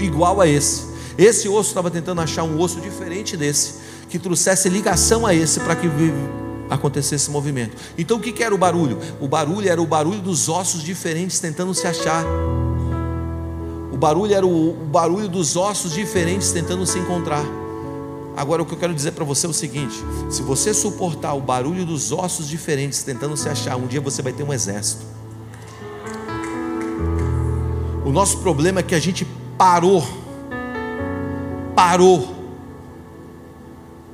igual 0.00 0.40
a 0.40 0.46
esse. 0.46 0.92
Esse 1.16 1.48
osso 1.48 1.70
estava 1.70 1.90
tentando 1.90 2.20
achar 2.20 2.42
um 2.42 2.60
osso 2.60 2.80
diferente 2.80 3.36
desse, 3.36 3.74
que 4.08 4.18
trouxesse 4.18 4.68
ligação 4.68 5.26
a 5.26 5.34
esse, 5.34 5.60
para 5.60 5.76
que 5.76 5.88
acontecer 6.70 7.16
esse 7.16 7.30
movimento. 7.30 7.76
Então 7.96 8.16
o 8.16 8.20
que 8.20 8.42
era 8.42 8.54
o 8.54 8.58
barulho? 8.58 8.98
O 9.20 9.28
barulho 9.28 9.68
era 9.68 9.80
o 9.80 9.86
barulho 9.86 10.20
dos 10.20 10.48
ossos 10.48 10.82
diferentes 10.82 11.38
tentando 11.38 11.74
se 11.74 11.86
achar. 11.86 12.24
O 14.02 14.04
barulho 14.04 14.34
era 14.34 14.44
o, 14.44 14.72
barulho 14.72 15.28
dos 15.28 15.54
ossos 15.54 15.92
diferentes 15.92 16.50
tentando 16.50 16.84
se 16.84 16.98
encontrar. 16.98 17.44
Agora 18.36 18.60
o 18.60 18.66
que 18.66 18.74
eu 18.74 18.78
quero 18.78 18.92
dizer 18.92 19.12
para 19.12 19.24
você 19.24 19.46
é 19.46 19.48
o 19.48 19.52
seguinte: 19.52 19.94
se 20.28 20.42
você 20.42 20.74
suportar 20.74 21.34
o 21.34 21.40
barulho 21.40 21.86
dos 21.86 22.10
ossos 22.10 22.48
diferentes 22.48 23.04
tentando 23.04 23.36
se 23.36 23.48
achar, 23.48 23.76
um 23.76 23.86
dia 23.86 24.00
você 24.00 24.20
vai 24.20 24.32
ter 24.32 24.42
um 24.42 24.52
exército. 24.52 25.06
O 28.04 28.10
nosso 28.10 28.38
problema 28.38 28.80
é 28.80 28.82
que 28.82 28.96
a 28.96 28.98
gente 28.98 29.24
parou, 29.56 30.04
parou 31.76 32.34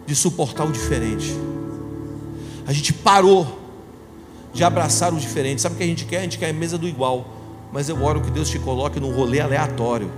de 0.05 0.14
suportar 0.14 0.66
o 0.66 0.70
diferente. 0.70 1.34
A 2.66 2.74
gente 2.74 2.93
parou 2.93 3.59
de 4.53 4.62
abraçar 4.62 5.14
o 5.14 5.16
diferente. 5.16 5.62
Sabe 5.62 5.76
o 5.76 5.78
que 5.78 5.84
a 5.84 5.86
gente 5.86 6.05
quer? 6.05 6.18
A 6.18 6.22
gente 6.24 6.36
quer 6.36 6.51
a 6.51 6.53
mesa 6.53 6.76
do 6.76 6.86
igual. 6.86 7.38
Mas 7.72 7.88
eu 7.88 8.02
oro 8.02 8.20
que 8.20 8.30
Deus 8.30 8.48
te 8.48 8.58
coloque 8.58 8.98
num 8.98 9.14
rolê 9.14 9.40
aleatório. 9.40 10.10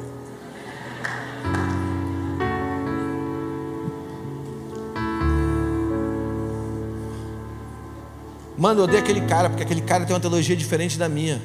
Mano, 8.56 8.80
eu 8.80 8.84
odeio 8.84 9.02
aquele 9.02 9.22
cara, 9.22 9.48
porque 9.48 9.62
aquele 9.62 9.80
cara 9.80 10.04
tem 10.04 10.14
uma 10.14 10.20
teologia 10.20 10.54
diferente 10.54 10.98
da 10.98 11.08
minha. 11.08 11.40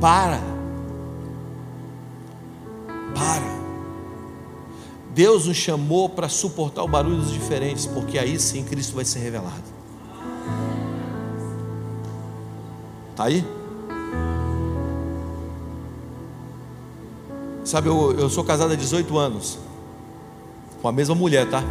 Para. 0.00 0.40
Para. 3.12 3.56
Deus 5.12 5.46
nos 5.46 5.56
chamou 5.56 6.08
para 6.08 6.28
suportar 6.28 6.84
o 6.84 6.88
barulho 6.88 7.16
dos 7.16 7.32
diferentes, 7.32 7.86
porque 7.86 8.18
aí 8.18 8.38
sim 8.38 8.62
Cristo 8.62 8.94
vai 8.94 9.04
ser 9.04 9.18
revelado. 9.18 9.64
Está 13.10 13.24
aí? 13.24 13.55
Sabe, 17.66 17.88
eu, 17.88 18.14
eu 18.16 18.30
sou 18.30 18.44
casado 18.44 18.72
há 18.72 18.76
18 18.76 19.18
anos, 19.18 19.58
com 20.80 20.86
a 20.86 20.92
mesma 20.92 21.16
mulher, 21.16 21.50
tá? 21.50 21.64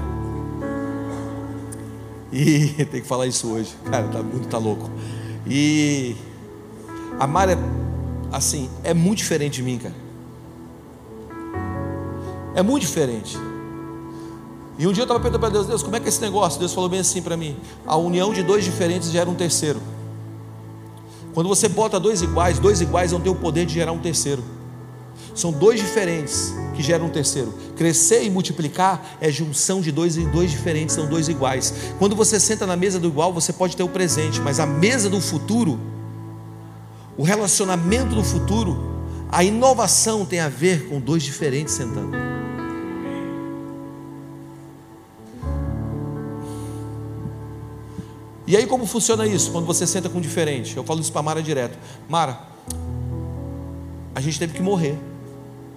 E 2.34 2.68
tem 2.92 3.02
que 3.02 3.08
falar 3.08 3.28
isso 3.28 3.50
hoje, 3.50 3.74
cara, 3.90 4.06
tá, 4.10 4.20
o 4.20 4.24
mundo 4.26 4.46
tá 4.50 4.58
louco. 4.58 4.92
E 5.48 6.14
a 7.18 7.26
Mara, 7.26 7.54
é, 7.54 7.58
assim, 8.30 8.70
é 8.84 8.94
muito 8.94 9.20
diferente 9.20 9.54
de 9.54 9.64
mim, 9.64 9.78
cara. 9.78 9.96
É 12.54 12.62
muito 12.62 12.82
diferente. 12.82 13.38
E 14.78 14.86
um 14.86 14.92
dia 14.92 15.04
eu 15.04 15.06
estava 15.06 15.22
perguntando 15.22 15.40
para 15.40 15.50
Deus, 15.50 15.66
Deus, 15.66 15.82
como 15.82 15.96
é 15.96 16.00
que 16.02 16.08
é 16.08 16.10
esse 16.10 16.20
negócio? 16.20 16.60
Deus 16.60 16.74
falou 16.74 16.90
bem 16.90 17.00
assim 17.00 17.22
para 17.22 17.38
mim: 17.38 17.56
a 17.88 17.96
união 17.96 18.34
de 18.34 18.44
dois 18.44 18.66
diferentes 18.66 19.12
gera 19.12 19.30
um 19.30 19.36
terceiro. 19.36 19.80
Quando 21.34 21.48
você 21.48 21.70
bota 21.70 21.98
dois 22.02 22.22
iguais, 22.22 22.60
dois 22.60 22.82
iguais 22.82 23.14
não 23.14 23.22
tem 23.22 23.32
o 23.32 23.36
poder 23.36 23.66
de 23.66 23.74
gerar 23.74 23.94
um 23.94 24.00
terceiro. 24.00 24.44
São 25.36 25.52
dois 25.52 25.82
diferentes 25.82 26.54
que 26.74 26.82
geram 26.82 27.08
um 27.08 27.10
terceiro. 27.10 27.54
Crescer 27.76 28.24
e 28.24 28.30
multiplicar 28.30 29.18
é 29.20 29.30
junção 29.30 29.82
de 29.82 29.92
dois 29.92 30.16
e 30.16 30.26
dois 30.28 30.50
diferentes, 30.50 30.96
são 30.96 31.08
dois 31.08 31.28
iguais. 31.28 31.74
Quando 32.00 32.16
você 32.16 32.40
senta 32.40 32.66
na 32.66 32.78
mesa 32.78 33.02
do 33.02 33.08
igual, 33.10 33.34
você 33.34 33.52
pode 33.52 33.76
ter 33.76 33.84
o 33.84 33.90
presente, 33.90 34.40
mas 34.40 34.62
a 34.62 34.66
mesa 34.66 35.10
do 35.10 35.20
futuro, 35.20 35.78
o 37.18 37.24
relacionamento 37.24 38.16
do 38.16 38.24
futuro, 38.24 38.96
a 39.30 39.44
inovação 39.44 40.26
tem 40.26 40.40
a 40.40 40.48
ver 40.48 40.88
com 40.88 41.02
dois 41.02 41.22
diferentes 41.22 41.74
sentando. 41.74 42.16
E 48.48 48.56
aí 48.56 48.66
como 48.68 48.86
funciona 48.86 49.28
isso? 49.28 49.52
Quando 49.52 49.66
você 49.66 49.86
senta 49.86 50.08
com 50.08 50.20
um 50.20 50.22
diferente? 50.22 50.78
Eu 50.78 50.84
falo 50.86 51.02
isso 51.02 51.12
para 51.12 51.22
Mara 51.22 51.44
direto. 51.44 51.78
Mara, 52.08 52.40
a 54.14 54.22
gente 54.22 54.40
teve 54.40 54.54
que 54.54 54.62
morrer 54.62 54.98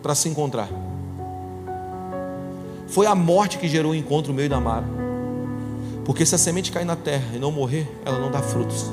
para 0.09 0.15
se 0.15 0.27
encontrar. 0.27 0.71
Foi 2.87 3.05
a 3.05 3.15
morte 3.15 3.59
que 3.59 3.69
gerou 3.69 3.93
o 3.93 3.95
encontro 3.95 4.33
meu 4.33 4.47
e 4.47 4.49
da 4.49 4.59
Mara. 4.59 4.87
Porque 6.03 6.25
se 6.25 6.35
a 6.35 6.39
semente 6.39 6.73
cair 6.73 6.87
na 6.87 6.97
terra 6.97 7.27
e 7.35 7.39
não 7.39 7.53
morrer, 7.53 7.87
ela 8.07 8.19
não 8.19 8.31
dá 8.31 8.41
frutos. 8.41 8.87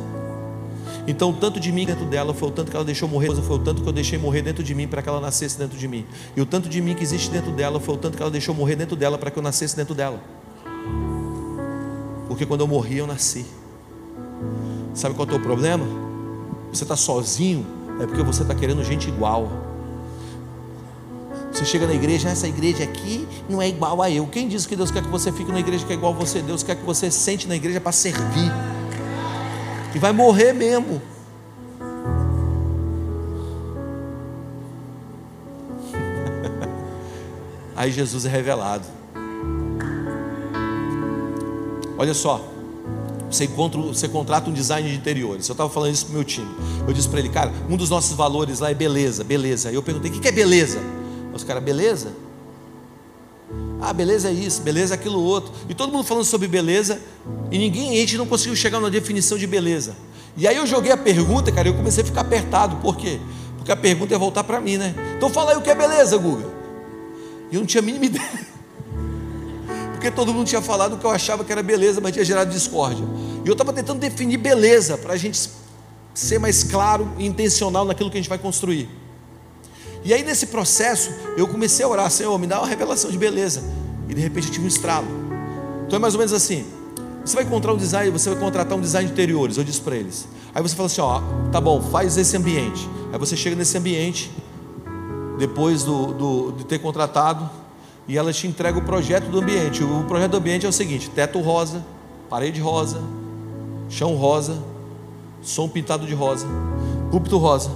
Então, 1.07 1.31
tanto 1.31 1.57
de 1.57 1.71
mim 1.71 1.85
dentro 1.85 2.03
dela 2.05 2.33
foi 2.33 2.49
o 2.49 2.51
tanto 2.51 2.69
que 2.69 2.75
ela 2.75 2.83
deixou 2.83 3.07
morrer, 3.07 3.33
foi 3.33 3.55
o 3.55 3.59
tanto 3.59 3.81
que 3.81 3.87
eu 3.87 3.93
deixei 3.93 4.19
morrer 4.19 4.41
dentro 4.41 4.61
de 4.61 4.75
mim 4.75 4.89
para 4.89 5.01
que 5.01 5.07
ela 5.07 5.21
nascesse 5.21 5.57
dentro 5.57 5.77
de 5.77 5.87
mim. 5.87 6.05
E 6.35 6.41
o 6.41 6.45
tanto 6.45 6.67
de 6.67 6.81
mim 6.81 6.93
que 6.93 7.03
existe 7.03 7.31
dentro 7.31 7.53
dela 7.53 7.79
foi 7.79 7.95
o 7.95 7.97
tanto 7.97 8.17
que 8.17 8.21
ela 8.21 8.29
deixou 8.29 8.53
morrer 8.53 8.75
dentro 8.75 8.97
dela 8.97 9.17
para 9.17 9.31
que 9.31 9.39
eu 9.39 9.43
nascesse 9.43 9.73
dentro 9.73 9.95
dela. 9.95 10.19
Porque 12.27 12.45
quando 12.45 12.59
eu 12.59 12.67
morri, 12.67 12.97
eu 12.97 13.07
nasci. 13.07 13.45
Sabe 14.93 15.15
qual 15.15 15.25
é 15.25 15.29
o 15.29 15.31
teu 15.31 15.41
problema? 15.41 15.85
Você 16.73 16.83
está 16.83 16.97
sozinho, 16.97 17.65
é 18.01 18.05
porque 18.05 18.21
você 18.21 18.41
está 18.41 18.53
querendo 18.53 18.83
gente 18.83 19.07
igual. 19.07 19.64
Você 21.55 21.63
chega 21.63 21.87
na 21.87 21.93
igreja, 21.93 22.27
essa 22.27 22.49
igreja 22.49 22.83
aqui 22.83 23.25
não 23.47 23.61
é 23.61 23.69
igual 23.69 24.01
a 24.01 24.11
eu. 24.11 24.27
Quem 24.27 24.45
diz 24.45 24.65
que 24.65 24.75
Deus 24.75 24.91
quer 24.91 25.01
que 25.01 25.07
você 25.07 25.31
fique 25.31 25.49
na 25.53 25.59
igreja 25.61 25.85
que 25.85 25.93
é 25.93 25.95
igual 25.95 26.11
a 26.11 26.15
você? 26.15 26.41
Deus 26.41 26.61
quer 26.61 26.75
que 26.75 26.83
você 26.83 27.09
sente 27.09 27.47
na 27.47 27.55
igreja 27.55 27.79
para 27.79 27.93
servir. 27.93 28.51
E 29.95 29.99
vai 29.99 30.11
morrer 30.11 30.51
mesmo. 30.51 31.01
Aí 37.73 37.89
Jesus 37.89 38.25
é 38.25 38.29
revelado. 38.29 38.83
Olha 41.97 42.13
só. 42.13 42.45
Você, 43.31 43.45
encontra, 43.45 43.79
você 43.79 44.09
contrata 44.09 44.49
um 44.49 44.53
design 44.53 44.89
de 44.89 44.95
interiores. 44.95 45.47
Eu 45.47 45.53
estava 45.53 45.69
falando 45.69 45.93
isso 45.93 46.07
para 46.07 46.11
o 46.11 46.15
meu 46.15 46.25
time. 46.25 46.53
Eu 46.85 46.93
disse 46.93 47.07
para 47.07 47.19
ele, 47.19 47.29
cara, 47.29 47.53
um 47.69 47.77
dos 47.77 47.89
nossos 47.89 48.11
valores 48.11 48.59
lá 48.59 48.71
é 48.71 48.73
beleza, 48.73 49.23
beleza. 49.23 49.69
Aí 49.69 49.75
eu 49.75 49.81
perguntei, 49.81 50.11
o 50.11 50.19
que 50.19 50.27
é 50.27 50.33
beleza? 50.33 51.04
Os 51.35 51.43
caras, 51.43 51.61
beleza? 51.61 52.13
Ah, 53.79 53.93
beleza 53.93 54.29
é 54.29 54.33
isso, 54.33 54.61
beleza 54.61 54.93
é 54.93 54.95
aquilo 54.95 55.21
outro. 55.21 55.53
E 55.69 55.75
todo 55.75 55.91
mundo 55.91 56.03
falando 56.03 56.25
sobre 56.25 56.47
beleza, 56.47 56.99
e 57.51 57.57
ninguém, 57.59 57.91
a 57.91 57.99
gente 57.99 58.17
não 58.17 58.25
conseguiu 58.25 58.55
chegar 58.55 58.79
na 58.79 58.89
definição 58.89 59.37
de 59.37 59.45
beleza. 59.45 59.95
E 60.35 60.47
aí 60.47 60.55
eu 60.55 60.65
joguei 60.65 60.91
a 60.91 60.97
pergunta, 60.97 61.51
cara, 61.51 61.67
e 61.67 61.71
eu 61.71 61.75
comecei 61.75 62.03
a 62.03 62.05
ficar 62.07 62.21
apertado. 62.21 62.77
Por 62.77 62.95
quê? 62.97 63.19
Porque 63.57 63.71
a 63.71 63.75
pergunta 63.75 64.13
ia 64.13 64.17
voltar 64.17 64.43
para 64.43 64.59
mim, 64.59 64.77
né? 64.77 64.95
Então 65.15 65.29
fala 65.29 65.51
aí 65.51 65.57
o 65.57 65.61
que 65.61 65.69
é 65.69 65.75
beleza, 65.75 66.17
Guga. 66.17 66.45
E 67.51 67.55
eu 67.55 67.59
não 67.59 67.67
tinha 67.67 67.81
a 67.81 67.85
mínima 67.85 68.05
ideia 68.05 68.55
porque 70.05 70.15
todo 70.15 70.31
mundo 70.31 70.45
tinha 70.45 70.61
falado 70.61 70.93
o 70.93 70.97
que 70.99 71.05
eu 71.05 71.09
achava 71.09 71.43
que 71.43 71.51
era 71.51 71.63
beleza, 71.63 71.99
mas 71.99 72.11
tinha 72.11 72.23
gerado 72.23 72.51
discórdia. 72.51 73.03
E 73.43 73.47
eu 73.47 73.53
estava 73.53 73.73
tentando 73.73 73.99
definir 73.99 74.37
beleza 74.37 74.99
para 74.99 75.13
a 75.13 75.17
gente 75.17 75.49
ser 76.13 76.37
mais 76.37 76.63
claro 76.63 77.11
e 77.17 77.25
intencional 77.25 77.85
naquilo 77.85 78.11
que 78.11 78.17
a 78.17 78.21
gente 78.21 78.29
vai 78.29 78.37
construir. 78.37 78.87
E 80.05 80.13
aí 80.13 80.23
nesse 80.23 80.45
processo 80.47 81.11
eu 81.35 81.47
comecei 81.47 81.83
a 81.83 81.89
orar, 81.89 82.11
Senhor, 82.11 82.37
me 82.37 82.45
dá 82.45 82.59
uma 82.59 82.67
revelação 82.67 83.09
de 83.09 83.17
beleza. 83.17 83.63
E 84.07 84.13
de 84.13 84.21
repente 84.21 84.47
eu 84.47 84.53
tive 84.53 84.65
um 84.65 84.67
estralo. 84.67 85.07
Então 85.87 85.97
é 85.97 85.99
mais 85.99 86.13
ou 86.13 86.19
menos 86.19 86.31
assim. 86.31 86.63
Você 87.25 87.35
vai 87.35 87.43
encontrar 87.43 87.73
um 87.73 87.77
design, 87.77 88.11
você 88.11 88.29
vai 88.29 88.39
contratar 88.39 88.77
um 88.77 88.81
design 88.81 89.07
de 89.07 89.13
interiores, 89.13 89.57
eu 89.57 89.63
disse 89.63 89.81
para 89.81 89.95
eles. 89.95 90.27
Aí 90.53 90.61
você 90.61 90.75
fala 90.75 90.85
assim, 90.85 91.01
ó, 91.01 91.21
tá 91.51 91.59
bom, 91.59 91.81
faz 91.81 92.15
esse 92.17 92.37
ambiente. 92.37 92.87
Aí 93.11 93.17
você 93.17 93.35
chega 93.35 93.55
nesse 93.55 93.75
ambiente, 93.79 94.31
depois 95.39 95.83
do, 95.83 96.13
do, 96.13 96.51
de 96.51 96.65
ter 96.65 96.77
contratado, 96.77 97.49
e 98.07 98.15
ela 98.15 98.31
te 98.31 98.45
entrega 98.45 98.77
o 98.77 98.83
projeto 98.83 99.25
do 99.25 99.39
ambiente. 99.39 99.83
O 99.83 100.03
projeto 100.03 100.31
do 100.31 100.37
ambiente 100.37 100.67
é 100.67 100.69
o 100.69 100.71
seguinte: 100.71 101.09
teto 101.09 101.39
rosa, 101.41 101.83
parede 102.29 102.61
rosa, 102.61 103.01
chão 103.89 104.13
rosa, 104.13 104.61
som 105.41 105.67
pintado 105.67 106.05
de 106.05 106.13
rosa, 106.13 106.45
púlpito 107.09 107.39
rosa, 107.39 107.71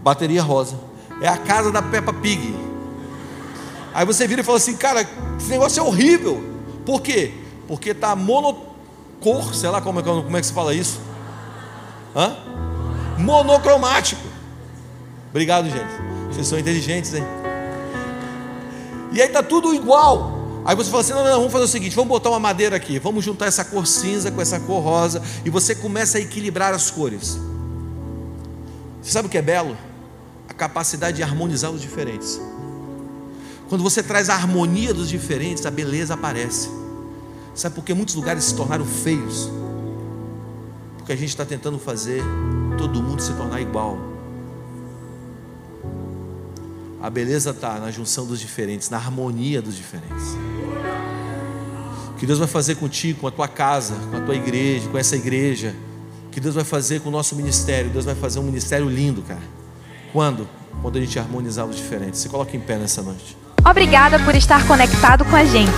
bateria 0.00 0.44
rosa. 0.44 0.87
É 1.20 1.28
a 1.28 1.36
casa 1.36 1.70
da 1.70 1.82
Peppa 1.82 2.12
Pig. 2.12 2.54
Aí 3.94 4.04
você 4.06 4.26
vira 4.26 4.40
e 4.40 4.44
fala 4.44 4.58
assim, 4.58 4.76
cara, 4.76 5.06
esse 5.38 5.48
negócio 5.50 5.80
é 5.80 5.82
horrível. 5.82 6.42
Por 6.84 7.00
quê? 7.00 7.34
Porque 7.66 7.92
tá 7.92 8.14
monocor, 8.14 9.54
sei 9.54 9.68
lá 9.70 9.80
como 9.80 10.00
é, 10.00 10.02
como 10.02 10.36
é 10.36 10.40
que 10.40 10.46
se 10.46 10.52
fala 10.52 10.74
isso. 10.74 11.00
Hã? 12.14 12.36
Monocromático. 13.18 14.22
Obrigado, 15.30 15.68
gente. 15.68 16.08
Vocês 16.30 16.46
são 16.46 16.58
inteligentes, 16.58 17.14
hein? 17.14 17.24
E 19.12 19.20
aí 19.20 19.26
está 19.26 19.42
tudo 19.42 19.74
igual. 19.74 20.38
Aí 20.64 20.76
você 20.76 20.90
fala 20.90 21.02
assim: 21.02 21.12
não, 21.12 21.24
não, 21.24 21.38
vamos 21.38 21.52
fazer 21.52 21.64
o 21.64 21.68
seguinte: 21.68 21.96
vamos 21.96 22.08
botar 22.08 22.30
uma 22.30 22.40
madeira 22.40 22.76
aqui, 22.76 22.98
vamos 22.98 23.24
juntar 23.24 23.46
essa 23.46 23.64
cor 23.64 23.86
cinza 23.86 24.30
com 24.30 24.40
essa 24.40 24.60
cor 24.60 24.82
rosa, 24.82 25.22
e 25.44 25.50
você 25.50 25.74
começa 25.74 26.18
a 26.18 26.20
equilibrar 26.20 26.74
as 26.74 26.90
cores. 26.90 27.38
Você 29.02 29.10
sabe 29.10 29.28
o 29.28 29.30
que 29.30 29.38
é 29.38 29.42
belo? 29.42 29.76
Capacidade 30.58 31.16
de 31.16 31.22
harmonizar 31.22 31.70
os 31.70 31.80
diferentes. 31.80 32.38
Quando 33.68 33.82
você 33.82 34.02
traz 34.02 34.28
a 34.28 34.34
harmonia 34.34 34.92
dos 34.92 35.08
diferentes, 35.08 35.64
a 35.64 35.70
beleza 35.70 36.14
aparece. 36.14 36.68
Sabe 37.54 37.74
por 37.74 37.84
que 37.84 37.94
muitos 37.94 38.14
lugares 38.14 38.44
se 38.44 38.54
tornaram 38.54 38.84
feios? 38.84 39.50
Porque 40.96 41.12
a 41.12 41.16
gente 41.16 41.30
está 41.30 41.44
tentando 41.44 41.78
fazer 41.78 42.22
todo 42.76 43.02
mundo 43.02 43.20
se 43.22 43.32
tornar 43.32 43.60
igual. 43.60 43.98
A 47.00 47.08
beleza 47.08 47.50
está 47.50 47.78
na 47.78 47.90
junção 47.90 48.26
dos 48.26 48.40
diferentes, 48.40 48.90
na 48.90 48.96
harmonia 48.96 49.62
dos 49.62 49.76
diferentes. 49.76 50.36
que 52.18 52.26
Deus 52.26 52.38
vai 52.40 52.48
fazer 52.48 52.74
contigo, 52.74 53.20
com 53.20 53.28
a 53.28 53.30
tua 53.30 53.46
casa, 53.46 53.94
com 54.10 54.16
a 54.16 54.20
tua 54.20 54.34
igreja, 54.34 54.88
com 54.88 54.98
essa 54.98 55.14
igreja, 55.14 55.74
que 56.32 56.40
Deus 56.40 56.56
vai 56.56 56.64
fazer 56.64 57.00
com 57.00 57.10
o 57.10 57.12
nosso 57.12 57.36
ministério. 57.36 57.90
Deus 57.90 58.04
vai 58.04 58.14
fazer 58.16 58.40
um 58.40 58.42
ministério 58.42 58.88
lindo, 58.88 59.22
cara. 59.22 59.58
Quando? 60.12 60.48
Quando 60.82 60.96
a 60.96 61.00
gente 61.00 61.18
harmonizar 61.18 61.66
os 61.66 61.76
diferentes. 61.76 62.20
Se 62.20 62.28
coloca 62.28 62.56
em 62.56 62.60
pé 62.60 62.76
nessa 62.76 63.02
noite. 63.02 63.36
Obrigada 63.68 64.18
por 64.20 64.34
estar 64.34 64.66
conectado 64.66 65.24
com 65.24 65.36
a 65.36 65.44
gente. 65.44 65.72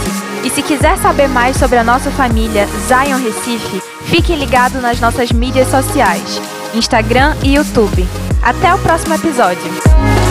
E 0.45 0.51
se 0.51 0.63
quiser 0.63 0.97
saber 0.99 1.29
mais 1.29 1.57
sobre 1.57 1.79
a 1.79 1.85
nossa 1.85 2.11
família 2.11 2.67
Zion 2.87 3.19
Recife, 3.19 3.83
fique 4.05 4.35
ligado 4.35 4.81
nas 4.81 5.01
nossas 5.01 5.33
mídias 5.33 5.69
sociais, 5.69 6.41
Instagram 6.75 7.35
e 7.43 7.55
YouTube. 7.55 8.07
Até 8.43 8.75
o 8.75 8.79
próximo 8.79 9.15
episódio. 9.15 10.30